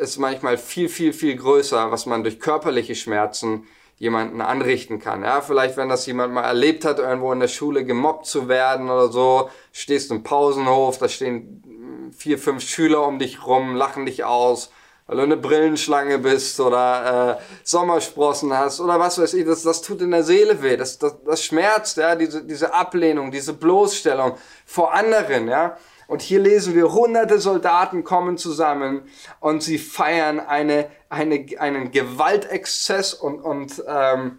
ist 0.00 0.18
manchmal 0.18 0.58
viel, 0.58 0.88
viel, 0.88 1.12
viel 1.12 1.36
größer, 1.36 1.90
was 1.90 2.06
man 2.06 2.22
durch 2.22 2.40
körperliche 2.40 2.94
Schmerzen 2.94 3.66
jemanden 3.98 4.40
anrichten 4.40 4.98
kann. 4.98 5.22
Ja, 5.22 5.42
vielleicht, 5.42 5.76
wenn 5.76 5.90
das 5.90 6.06
jemand 6.06 6.32
mal 6.32 6.44
erlebt 6.44 6.86
hat, 6.86 6.98
irgendwo 6.98 7.32
in 7.32 7.40
der 7.40 7.48
Schule 7.48 7.84
gemobbt 7.84 8.24
zu 8.26 8.48
werden 8.48 8.88
oder 8.88 9.12
so, 9.12 9.50
stehst 9.72 10.10
im 10.10 10.22
Pausenhof, 10.22 10.96
da 10.98 11.08
stehen 11.08 12.10
vier, 12.16 12.38
fünf 12.38 12.62
Schüler 12.62 13.06
um 13.06 13.18
dich 13.18 13.46
rum, 13.46 13.76
lachen 13.76 14.06
dich 14.06 14.24
aus, 14.24 14.72
weil 15.06 15.18
du 15.18 15.22
eine 15.24 15.36
Brillenschlange 15.36 16.18
bist 16.18 16.58
oder 16.60 17.38
äh, 17.38 17.42
Sommersprossen 17.62 18.56
hast 18.56 18.80
oder 18.80 18.98
was 18.98 19.20
weiß 19.20 19.34
ich, 19.34 19.44
das, 19.44 19.64
das 19.64 19.82
tut 19.82 20.00
in 20.00 20.12
der 20.12 20.24
Seele 20.24 20.62
weh, 20.62 20.78
das, 20.78 20.98
das, 20.98 21.16
das 21.22 21.44
schmerzt, 21.44 21.98
ja, 21.98 22.14
diese, 22.16 22.42
diese 22.42 22.72
Ablehnung, 22.72 23.30
diese 23.30 23.52
Bloßstellung 23.52 24.38
vor 24.64 24.94
anderen, 24.94 25.46
ja. 25.46 25.76
Und 26.10 26.22
hier 26.22 26.40
lesen 26.40 26.74
wir, 26.74 26.92
hunderte 26.92 27.38
Soldaten 27.38 28.02
kommen 28.02 28.36
zusammen 28.36 29.02
und 29.38 29.62
sie 29.62 29.78
feiern 29.78 30.40
eine, 30.40 30.90
eine, 31.08 31.46
einen 31.60 31.92
Gewaltexzess 31.92 33.14
und, 33.14 33.38
und, 33.38 33.80
ähm, 33.86 34.38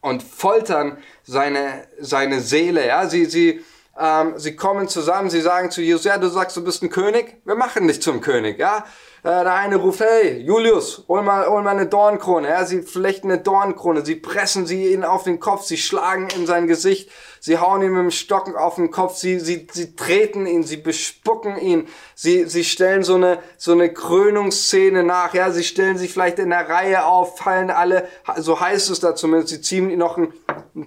und 0.00 0.24
foltern 0.24 0.98
seine, 1.22 1.86
seine 2.00 2.40
Seele. 2.40 2.84
Ja? 2.84 3.06
Sie, 3.06 3.26
sie, 3.26 3.64
ähm, 3.96 4.32
sie 4.36 4.56
kommen 4.56 4.88
zusammen, 4.88 5.30
sie 5.30 5.40
sagen 5.40 5.70
zu 5.70 5.82
Jesus, 5.82 6.02
ja, 6.02 6.18
du 6.18 6.26
sagst, 6.26 6.56
du 6.56 6.64
bist 6.64 6.82
ein 6.82 6.90
König, 6.90 7.36
wir 7.44 7.54
machen 7.54 7.86
dich 7.86 8.02
zum 8.02 8.20
König. 8.20 8.58
Ja? 8.58 8.84
Äh, 9.24 9.44
der 9.44 9.54
eine 9.54 9.76
ruft, 9.76 10.00
hey, 10.00 10.38
Julius, 10.40 11.04
hol 11.06 11.22
mal, 11.22 11.46
hol 11.46 11.62
mal 11.62 11.70
eine 11.70 11.86
Dornkrone. 11.86 12.48
Ja, 12.48 12.64
sie 12.64 12.82
flechten 12.82 13.30
eine 13.30 13.40
Dornkrone, 13.40 14.04
sie 14.04 14.16
pressen 14.16 14.66
sie 14.66 14.92
ihn 14.92 15.04
auf 15.04 15.22
den 15.22 15.38
Kopf, 15.38 15.62
sie 15.62 15.76
schlagen 15.76 16.26
in 16.34 16.44
sein 16.44 16.66
Gesicht, 16.66 17.08
sie 17.38 17.56
hauen 17.58 17.82
ihm 17.82 17.92
mit 17.92 18.02
dem 18.02 18.10
Stocken 18.10 18.56
auf 18.56 18.74
den 18.74 18.90
Kopf, 18.90 19.14
sie, 19.14 19.38
sie, 19.38 19.68
sie 19.70 19.94
treten 19.94 20.44
ihn, 20.46 20.64
sie 20.64 20.76
bespucken 20.76 21.56
ihn, 21.56 21.86
sie, 22.16 22.46
sie 22.46 22.64
stellen 22.64 23.04
so 23.04 23.14
eine, 23.14 23.38
so 23.58 23.70
eine 23.70 23.92
Krönungsszene 23.92 25.04
nach, 25.04 25.34
ja, 25.34 25.52
sie 25.52 25.62
stellen 25.62 25.98
sich 25.98 26.12
vielleicht 26.12 26.40
in 26.40 26.50
der 26.50 26.68
Reihe 26.68 27.04
auf, 27.06 27.38
fallen 27.38 27.70
alle, 27.70 28.08
so 28.38 28.58
heißt 28.58 28.90
es 28.90 28.98
da 28.98 29.14
zumindest, 29.14 29.50
sie 29.50 29.60
ziehen 29.60 29.88
ihn 29.88 30.00
noch 30.00 30.16
einen, 30.16 30.32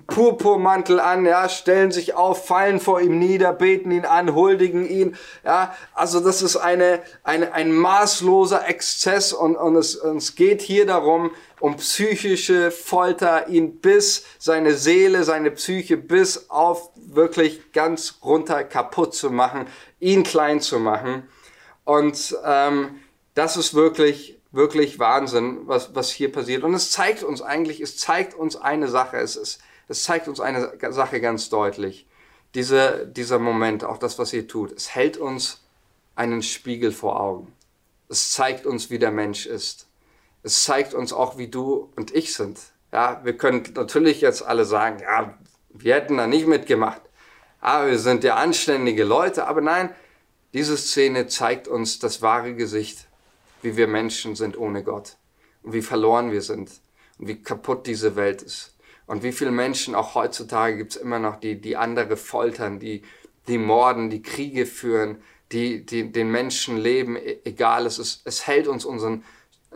Purpurmantel 0.08 1.00
an, 1.00 1.26
ja, 1.26 1.48
stellen 1.48 1.92
sich 1.92 2.16
auf, 2.16 2.48
fallen 2.48 2.80
vor 2.80 3.02
ihm 3.02 3.20
nieder, 3.20 3.54
beten 3.54 3.92
ihn 3.92 4.04
an, 4.04 4.34
huldigen 4.34 4.88
ihn, 4.88 5.16
ja, 5.44 5.76
also 5.94 6.20
das 6.20 6.42
ist 6.42 6.58
eine, 6.58 7.02
eine, 7.24 7.54
ein 7.54 7.72
maßloser 7.72 8.25
maßloser 8.26 8.68
Exzess 8.68 9.34
und, 9.34 9.56
und 9.56 9.76
es, 9.76 9.96
es 9.96 10.36
geht 10.36 10.62
hier 10.62 10.86
darum, 10.86 11.32
um 11.60 11.78
psychische 11.78 12.72
Folter, 12.72 13.48
ihn 13.48 13.80
bis 13.80 14.26
seine 14.40 14.74
Seele, 14.74 15.24
seine 15.24 15.52
Psyche 15.52 15.98
bis 15.98 16.50
auf 16.50 16.90
wirklich 16.96 17.72
ganz 17.72 18.20
runter 18.24 18.64
kaputt 18.64 19.14
zu 19.14 19.30
machen, 19.30 19.68
ihn 20.00 20.24
klein 20.24 20.60
zu 20.60 20.80
machen. 20.80 21.28
Und 21.84 22.36
ähm, 22.44 23.00
das 23.36 23.58
ist 23.58 23.74
wirklich, 23.74 24.40
wirklich 24.52 25.00
Wahnsinn, 25.00 25.60
was, 25.66 25.94
was 25.94 26.10
hier 26.10 26.32
passiert. 26.32 26.64
Und 26.64 26.74
es 26.74 26.92
zeigt 26.92 27.24
uns 27.24 27.42
eigentlich, 27.42 27.80
es 27.80 27.98
zeigt 27.98 28.34
uns 28.34 28.56
eine 28.56 28.88
Sache, 28.88 29.18
es, 29.18 29.36
ist, 29.36 29.60
es 29.88 30.04
zeigt 30.04 30.28
uns 30.28 30.40
eine 30.40 30.74
Sache 30.90 31.22
ganz 31.22 31.50
deutlich. 31.50 32.08
Diese, 32.56 33.06
dieser 33.08 33.38
Moment, 33.38 33.84
auch 33.84 33.98
das, 33.98 34.18
was 34.18 34.34
ihr 34.34 34.48
tut, 34.48 34.72
es 34.72 34.96
hält 34.96 35.18
uns 35.18 35.62
einen 36.16 36.42
Spiegel 36.42 36.92
vor 36.94 37.20
Augen. 37.20 37.55
Es 38.10 38.32
zeigt 38.32 38.66
uns, 38.66 38.90
wie 38.90 39.00
der 39.00 39.12
Mensch 39.12 39.46
ist. 39.46 39.88
Es 40.44 40.64
zeigt 40.64 40.94
uns 40.94 41.12
auch, 41.12 41.38
wie 41.38 41.48
du 41.48 41.92
und 41.96 42.14
ich 42.14 42.34
sind. 42.34 42.60
Ja, 42.92 43.22
wir 43.24 43.36
können 43.36 43.64
natürlich 43.76 44.22
jetzt 44.22 44.46
alle 44.46 44.66
sagen, 44.66 45.00
ja, 45.02 45.38
wir 45.70 45.96
hätten 45.96 46.18
da 46.18 46.28
nicht 46.28 46.48
mitgemacht. 46.48 47.02
Aber 47.60 47.88
wir 47.88 48.00
sind 48.00 48.24
ja 48.24 48.36
anständige 48.36 49.04
Leute. 49.04 49.48
Aber 49.48 49.62
nein, 49.62 49.90
diese 50.54 50.78
Szene 50.78 51.28
zeigt 51.28 51.68
uns 51.68 52.00
das 52.00 52.22
wahre 52.22 52.54
Gesicht, 52.54 53.08
wie 53.62 53.76
wir 53.76 53.88
Menschen 53.88 54.36
sind 54.36 54.58
ohne 54.58 54.84
Gott 54.84 55.18
und 55.64 55.74
wie 55.74 55.82
verloren 55.82 56.32
wir 56.32 56.42
sind 56.42 56.70
und 57.18 57.28
wie 57.28 57.42
kaputt 57.42 57.88
diese 57.88 58.16
Welt 58.16 58.42
ist. 58.42 58.76
Und 59.08 59.24
wie 59.24 59.32
viele 59.32 59.52
Menschen 59.52 59.96
auch 59.96 60.16
heutzutage 60.16 60.78
gibt 60.78 60.96
es 60.96 61.02
immer 61.02 61.20
noch, 61.20 61.38
die, 61.40 61.60
die 61.60 61.76
andere 61.76 62.18
foltern, 62.18 62.80
die, 62.80 63.04
die 63.48 63.58
morden, 63.58 64.10
die 64.10 64.22
Kriege 64.22 64.66
führen, 64.66 65.22
die, 65.56 65.86
die 65.86 66.12
den 66.12 66.30
Menschen 66.30 66.78
leben, 66.78 67.16
e-, 67.16 67.40
egal, 67.46 67.86
es, 67.86 67.98
ist, 67.98 68.22
es 68.26 68.46
hält 68.46 68.68
uns 68.68 68.86
unseren, 68.86 69.24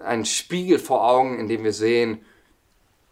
einen 0.03 0.25
Spiegel 0.25 0.77
vor 0.77 1.09
Augen, 1.09 1.39
in 1.39 1.47
dem 1.47 1.63
wir 1.63 1.73
sehen, 1.73 2.23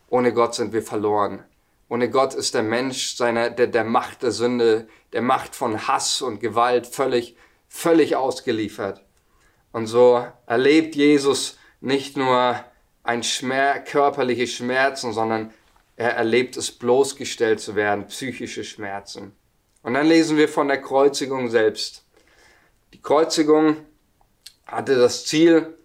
ohne 0.09 0.33
Gott 0.33 0.55
sind 0.55 0.73
wir 0.73 0.83
verloren. 0.83 1.43
Ohne 1.89 2.09
Gott 2.09 2.33
ist 2.33 2.53
der 2.53 2.63
Mensch 2.63 3.15
seiner, 3.15 3.49
der, 3.49 3.67
der 3.67 3.85
Macht 3.85 4.23
der 4.23 4.31
Sünde, 4.31 4.87
der 5.13 5.21
Macht 5.21 5.55
von 5.55 5.87
Hass 5.87 6.21
und 6.21 6.39
Gewalt 6.39 6.85
völlig, 6.85 7.37
völlig 7.69 8.15
ausgeliefert. 8.15 9.03
Und 9.71 9.87
so 9.87 10.25
erlebt 10.45 10.95
Jesus 10.95 11.57
nicht 11.79 12.17
nur 12.17 12.63
ein 13.03 13.23
Schmer 13.23 13.79
körperliche 13.79 14.47
Schmerzen, 14.47 15.13
sondern 15.13 15.53
er 15.95 16.15
erlebt 16.15 16.57
es 16.57 16.71
bloßgestellt 16.71 17.59
zu 17.59 17.75
werden, 17.75 18.07
psychische 18.07 18.63
Schmerzen. 18.63 19.33
Und 19.81 19.93
dann 19.93 20.07
lesen 20.07 20.37
wir 20.37 20.49
von 20.49 20.67
der 20.67 20.81
Kreuzigung 20.81 21.49
selbst. 21.49 22.06
Die 22.97 23.03
Kreuzigung 23.03 23.77
hatte 24.65 24.95
das 24.95 25.27
Ziel, 25.27 25.77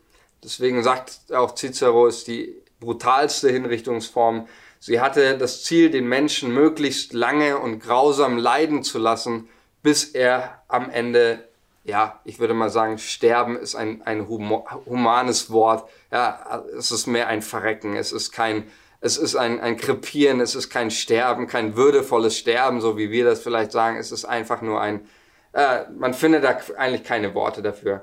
deswegen 0.42 0.83
sagt 0.83 1.31
auch 1.35 1.55
Cicero, 1.55 2.07
ist 2.07 2.27
die 2.27 2.57
brutalste 2.81 3.51
Hinrichtungsform. 3.51 4.48
Sie 4.81 4.98
hatte 4.98 5.37
das 5.37 5.62
Ziel, 5.62 5.90
den 5.90 6.09
Menschen 6.09 6.55
möglichst 6.55 7.12
lange 7.12 7.59
und 7.59 7.81
grausam 7.81 8.38
leiden 8.38 8.83
zu 8.83 8.98
lassen, 8.98 9.51
bis 9.83 10.07
er 10.07 10.62
am 10.68 10.88
Ende, 10.88 11.46
ja, 11.85 12.18
ich 12.25 12.38
würde 12.38 12.55
mal 12.55 12.70
sagen, 12.70 12.96
sterben 12.96 13.59
ist 13.59 13.75
ein, 13.75 14.01
ein 14.07 14.27
humanes 14.27 15.51
Wort. 15.51 15.87
Ja, 16.11 16.64
es 16.79 16.90
ist 16.92 17.07
mehr 17.07 17.29
ein 17.29 17.42
Verrecken. 17.42 17.94
Es 17.94 18.11
ist 18.11 18.33
kein, 18.33 18.64
es 19.03 19.18
ist 19.18 19.37
ein, 19.37 19.61
ein 19.61 19.77
Krepieren. 19.77 20.40
Es 20.40 20.55
ist 20.55 20.70
kein 20.70 20.90
Sterben, 20.90 21.46
kein 21.46 21.77
würdevolles 21.77 22.38
Sterben, 22.38 22.81
so 22.81 22.96
wie 22.96 23.11
wir 23.11 23.27
das 23.27 23.42
vielleicht 23.42 23.70
sagen. 23.70 23.98
Es 23.98 24.12
ist 24.12 24.25
einfach 24.25 24.62
nur 24.62 24.81
ein, 24.81 25.07
äh, 25.53 25.81
man 25.97 26.15
findet 26.15 26.45
da 26.45 26.59
eigentlich 26.77 27.05
keine 27.05 27.35
Worte 27.35 27.62
dafür. 27.62 28.03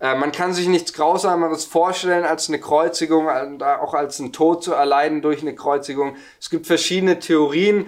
Äh, 0.00 0.14
man 0.16 0.32
kann 0.32 0.52
sich 0.54 0.68
nichts 0.68 0.92
Grausameres 0.92 1.64
vorstellen 1.64 2.24
als 2.24 2.48
eine 2.48 2.58
Kreuzigung, 2.58 3.28
äh, 3.28 3.64
auch 3.64 3.94
als 3.94 4.18
einen 4.18 4.32
Tod 4.32 4.64
zu 4.64 4.72
erleiden 4.72 5.22
durch 5.22 5.42
eine 5.42 5.54
Kreuzigung. 5.54 6.16
Es 6.40 6.50
gibt 6.50 6.66
verschiedene 6.66 7.18
Theorien, 7.18 7.86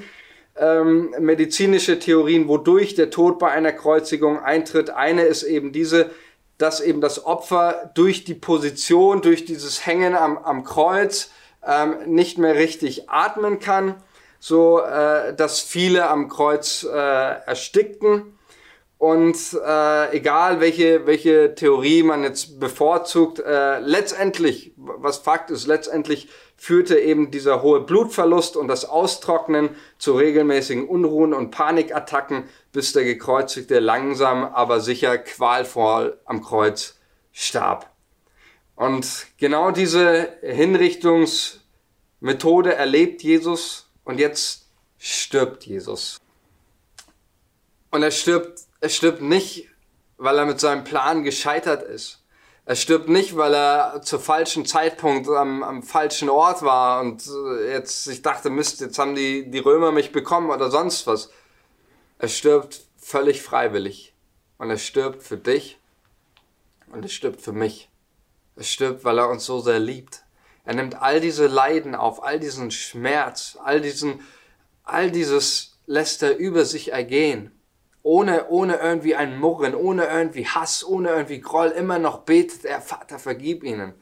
ähm, 0.56 1.14
medizinische 1.18 1.98
Theorien, 1.98 2.48
wodurch 2.48 2.94
der 2.94 3.10
Tod 3.10 3.38
bei 3.38 3.50
einer 3.50 3.72
Kreuzigung 3.72 4.38
eintritt. 4.38 4.90
Eine 4.90 5.22
ist 5.22 5.42
eben 5.42 5.72
diese, 5.72 6.10
dass 6.58 6.80
eben 6.80 7.00
das 7.00 7.24
Opfer 7.24 7.90
durch 7.94 8.24
die 8.24 8.34
Position, 8.34 9.22
durch 9.22 9.46
dieses 9.46 9.86
Hängen 9.86 10.14
am, 10.14 10.36
am 10.36 10.64
Kreuz 10.64 11.30
ähm, 11.66 11.96
nicht 12.06 12.36
mehr 12.36 12.54
richtig 12.54 13.08
atmen 13.08 13.60
kann, 13.60 13.94
so 14.38 14.80
äh, 14.80 15.34
dass 15.34 15.60
viele 15.60 16.08
am 16.08 16.28
Kreuz 16.28 16.84
äh, 16.84 16.96
erstickten. 16.96 18.38
Und 19.02 19.54
äh, 19.54 20.16
egal 20.16 20.60
welche, 20.60 21.08
welche 21.08 21.56
Theorie 21.56 22.04
man 22.04 22.22
jetzt 22.22 22.60
bevorzugt, 22.60 23.40
äh, 23.40 23.80
letztendlich, 23.80 24.74
was 24.76 25.16
Fakt 25.16 25.50
ist, 25.50 25.66
letztendlich 25.66 26.28
führte 26.56 27.00
eben 27.00 27.32
dieser 27.32 27.62
hohe 27.62 27.80
Blutverlust 27.80 28.56
und 28.56 28.68
das 28.68 28.84
Austrocknen 28.84 29.70
zu 29.98 30.14
regelmäßigen 30.14 30.86
Unruhen 30.86 31.34
und 31.34 31.50
Panikattacken, 31.50 32.44
bis 32.70 32.92
der 32.92 33.02
Gekreuzigte 33.02 33.80
langsam, 33.80 34.44
aber 34.44 34.78
sicher 34.78 35.18
qualvoll 35.18 36.20
am 36.24 36.40
Kreuz 36.40 36.96
starb. 37.32 37.90
Und 38.76 39.26
genau 39.36 39.72
diese 39.72 40.28
Hinrichtungsmethode 40.42 42.72
erlebt 42.72 43.24
Jesus 43.24 43.90
und 44.04 44.20
jetzt 44.20 44.68
stirbt 44.96 45.66
Jesus. 45.66 46.20
Und 47.90 48.04
er 48.04 48.12
stirbt 48.12 48.70
er 48.82 48.88
stirbt 48.88 49.22
nicht, 49.22 49.68
weil 50.18 50.36
er 50.36 50.44
mit 50.44 50.58
seinem 50.58 50.82
Plan 50.82 51.22
gescheitert 51.22 51.84
ist. 51.84 52.24
Er 52.64 52.74
stirbt 52.74 53.08
nicht, 53.08 53.36
weil 53.36 53.54
er 53.54 54.02
zu 54.02 54.18
falschen 54.18 54.66
Zeitpunkt 54.66 55.28
am, 55.28 55.62
am 55.62 55.84
falschen 55.84 56.28
Ort 56.28 56.62
war 56.62 57.00
und 57.00 57.24
äh, 57.26 57.70
jetzt 57.70 58.04
sich 58.04 58.22
dachte, 58.22 58.50
Mist, 58.50 58.80
jetzt 58.80 58.98
haben 58.98 59.14
die, 59.14 59.48
die 59.48 59.60
Römer 59.60 59.92
mich 59.92 60.10
bekommen 60.10 60.50
oder 60.50 60.68
sonst 60.70 61.06
was. 61.06 61.30
Er 62.18 62.26
stirbt 62.26 62.82
völlig 62.96 63.40
freiwillig. 63.40 64.14
Und 64.58 64.70
er 64.70 64.78
stirbt 64.78 65.22
für 65.22 65.36
dich 65.36 65.78
und 66.92 67.04
er 67.04 67.08
stirbt 67.08 67.40
für 67.40 67.52
mich. 67.52 67.88
Er 68.56 68.64
stirbt, 68.64 69.04
weil 69.04 69.18
er 69.18 69.28
uns 69.28 69.46
so 69.46 69.60
sehr 69.60 69.78
liebt. 69.78 70.24
Er 70.64 70.74
nimmt 70.74 71.00
all 71.00 71.20
diese 71.20 71.46
Leiden 71.46 71.94
auf, 71.94 72.22
all 72.22 72.40
diesen 72.40 72.72
Schmerz, 72.72 73.56
all 73.62 73.80
diesen, 73.80 74.20
all 74.82 75.12
dieses 75.12 75.78
lässt 75.86 76.22
er 76.24 76.36
über 76.36 76.64
sich 76.64 76.92
ergehen 76.92 77.52
ohne, 78.02 78.48
ohne 78.48 78.76
irgendwie 78.76 79.14
ein 79.14 79.38
Murren, 79.38 79.74
ohne 79.74 80.06
irgendwie 80.06 80.46
Hass, 80.46 80.84
ohne 80.84 81.10
irgendwie 81.10 81.40
Groll, 81.40 81.68
immer 81.68 81.98
noch 81.98 82.20
betet 82.20 82.64
er, 82.64 82.80
Vater, 82.80 83.18
vergib 83.18 83.62
ihnen. 83.62 83.94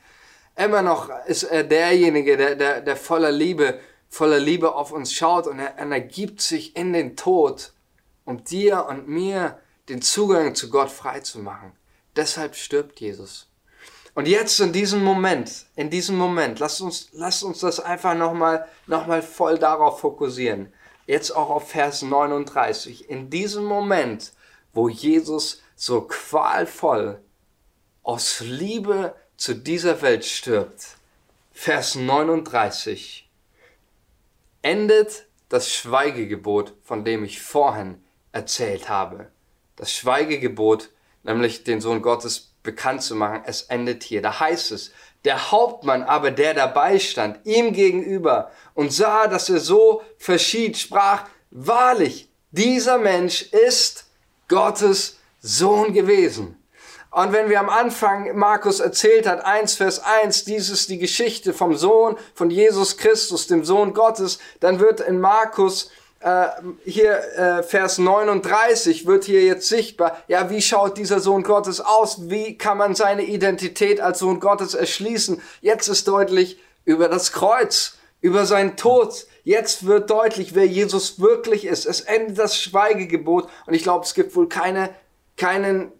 Immer 0.56 0.82
noch 0.82 1.10
ist 1.26 1.44
er 1.44 1.64
derjenige, 1.64 2.36
der, 2.36 2.54
der, 2.54 2.80
der 2.80 2.96
voller 2.96 3.32
Liebe, 3.32 3.78
voller 4.08 4.40
Liebe 4.40 4.74
auf 4.74 4.92
uns 4.92 5.12
schaut 5.12 5.46
und 5.46 5.58
er, 5.58 5.74
und 5.82 5.92
er 5.92 6.00
gibt 6.00 6.40
sich 6.40 6.76
in 6.76 6.92
den 6.92 7.16
Tod, 7.16 7.72
um 8.24 8.44
dir 8.44 8.86
und 8.86 9.08
mir 9.08 9.58
den 9.88 10.02
Zugang 10.02 10.54
zu 10.54 10.70
Gott 10.70 10.90
frei 10.90 11.20
zu 11.20 11.38
machen. 11.38 11.72
Deshalb 12.16 12.56
stirbt 12.56 13.00
Jesus. 13.00 13.48
Und 14.14 14.26
jetzt 14.26 14.58
in 14.60 14.72
diesem 14.72 15.04
Moment, 15.04 15.66
in 15.76 15.88
diesem 15.88 16.16
Moment, 16.16 16.58
lasst 16.58 16.80
uns, 16.80 17.08
lasst 17.12 17.44
uns 17.44 17.60
das 17.60 17.78
einfach 17.78 18.14
nochmal 18.14 18.66
noch 18.86 19.06
mal 19.06 19.22
voll 19.22 19.58
darauf 19.58 20.00
fokussieren. 20.00 20.72
Jetzt 21.10 21.32
auch 21.32 21.50
auf 21.50 21.70
Vers 21.70 22.02
39. 22.02 23.10
In 23.10 23.30
diesem 23.30 23.64
Moment, 23.64 24.32
wo 24.72 24.88
Jesus 24.88 25.60
so 25.74 26.02
qualvoll 26.02 27.20
aus 28.04 28.38
Liebe 28.38 29.16
zu 29.36 29.54
dieser 29.54 30.02
Welt 30.02 30.24
stirbt, 30.24 30.98
Vers 31.50 31.96
39, 31.96 33.28
endet 34.62 35.26
das 35.48 35.74
Schweigegebot, 35.74 36.74
von 36.84 37.04
dem 37.04 37.24
ich 37.24 37.42
vorhin 37.42 38.00
erzählt 38.30 38.88
habe. 38.88 39.32
Das 39.74 39.92
Schweigegebot, 39.92 40.90
nämlich 41.24 41.64
den 41.64 41.80
Sohn 41.80 42.02
Gottes 42.02 42.52
bekannt 42.62 43.02
zu 43.02 43.16
machen. 43.16 43.42
Es 43.46 43.62
endet 43.62 44.04
hier. 44.04 44.22
Da 44.22 44.38
heißt 44.38 44.70
es, 44.70 44.92
der 45.24 45.50
Hauptmann 45.50 46.02
aber, 46.02 46.30
der 46.30 46.54
dabei 46.54 46.98
stand, 46.98 47.44
ihm 47.44 47.72
gegenüber 47.72 48.50
und 48.74 48.92
sah, 48.92 49.26
dass 49.26 49.48
er 49.48 49.60
so 49.60 50.02
verschied, 50.18 50.78
sprach, 50.78 51.24
wahrlich, 51.50 52.28
dieser 52.50 52.98
Mensch 52.98 53.42
ist 53.42 54.06
Gottes 54.48 55.18
Sohn 55.40 55.92
gewesen. 55.92 56.56
Und 57.12 57.32
wenn 57.32 57.50
wir 57.50 57.58
am 57.58 57.68
Anfang 57.68 58.36
Markus 58.36 58.78
erzählt 58.78 59.26
hat, 59.26 59.44
1 59.44 59.74
Vers 59.74 59.98
1, 59.98 60.44
dieses 60.44 60.86
die 60.86 60.98
Geschichte 60.98 61.52
vom 61.52 61.76
Sohn 61.76 62.16
von 62.34 62.50
Jesus 62.50 62.98
Christus, 62.98 63.48
dem 63.48 63.64
Sohn 63.64 63.94
Gottes, 63.94 64.38
dann 64.60 64.78
wird 64.78 65.00
in 65.00 65.20
Markus 65.20 65.90
äh, 66.20 66.48
hier 66.84 67.18
äh, 67.34 67.62
Vers 67.62 67.96
39 67.98 69.06
wird 69.06 69.24
hier 69.24 69.42
jetzt 69.42 69.68
sichtbar, 69.68 70.22
ja, 70.28 70.50
wie 70.50 70.60
schaut 70.60 70.98
dieser 70.98 71.18
Sohn 71.18 71.42
Gottes 71.42 71.80
aus? 71.80 72.28
Wie 72.28 72.58
kann 72.58 72.76
man 72.76 72.94
seine 72.94 73.22
Identität 73.22 74.00
als 74.00 74.18
Sohn 74.18 74.38
Gottes 74.38 74.74
erschließen? 74.74 75.40
Jetzt 75.62 75.88
ist 75.88 76.06
deutlich 76.06 76.60
über 76.84 77.08
das 77.08 77.32
Kreuz, 77.32 77.96
über 78.20 78.44
seinen 78.44 78.76
Tod. 78.76 79.26
Jetzt 79.44 79.86
wird 79.86 80.10
deutlich, 80.10 80.54
wer 80.54 80.66
Jesus 80.66 81.20
wirklich 81.20 81.64
ist. 81.64 81.86
Es 81.86 82.02
endet 82.02 82.38
das 82.38 82.60
Schweigegebot 82.60 83.48
und 83.66 83.72
ich 83.72 83.82
glaube, 83.82 84.04
es 84.04 84.12
gibt 84.12 84.36
wohl 84.36 84.48
keine, 84.48 84.90
keinen, 85.38 85.90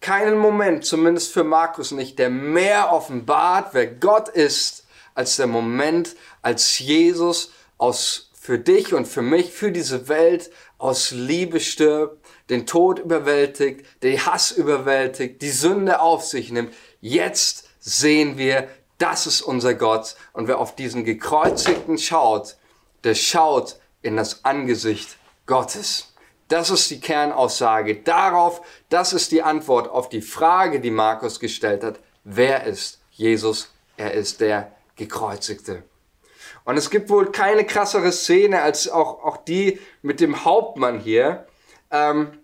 keinen 0.00 0.38
Moment, 0.38 0.86
zumindest 0.86 1.30
für 1.30 1.44
Markus 1.44 1.90
nicht, 1.90 2.18
der 2.18 2.30
mehr 2.30 2.90
offenbart, 2.90 3.74
wer 3.74 3.86
Gott 3.86 4.30
ist, 4.30 4.86
als 5.14 5.36
der 5.36 5.46
Moment, 5.46 6.16
als 6.40 6.78
Jesus 6.78 7.52
aus 7.76 8.27
für 8.48 8.58
dich 8.58 8.94
und 8.94 9.06
für 9.06 9.20
mich, 9.20 9.52
für 9.52 9.70
diese 9.70 10.08
Welt 10.08 10.50
aus 10.78 11.10
Liebe 11.10 11.60
stirbt, 11.60 12.24
den 12.48 12.64
Tod 12.64 12.98
überwältigt, 12.98 13.84
den 14.02 14.24
Hass 14.24 14.52
überwältigt, 14.52 15.42
die 15.42 15.50
Sünde 15.50 16.00
auf 16.00 16.24
sich 16.24 16.50
nimmt. 16.50 16.72
Jetzt 17.02 17.68
sehen 17.78 18.38
wir, 18.38 18.66
das 18.96 19.26
ist 19.26 19.42
unser 19.42 19.74
Gott. 19.74 20.16
Und 20.32 20.48
wer 20.48 20.60
auf 20.60 20.74
diesen 20.74 21.04
gekreuzigten 21.04 21.98
schaut, 21.98 22.56
der 23.04 23.14
schaut 23.14 23.76
in 24.00 24.16
das 24.16 24.46
Angesicht 24.46 25.18
Gottes. 25.44 26.14
Das 26.48 26.70
ist 26.70 26.90
die 26.90 27.00
Kernaussage. 27.00 27.96
Darauf, 27.96 28.62
das 28.88 29.12
ist 29.12 29.30
die 29.30 29.42
Antwort 29.42 29.90
auf 29.90 30.08
die 30.08 30.22
Frage, 30.22 30.80
die 30.80 30.90
Markus 30.90 31.38
gestellt 31.38 31.84
hat. 31.84 32.00
Wer 32.24 32.64
ist 32.64 32.98
Jesus? 33.10 33.74
Er 33.98 34.14
ist 34.14 34.40
der 34.40 34.72
Gekreuzigte. 34.96 35.82
Und 36.68 36.76
es 36.76 36.90
gibt 36.90 37.08
wohl 37.08 37.32
keine 37.32 37.64
krassere 37.64 38.12
Szene 38.12 38.60
als 38.60 38.90
auch, 38.90 39.24
auch 39.24 39.38
die 39.38 39.80
mit 40.02 40.20
dem 40.20 40.44
Hauptmann 40.44 41.00
hier. 41.00 41.46
Ähm, 41.90 42.42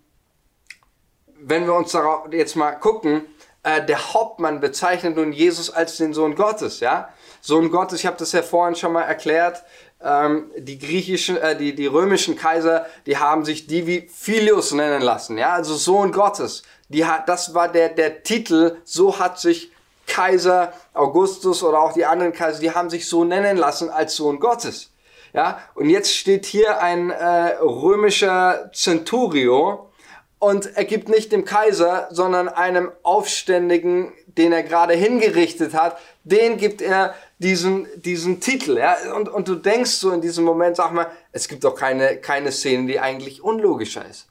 wenn 1.38 1.66
wir 1.66 1.74
uns 1.74 1.92
darauf 1.92 2.32
jetzt 2.32 2.56
mal 2.56 2.72
gucken, 2.72 3.26
äh, 3.64 3.84
der 3.84 4.14
Hauptmann 4.14 4.60
bezeichnet 4.60 5.16
nun 5.16 5.30
Jesus 5.32 5.68
als 5.68 5.98
den 5.98 6.14
Sohn 6.14 6.36
Gottes, 6.36 6.80
ja? 6.80 7.10
Sohn 7.42 7.70
Gottes, 7.70 8.00
ich 8.00 8.06
habe 8.06 8.16
das 8.16 8.32
ja 8.32 8.40
vorhin 8.40 8.76
schon 8.76 8.94
mal 8.94 9.02
erklärt, 9.02 9.62
ähm, 10.00 10.50
die 10.56 10.78
griechischen, 10.78 11.36
äh, 11.36 11.54
die, 11.54 11.74
die 11.74 11.86
römischen 11.86 12.34
Kaiser, 12.34 12.86
die 13.04 13.18
haben 13.18 13.44
sich 13.44 13.66
Divi 13.66 14.08
Filius 14.10 14.72
nennen 14.72 15.02
lassen, 15.02 15.36
ja, 15.36 15.52
also 15.52 15.74
Sohn 15.74 16.12
Gottes. 16.12 16.62
Die 16.88 17.04
hat, 17.04 17.28
das 17.28 17.52
war 17.52 17.68
der, 17.68 17.90
der 17.90 18.22
Titel, 18.22 18.78
so 18.84 19.18
hat 19.18 19.38
sich 19.38 19.70
Kaiser 20.06 20.72
Augustus 20.92 21.62
oder 21.62 21.80
auch 21.80 21.92
die 21.92 22.04
anderen 22.04 22.32
Kaiser, 22.32 22.60
die 22.60 22.72
haben 22.72 22.90
sich 22.90 23.08
so 23.08 23.24
nennen 23.24 23.56
lassen 23.56 23.90
als 23.90 24.16
Sohn 24.16 24.40
Gottes. 24.40 24.90
Ja, 25.32 25.58
und 25.74 25.90
jetzt 25.90 26.14
steht 26.14 26.46
hier 26.46 26.80
ein 26.80 27.10
äh, 27.10 27.56
römischer 27.60 28.70
Centurio 28.72 29.90
und 30.38 30.76
er 30.76 30.84
gibt 30.84 31.08
nicht 31.08 31.32
dem 31.32 31.44
Kaiser, 31.44 32.06
sondern 32.10 32.48
einem 32.48 32.92
Aufständigen, 33.02 34.12
den 34.26 34.52
er 34.52 34.62
gerade 34.62 34.94
hingerichtet 34.94 35.74
hat, 35.74 35.98
den 36.22 36.58
gibt 36.58 36.82
er 36.82 37.14
diesen, 37.38 37.88
diesen 37.96 38.40
Titel. 38.40 38.76
Ja? 38.76 38.96
Und, 39.14 39.28
und 39.28 39.48
du 39.48 39.54
denkst 39.54 39.92
so 39.92 40.10
in 40.12 40.20
diesem 40.20 40.44
Moment, 40.44 40.76
sag 40.76 40.92
mal, 40.92 41.06
es 41.32 41.48
gibt 41.48 41.64
doch 41.64 41.74
keine, 41.74 42.18
keine 42.18 42.52
Szene, 42.52 42.86
die 42.86 43.00
eigentlich 43.00 43.42
unlogischer 43.42 44.04
ist. 44.04 44.28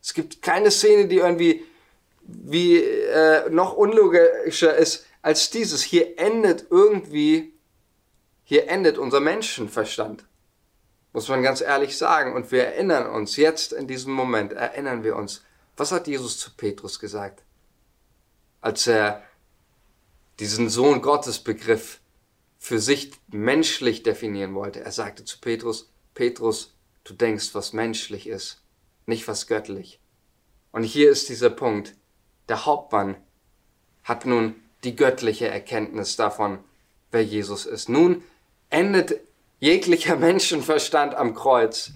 Es 0.00 0.14
gibt 0.14 0.40
keine 0.40 0.70
Szene, 0.70 1.08
die 1.08 1.16
irgendwie 1.16 1.64
wie 2.26 2.78
äh, 2.78 3.48
noch 3.50 3.74
unlogischer 3.74 4.76
ist 4.76 5.06
als 5.22 5.50
dieses. 5.50 5.82
Hier 5.82 6.18
endet 6.18 6.66
irgendwie, 6.70 7.54
hier 8.44 8.68
endet 8.68 8.98
unser 8.98 9.20
Menschenverstand. 9.20 10.24
Muss 11.12 11.28
man 11.28 11.42
ganz 11.42 11.60
ehrlich 11.60 11.96
sagen. 11.96 12.34
Und 12.34 12.50
wir 12.50 12.64
erinnern 12.64 13.06
uns 13.06 13.36
jetzt 13.36 13.72
in 13.72 13.86
diesem 13.86 14.12
Moment, 14.12 14.52
erinnern 14.52 15.04
wir 15.04 15.16
uns, 15.16 15.42
was 15.76 15.92
hat 15.92 16.06
Jesus 16.06 16.38
zu 16.38 16.50
Petrus 16.56 16.98
gesagt? 16.98 17.42
Als 18.60 18.86
er 18.86 19.22
diesen 20.40 20.68
Sohn 20.68 21.02
Gottes 21.02 21.38
Begriff 21.38 22.00
für 22.58 22.80
sich 22.80 23.12
menschlich 23.28 24.02
definieren 24.02 24.54
wollte. 24.54 24.80
Er 24.80 24.90
sagte 24.90 25.24
zu 25.24 25.38
Petrus, 25.40 25.92
Petrus, 26.14 26.74
du 27.04 27.12
denkst, 27.12 27.54
was 27.54 27.72
menschlich 27.72 28.26
ist, 28.26 28.62
nicht 29.06 29.28
was 29.28 29.46
göttlich. 29.46 30.00
Und 30.72 30.82
hier 30.82 31.10
ist 31.10 31.28
dieser 31.28 31.50
Punkt 31.50 31.94
der 32.48 32.66
Hauptmann, 32.66 33.16
hat 34.02 34.26
nun 34.26 34.54
die 34.84 34.96
göttliche 34.96 35.48
Erkenntnis 35.48 36.16
davon, 36.16 36.58
wer 37.10 37.24
Jesus 37.24 37.66
ist. 37.66 37.88
Nun 37.88 38.22
endet 38.70 39.20
jeglicher 39.60 40.16
Menschenverstand 40.28 41.14
am 41.14 41.34
Kreuz 41.34 41.92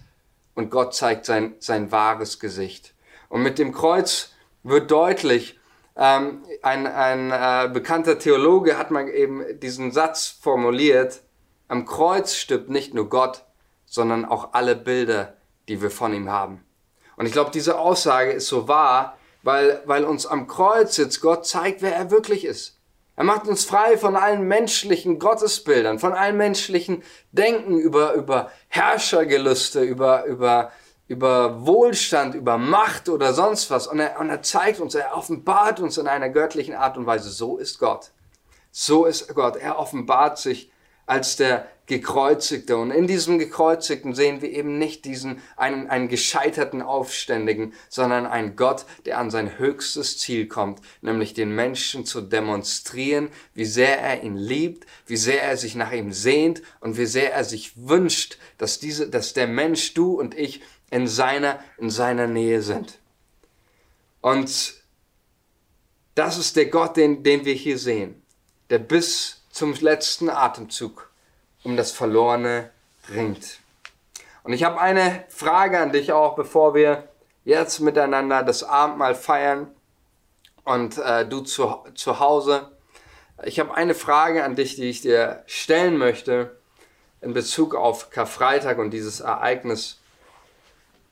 und 0.54 0.70
Gott 0.70 0.94
zeigt 0.94 1.26
sein, 1.26 1.54
sein 1.58 1.92
wahres 1.92 2.40
Gesicht. 2.40 2.94
Und 3.28 3.42
mit 3.42 3.58
dem 3.58 3.72
Kreuz 3.72 4.32
wird 4.62 4.90
deutlich, 4.90 5.58
ähm, 5.96 6.44
ein, 6.62 6.86
ein 6.86 7.30
äh, 7.30 7.68
bekannter 7.72 8.18
Theologe 8.18 8.78
hat 8.78 8.90
man 8.90 9.08
eben 9.08 9.60
diesen 9.60 9.92
Satz 9.92 10.28
formuliert, 10.28 11.22
am 11.66 11.84
Kreuz 11.84 12.34
stirbt 12.34 12.70
nicht 12.70 12.94
nur 12.94 13.10
Gott, 13.10 13.44
sondern 13.84 14.24
auch 14.24 14.54
alle 14.54 14.76
Bilder, 14.76 15.34
die 15.68 15.82
wir 15.82 15.90
von 15.90 16.14
ihm 16.14 16.30
haben. 16.30 16.64
Und 17.16 17.26
ich 17.26 17.32
glaube, 17.32 17.50
diese 17.50 17.78
Aussage 17.78 18.30
ist 18.30 18.46
so 18.46 18.68
wahr, 18.68 19.17
weil, 19.42 19.82
weil 19.86 20.04
uns 20.04 20.26
am 20.26 20.46
Kreuz 20.46 20.96
jetzt 20.96 21.20
Gott 21.20 21.46
zeigt, 21.46 21.82
wer 21.82 21.94
er 21.94 22.10
wirklich 22.10 22.44
ist. 22.44 22.78
Er 23.16 23.24
macht 23.24 23.48
uns 23.48 23.64
frei 23.64 23.98
von 23.98 24.14
allen 24.14 24.42
menschlichen 24.42 25.18
Gottesbildern, 25.18 25.98
von 25.98 26.12
allen 26.12 26.36
menschlichen 26.36 27.02
Denken 27.32 27.76
über, 27.76 28.12
über 28.12 28.52
Herrschergelüste, 28.68 29.82
über, 29.82 30.24
über, 30.26 30.70
über 31.08 31.66
Wohlstand, 31.66 32.36
über 32.36 32.58
Macht 32.58 33.08
oder 33.08 33.34
sonst 33.34 33.72
was. 33.72 33.88
Und 33.88 33.98
er, 33.98 34.20
und 34.20 34.30
er 34.30 34.42
zeigt 34.42 34.78
uns, 34.78 34.94
er 34.94 35.16
offenbart 35.16 35.80
uns 35.80 35.98
in 35.98 36.06
einer 36.06 36.28
göttlichen 36.28 36.74
Art 36.74 36.96
und 36.96 37.06
Weise. 37.06 37.30
So 37.30 37.58
ist 37.58 37.80
Gott. 37.80 38.12
So 38.70 39.04
ist 39.04 39.34
Gott. 39.34 39.56
Er 39.56 39.80
offenbart 39.80 40.38
sich 40.38 40.70
als 41.08 41.36
der 41.36 41.66
Gekreuzigte. 41.86 42.76
Und 42.76 42.90
in 42.90 43.06
diesem 43.06 43.38
Gekreuzigten 43.38 44.14
sehen 44.14 44.42
wir 44.42 44.50
eben 44.50 44.78
nicht 44.78 45.06
diesen, 45.06 45.40
einen, 45.56 45.88
einen 45.88 46.08
gescheiterten 46.08 46.82
Aufständigen, 46.82 47.72
sondern 47.88 48.26
einen 48.26 48.56
Gott, 48.56 48.84
der 49.06 49.18
an 49.18 49.30
sein 49.30 49.58
höchstes 49.58 50.18
Ziel 50.18 50.46
kommt, 50.48 50.80
nämlich 51.00 51.32
den 51.32 51.54
Menschen 51.54 52.04
zu 52.04 52.20
demonstrieren, 52.20 53.30
wie 53.54 53.64
sehr 53.64 54.00
er 54.00 54.22
ihn 54.22 54.36
liebt, 54.36 54.86
wie 55.06 55.16
sehr 55.16 55.42
er 55.42 55.56
sich 55.56 55.74
nach 55.74 55.92
ihm 55.92 56.12
sehnt 56.12 56.62
und 56.80 56.98
wie 56.98 57.06
sehr 57.06 57.32
er 57.32 57.44
sich 57.44 57.72
wünscht, 57.88 58.36
dass 58.58 58.78
diese, 58.78 59.08
dass 59.08 59.32
der 59.32 59.46
Mensch, 59.46 59.94
du 59.94 60.12
und 60.20 60.36
ich, 60.36 60.60
in 60.90 61.06
seiner, 61.06 61.58
in 61.78 61.88
seiner 61.88 62.26
Nähe 62.26 62.60
sind. 62.60 62.98
Und 64.20 64.74
das 66.14 66.36
ist 66.36 66.56
der 66.56 66.66
Gott, 66.66 66.98
den, 66.98 67.22
den 67.22 67.46
wir 67.46 67.54
hier 67.54 67.78
sehen, 67.78 68.22
der 68.68 68.78
bis 68.78 69.37
zum 69.58 69.74
letzten 69.74 70.30
Atemzug 70.30 71.10
um 71.64 71.76
das 71.76 71.90
Verlorene 71.90 72.70
ringt. 73.12 73.58
Und 74.44 74.52
ich 74.52 74.62
habe 74.62 74.80
eine 74.80 75.24
Frage 75.28 75.80
an 75.80 75.90
dich 75.90 76.12
auch, 76.12 76.36
bevor 76.36 76.74
wir 76.74 77.08
jetzt 77.44 77.80
miteinander 77.80 78.44
das 78.44 78.62
Abendmahl 78.62 79.16
feiern 79.16 79.66
und 80.62 80.98
äh, 80.98 81.26
du 81.26 81.40
zu, 81.40 81.74
zu 81.96 82.20
Hause. 82.20 82.70
Ich 83.42 83.58
habe 83.58 83.74
eine 83.74 83.96
Frage 83.96 84.44
an 84.44 84.54
dich, 84.54 84.76
die 84.76 84.88
ich 84.88 85.00
dir 85.00 85.42
stellen 85.46 85.96
möchte 85.96 86.56
in 87.20 87.34
Bezug 87.34 87.74
auf 87.74 88.10
Karfreitag 88.10 88.78
und 88.78 88.92
dieses 88.92 89.18
Ereignis. 89.18 89.98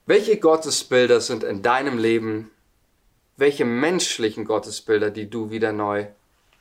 Welche 0.06 0.38
Gottesbilder 0.38 1.20
sind 1.20 1.42
in 1.42 1.62
deinem 1.62 1.98
Leben, 1.98 2.52
welche 3.36 3.64
menschlichen 3.64 4.44
Gottesbilder, 4.44 5.10
die 5.10 5.28
du 5.28 5.50
wieder 5.50 5.72
neu 5.72 6.06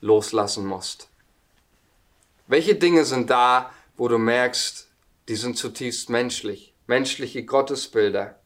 loslassen 0.00 0.66
musst? 0.66 1.08
Welche 2.46 2.74
Dinge 2.74 3.04
sind 3.04 3.30
da, 3.30 3.70
wo 3.96 4.08
du 4.08 4.18
merkst, 4.18 4.88
die 5.28 5.36
sind 5.36 5.56
zutiefst 5.56 6.10
menschlich, 6.10 6.74
menschliche 6.86 7.44
Gottesbilder? 7.44 8.38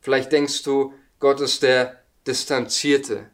Vielleicht 0.00 0.32
denkst 0.32 0.62
du, 0.62 0.94
Gott 1.18 1.40
ist 1.40 1.62
der 1.62 2.00
Distanzierte. 2.26 3.30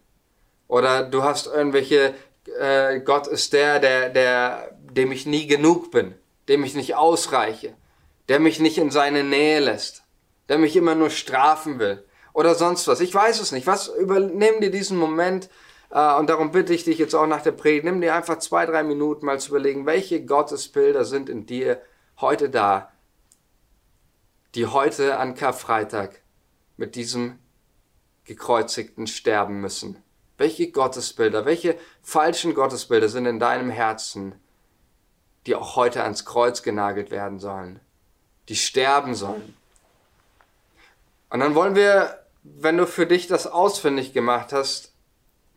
Oder 0.68 1.02
du 1.02 1.22
hast 1.22 1.46
irgendwelche, 1.46 2.14
äh, 2.58 3.00
Gott 3.00 3.26
ist 3.26 3.52
der, 3.52 3.80
der, 3.80 4.08
der, 4.08 4.78
dem 4.80 5.12
ich 5.12 5.26
nie 5.26 5.46
genug 5.46 5.90
bin 5.90 6.14
dem 6.50 6.64
ich 6.64 6.74
nicht 6.74 6.96
ausreiche, 6.96 7.74
der 8.28 8.40
mich 8.40 8.58
nicht 8.58 8.76
in 8.76 8.90
seine 8.90 9.22
Nähe 9.22 9.60
lässt, 9.60 10.02
der 10.48 10.58
mich 10.58 10.74
immer 10.74 10.96
nur 10.96 11.10
strafen 11.10 11.78
will 11.78 12.04
oder 12.32 12.56
sonst 12.56 12.88
was. 12.88 13.00
Ich 13.00 13.14
weiß 13.14 13.40
es 13.40 13.52
nicht. 13.52 13.68
Was 13.68 13.86
übernimm 13.86 14.60
dir 14.60 14.72
diesen 14.72 14.98
Moment 14.98 15.48
und 15.90 16.30
darum 16.30 16.52
bitte 16.52 16.72
ich 16.72 16.84
dich 16.84 16.98
jetzt 16.98 17.14
auch 17.14 17.26
nach 17.26 17.42
der 17.42 17.52
Predigt, 17.52 17.84
nimm 17.84 18.00
dir 18.00 18.14
einfach 18.14 18.38
zwei, 18.38 18.64
drei 18.64 18.84
Minuten 18.84 19.26
mal 19.26 19.40
zu 19.40 19.50
überlegen, 19.50 19.86
welche 19.86 20.24
Gottesbilder 20.24 21.04
sind 21.04 21.28
in 21.28 21.46
dir 21.46 21.82
heute 22.20 22.48
da, 22.48 22.92
die 24.54 24.66
heute 24.66 25.18
an 25.18 25.34
Karfreitag 25.34 26.22
mit 26.76 26.94
diesem 26.94 27.38
gekreuzigten 28.24 29.08
sterben 29.08 29.60
müssen. 29.60 30.00
Welche 30.38 30.70
Gottesbilder, 30.70 31.44
welche 31.44 31.76
falschen 32.02 32.54
Gottesbilder 32.54 33.08
sind 33.08 33.26
in 33.26 33.40
deinem 33.40 33.70
Herzen, 33.70 34.34
die 35.46 35.56
auch 35.56 35.74
heute 35.74 36.02
ans 36.04 36.24
Kreuz 36.24 36.62
genagelt 36.62 37.10
werden 37.10 37.40
sollen, 37.40 37.80
die 38.48 38.56
sterben 38.56 39.14
sollen. 39.14 39.56
Und 41.30 41.40
dann 41.40 41.54
wollen 41.54 41.74
wir, 41.74 42.24
wenn 42.42 42.76
du 42.76 42.86
für 42.86 43.06
dich 43.06 43.26
das 43.26 43.46
ausfindig 43.46 44.12
gemacht 44.12 44.52
hast, 44.52 44.89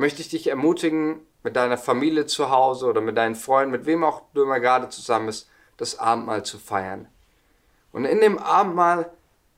möchte 0.03 0.21
ich 0.21 0.27
dich 0.27 0.47
ermutigen, 0.47 1.25
mit 1.43 1.55
deiner 1.55 1.77
Familie 1.77 2.25
zu 2.25 2.49
Hause 2.49 2.87
oder 2.87 2.99
mit 2.99 3.15
deinen 3.15 3.35
Freunden, 3.35 3.71
mit 3.71 3.85
wem 3.85 4.03
auch 4.03 4.23
du 4.33 4.43
immer 4.43 4.59
gerade 4.59 4.89
zusammen 4.89 5.27
bist, 5.27 5.47
das 5.77 5.97
Abendmahl 5.97 6.43
zu 6.43 6.59
feiern. 6.59 7.07
Und 7.93 8.03
in 8.03 8.19
dem 8.19 8.37
Abendmahl 8.37 9.13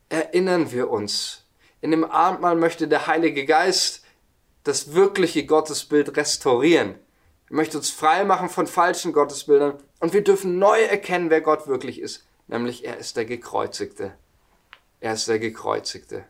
erinnern 0.07 0.71
wir 0.71 0.91
uns. 0.91 1.45
In 1.81 1.89
dem 1.89 2.03
Abendmahl 2.03 2.55
möchte 2.55 2.87
der 2.87 3.07
Heilige 3.07 3.47
Geist 3.47 4.05
das 4.65 4.93
wirkliche 4.93 5.47
Gottesbild 5.47 6.15
restaurieren. 6.15 6.93
Er 7.49 7.55
möchte 7.55 7.79
uns 7.79 7.89
frei 7.89 8.23
machen 8.23 8.49
von 8.49 8.67
falschen 8.67 9.13
Gottesbildern 9.13 9.79
und 9.99 10.13
wir 10.13 10.23
dürfen 10.23 10.59
neu 10.59 10.79
erkennen, 10.79 11.31
wer 11.31 11.41
Gott 11.41 11.65
wirklich 11.65 11.99
ist. 11.99 12.23
Nämlich 12.45 12.85
er 12.85 12.97
ist 12.97 13.17
der 13.17 13.25
Gekreuzigte. 13.25 14.13
Er 14.99 15.13
ist 15.13 15.27
der 15.27 15.39
Gekreuzigte. 15.39 16.23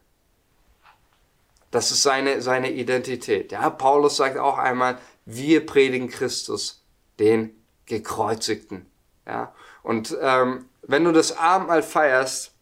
Das 1.75 1.91
ist 1.91 2.03
seine, 2.03 2.41
seine 2.41 2.71
Identität. 2.71 3.51
Ja, 3.51 3.69
Paulus 3.69 4.15
sagt 4.15 4.37
auch 4.37 4.57
einmal, 4.57 4.97
wir 5.25 5.65
predigen 5.65 6.07
Christus, 6.07 6.85
den 7.19 7.53
Gekreuzigten. 7.85 8.85
Ja, 9.27 9.53
und 9.83 10.17
ähm, 10.21 10.69
wenn 10.83 11.03
du 11.03 11.11
das 11.11 11.35
Abendmahl 11.37 11.83
feierst, 11.83 12.53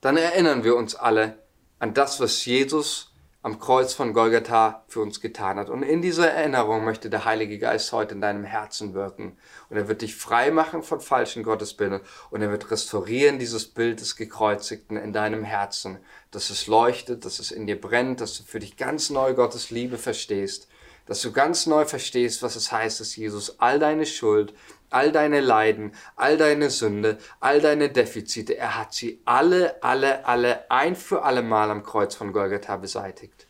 dann 0.00 0.16
erinnern 0.16 0.64
wir 0.64 0.74
uns 0.74 0.96
alle 0.96 1.38
an 1.78 1.94
das, 1.94 2.18
was 2.18 2.44
Jesus 2.44 3.09
am 3.42 3.58
Kreuz 3.58 3.94
von 3.94 4.12
Golgatha 4.12 4.84
für 4.86 5.00
uns 5.00 5.20
getan 5.20 5.58
hat. 5.58 5.70
Und 5.70 5.82
in 5.82 6.02
dieser 6.02 6.30
Erinnerung 6.30 6.84
möchte 6.84 7.08
der 7.08 7.24
Heilige 7.24 7.58
Geist 7.58 7.90
heute 7.92 8.14
in 8.14 8.20
deinem 8.20 8.44
Herzen 8.44 8.92
wirken. 8.92 9.38
Und 9.70 9.76
er 9.78 9.88
wird 9.88 10.02
dich 10.02 10.14
frei 10.14 10.50
machen 10.50 10.82
von 10.82 11.00
falschen 11.00 11.42
Gottesbildern. 11.42 12.02
Und 12.30 12.42
er 12.42 12.50
wird 12.50 12.70
restaurieren 12.70 13.38
dieses 13.38 13.66
Bild 13.66 14.00
des 14.00 14.16
Gekreuzigten 14.16 14.98
in 14.98 15.14
deinem 15.14 15.42
Herzen, 15.42 15.98
dass 16.30 16.50
es 16.50 16.66
leuchtet, 16.66 17.24
dass 17.24 17.38
es 17.38 17.50
in 17.50 17.66
dir 17.66 17.80
brennt, 17.80 18.20
dass 18.20 18.36
du 18.36 18.44
für 18.44 18.58
dich 18.58 18.76
ganz 18.76 19.08
neu 19.08 19.32
Gottes 19.32 19.70
Liebe 19.70 19.96
verstehst, 19.96 20.68
dass 21.10 21.22
du 21.22 21.32
ganz 21.32 21.66
neu 21.66 21.86
verstehst, 21.86 22.40
was 22.44 22.54
es 22.54 22.70
heißt, 22.70 23.00
dass 23.00 23.16
Jesus 23.16 23.58
all 23.58 23.80
deine 23.80 24.06
Schuld, 24.06 24.54
all 24.90 25.10
deine 25.10 25.40
Leiden, 25.40 25.90
all 26.14 26.36
deine 26.36 26.70
Sünde, 26.70 27.18
all 27.40 27.60
deine 27.60 27.88
Defizite, 27.88 28.56
er 28.56 28.78
hat 28.78 28.94
sie 28.94 29.20
alle, 29.24 29.82
alle, 29.82 30.24
alle 30.24 30.70
ein 30.70 30.94
für 30.94 31.24
alle 31.24 31.42
Mal 31.42 31.72
am 31.72 31.82
Kreuz 31.82 32.14
von 32.14 32.32
Golgatha 32.32 32.76
beseitigt. 32.76 33.48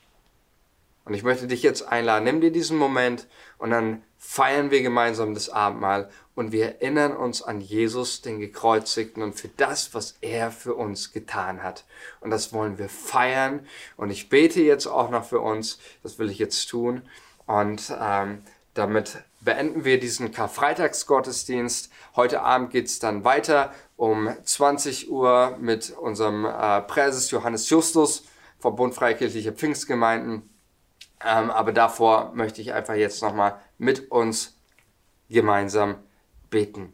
Und 1.04 1.12
ich 1.12 1.22
möchte 1.22 1.48
dich 1.48 1.62
jetzt 1.62 1.82
einladen, 1.82 2.24
nimm 2.24 2.40
dir 2.40 2.50
diesen 2.50 2.78
Moment 2.78 3.28
und 3.58 3.68
dann 3.72 4.04
feiern 4.16 4.70
wir 4.70 4.80
gemeinsam 4.80 5.34
das 5.34 5.50
Abendmahl 5.50 6.08
und 6.34 6.52
wir 6.52 6.64
erinnern 6.64 7.14
uns 7.14 7.42
an 7.42 7.61
Jesus, 7.61 8.22
den 8.22 8.38
Gekreuzigten 8.38 9.22
und 9.22 9.34
für 9.34 9.48
das, 9.48 9.92
was 9.92 10.16
er 10.22 10.50
für 10.50 10.76
uns 10.76 11.12
getan 11.12 11.62
hat. 11.62 11.84
Und 12.20 12.30
das 12.30 12.54
wollen 12.54 12.78
wir 12.78 12.88
feiern 12.88 13.66
und 13.98 14.08
ich 14.08 14.30
bete 14.30 14.62
jetzt 14.62 14.86
auch 14.86 15.11
noch 15.11 15.26
für 15.26 15.40
uns, 15.40 15.78
das 16.02 16.18
will 16.18 16.30
ich 16.30 16.38
jetzt 16.38 16.66
tun 16.70 17.02
und 17.51 17.92
ähm, 18.01 18.44
damit 18.74 19.24
beenden 19.40 19.84
wir 19.84 19.98
diesen 19.98 20.30
Karfreitagsgottesdienst. 20.30 21.90
Heute 22.14 22.42
Abend 22.42 22.70
geht's 22.70 23.01
dann 23.01 23.24
weiter 23.24 23.74
um 23.96 24.32
20 24.44 25.11
Uhr 25.11 25.57
mit 25.61 25.90
unserem 25.90 26.44
äh, 26.44 26.80
Präses 26.82 27.32
Johannes 27.32 27.68
Justus 27.68 28.24
vom 28.61 28.76
Bund 28.76 28.94
Freikirchlicher 28.94 29.51
Pfingstgemeinden. 29.51 30.48
Ähm, 31.24 31.51
aber 31.51 31.72
davor 31.72 32.30
möchte 32.34 32.61
ich 32.61 32.72
einfach 32.72 32.94
jetzt 32.94 33.20
nochmal 33.20 33.61
mit 33.78 34.12
uns 34.12 34.57
gemeinsam 35.28 35.96
beten. 36.51 36.92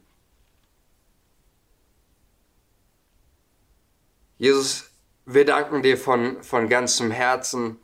Jesus, 4.39 4.91
wir 5.27 5.45
danken 5.45 5.83
dir 5.83 5.99
von, 5.99 6.43
von 6.43 6.71
ganzem 6.71 7.11
Herzen 7.11 7.79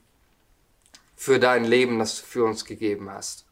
für 1.23 1.39
dein 1.39 1.62
Leben, 1.62 2.01
das 2.01 2.20
du 2.20 2.27
für 2.27 2.45
uns 2.45 2.64
gegeben 2.64 3.09
hast. 3.09 3.47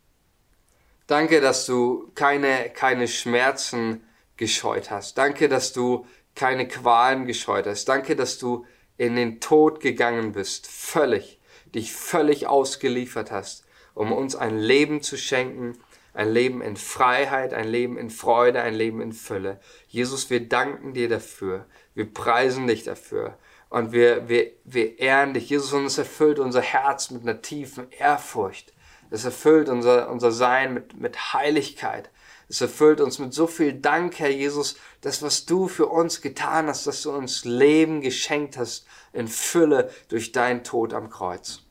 Danke, 1.07 1.41
dass 1.41 1.67
du 1.67 2.11
keine, 2.17 2.69
keine 2.71 3.07
Schmerzen 3.07 4.03
gescheut 4.37 4.91
hast. 4.91 5.17
Danke, 5.19 5.49
dass 5.49 5.73
du 5.73 6.05
keine 6.35 6.67
Qualen 6.67 7.27
gescheut 7.27 7.69
hast. 7.69 7.85
Danke, 7.85 8.17
dass 8.17 8.39
du 8.39 8.67
in 8.97 9.15
den 9.15 9.39
Tod 9.39 9.79
gegangen 9.79 10.33
bist, 10.33 10.67
völlig, 10.67 11.39
dich 11.73 11.93
völlig 11.93 12.49
ausgeliefert 12.49 13.31
hast, 13.31 13.65
um 13.95 14.11
uns 14.11 14.35
ein 14.35 14.59
Leben 14.59 15.01
zu 15.01 15.17
schenken, 15.17 15.79
ein 16.13 16.33
Leben 16.33 16.63
in 16.63 16.77
Freiheit, 16.77 17.55
ein 17.55 17.69
Leben 17.69 17.99
in 17.99 18.11
Freude, 18.11 18.63
ein 18.63 18.75
Leben 18.75 19.01
in 19.01 19.13
Fülle. 19.13 19.61
Jesus, 19.87 20.29
wir 20.29 20.49
danken 20.49 20.93
dir 20.93 21.09
dafür. 21.09 21.67
Wir 21.95 22.13
preisen 22.13 22.67
dich 22.67 22.83
dafür. 22.83 23.39
Und 23.71 23.93
wir, 23.93 24.29
wir, 24.29 24.51
wir 24.65 24.99
ehren 24.99 25.33
dich. 25.33 25.49
Jesus, 25.49 25.73
und 25.73 25.87
es 25.87 25.97
erfüllt 25.97 26.39
unser 26.39 26.61
Herz 26.61 27.11
mit 27.11 27.23
einer 27.23 27.41
tiefen 27.41 27.91
Ehrfurcht 27.91 28.75
es 29.11 29.25
erfüllt 29.25 29.69
unser, 29.69 30.09
unser 30.09 30.31
Sein 30.31 30.73
mit, 30.73 30.99
mit 30.99 31.33
Heiligkeit. 31.35 32.11
Es 32.49 32.61
erfüllt 32.61 33.01
uns 33.01 33.19
mit 33.19 33.35
so 33.35 33.47
viel 33.47 33.75
Dank, 33.75 34.19
Herr 34.19 34.31
Jesus, 34.31 34.77
das, 35.03 35.23
was 35.23 35.47
du 35.47 35.69
für 35.69 35.87
uns 35.87 36.21
getan 36.21 36.67
hast, 36.67 36.87
dass 36.87 37.03
du 37.03 37.13
uns 37.13 37.45
Leben 37.45 38.01
geschenkt 38.01 38.57
hast 38.57 38.87
in 39.13 39.29
Fülle 39.29 39.91
durch 40.09 40.33
deinen 40.33 40.65
Tod 40.65 40.95
am 40.95 41.11
Kreuz. 41.11 41.63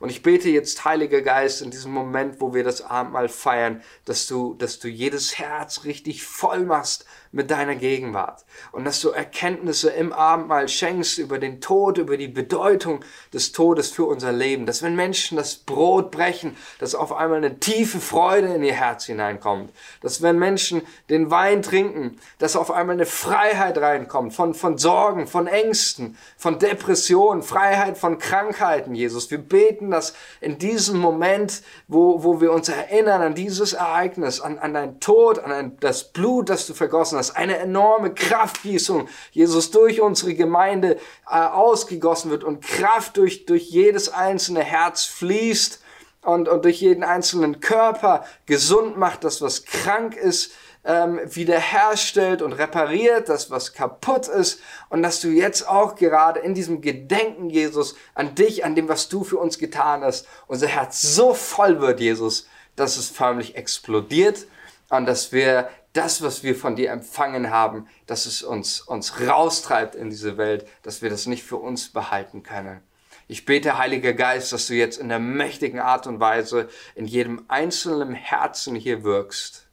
Und 0.00 0.10
ich 0.10 0.22
bete 0.22 0.50
jetzt, 0.50 0.84
Heiliger 0.84 1.22
Geist, 1.22 1.62
in 1.62 1.70
diesem 1.70 1.92
Moment, 1.92 2.40
wo 2.40 2.52
wir 2.52 2.64
das 2.64 2.82
Abendmahl 2.82 3.28
feiern, 3.28 3.82
dass 4.04 4.26
du, 4.26 4.54
dass 4.54 4.78
du 4.78 4.88
jedes 4.88 5.38
Herz 5.38 5.84
richtig 5.84 6.24
voll 6.24 6.64
machst 6.64 7.06
mit 7.34 7.50
deiner 7.50 7.74
Gegenwart. 7.74 8.44
Und 8.70 8.84
dass 8.84 9.00
du 9.00 9.10
Erkenntnisse 9.10 9.90
im 9.90 10.12
Abendmahl 10.12 10.68
schenkst 10.68 11.18
über 11.18 11.38
den 11.38 11.60
Tod, 11.60 11.98
über 11.98 12.16
die 12.16 12.28
Bedeutung 12.28 13.04
des 13.32 13.50
Todes 13.50 13.90
für 13.90 14.04
unser 14.04 14.30
Leben, 14.30 14.66
dass 14.66 14.84
wenn 14.84 14.94
Menschen 14.94 15.36
das 15.36 15.56
Brot 15.56 16.12
brechen, 16.12 16.56
dass 16.78 16.94
auf 16.94 17.12
einmal 17.12 17.38
eine 17.38 17.58
tiefe 17.58 17.98
Freude 17.98 18.54
in 18.54 18.62
ihr 18.62 18.74
Herz 18.74 19.06
hineinkommt, 19.06 19.72
dass 20.00 20.22
wenn 20.22 20.38
Menschen 20.38 20.82
den 21.10 21.32
Wein 21.32 21.62
trinken, 21.62 22.18
dass 22.38 22.54
auf 22.54 22.70
einmal 22.70 22.94
eine 22.94 23.06
Freiheit 23.06 23.78
reinkommt 23.78 24.32
von, 24.32 24.54
von 24.54 24.78
Sorgen, 24.78 25.26
von 25.26 25.48
Ängsten, 25.48 26.16
von 26.36 26.60
Depressionen, 26.60 27.42
Freiheit 27.42 27.98
von 27.98 28.18
Krankheiten, 28.18 28.94
Jesus. 28.94 29.32
Wir 29.32 29.38
beten, 29.38 29.90
dass 29.90 30.14
in 30.40 30.58
diesem 30.58 31.00
Moment, 31.00 31.62
wo, 31.88 32.22
wo 32.22 32.40
wir 32.40 32.52
uns 32.52 32.68
erinnern 32.68 33.22
an 33.22 33.34
dieses 33.34 33.72
Ereignis, 33.72 34.40
an, 34.40 34.60
an 34.60 34.72
dein 34.72 35.00
Tod, 35.00 35.40
an 35.40 35.50
ein, 35.50 35.76
das 35.80 36.12
Blut, 36.12 36.48
das 36.48 36.68
du 36.68 36.74
vergossen 36.74 37.18
hast, 37.18 37.23
dass 37.24 37.34
eine 37.34 37.56
enorme 37.56 38.12
Kraftgießung, 38.12 39.08
Jesus, 39.32 39.70
durch 39.70 40.02
unsere 40.02 40.34
Gemeinde 40.34 40.98
äh, 41.26 41.38
ausgegossen 41.38 42.30
wird 42.30 42.44
und 42.44 42.60
Kraft 42.60 43.16
durch, 43.16 43.46
durch 43.46 43.70
jedes 43.70 44.10
einzelne 44.10 44.62
Herz 44.62 45.04
fließt 45.04 45.80
und, 46.20 46.48
und 46.48 46.64
durch 46.66 46.82
jeden 46.82 47.02
einzelnen 47.02 47.60
Körper 47.60 48.26
gesund 48.44 48.98
macht, 48.98 49.24
das 49.24 49.40
was 49.40 49.64
krank 49.64 50.16
ist, 50.16 50.52
ähm, 50.84 51.18
wiederherstellt 51.24 52.42
und 52.42 52.52
repariert, 52.52 53.30
das, 53.30 53.50
was 53.50 53.72
kaputt 53.72 54.28
ist. 54.28 54.60
Und 54.90 55.02
dass 55.02 55.22
du 55.22 55.28
jetzt 55.28 55.66
auch 55.66 55.96
gerade 55.96 56.40
in 56.40 56.52
diesem 56.52 56.82
Gedenken, 56.82 57.48
Jesus, 57.48 57.94
an 58.14 58.34
dich, 58.34 58.66
an 58.66 58.74
dem, 58.74 58.86
was 58.86 59.08
du 59.08 59.24
für 59.24 59.38
uns 59.38 59.58
getan 59.58 60.04
hast, 60.04 60.26
unser 60.46 60.66
Herz 60.66 61.00
so 61.00 61.32
voll 61.32 61.80
wird, 61.80 62.00
Jesus, 62.00 62.46
dass 62.76 62.98
es 62.98 63.08
förmlich 63.08 63.56
explodiert 63.56 64.46
und 64.90 65.06
dass 65.06 65.32
wir 65.32 65.70
das, 65.94 66.22
was 66.22 66.42
wir 66.42 66.54
von 66.54 66.76
dir 66.76 66.90
empfangen 66.90 67.50
haben, 67.50 67.88
dass 68.06 68.26
es 68.26 68.42
uns, 68.42 68.80
uns 68.80 69.20
raustreibt 69.20 69.94
in 69.94 70.10
diese 70.10 70.36
Welt, 70.36 70.66
dass 70.82 71.00
wir 71.00 71.08
das 71.08 71.26
nicht 71.26 71.44
für 71.44 71.56
uns 71.56 71.88
behalten 71.88 72.42
können. 72.42 72.80
Ich 73.26 73.46
bete, 73.46 73.78
Heiliger 73.78 74.12
Geist, 74.12 74.52
dass 74.52 74.66
du 74.66 74.74
jetzt 74.74 74.98
in 74.98 75.08
der 75.08 75.20
mächtigen 75.20 75.80
Art 75.80 76.06
und 76.06 76.20
Weise 76.20 76.68
in 76.94 77.06
jedem 77.06 77.44
einzelnen 77.48 78.12
Herzen 78.12 78.74
hier 78.74 79.02
wirkst, 79.02 79.68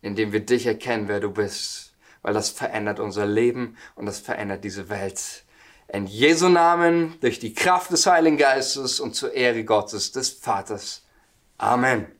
indem 0.00 0.32
wir 0.32 0.40
dich 0.40 0.66
erkennen, 0.66 1.08
wer 1.08 1.20
du 1.20 1.32
bist, 1.32 1.94
weil 2.22 2.34
das 2.34 2.50
verändert 2.50 3.00
unser 3.00 3.26
Leben 3.26 3.76
und 3.96 4.06
das 4.06 4.20
verändert 4.20 4.62
diese 4.62 4.88
Welt. 4.90 5.44
In 5.88 6.06
Jesu 6.06 6.48
Namen, 6.48 7.16
durch 7.20 7.40
die 7.40 7.54
Kraft 7.54 7.90
des 7.90 8.06
Heiligen 8.06 8.36
Geistes 8.36 9.00
und 9.00 9.16
zur 9.16 9.32
Ehre 9.32 9.64
Gottes, 9.64 10.12
des 10.12 10.30
Vaters. 10.30 11.04
Amen. 11.58 12.19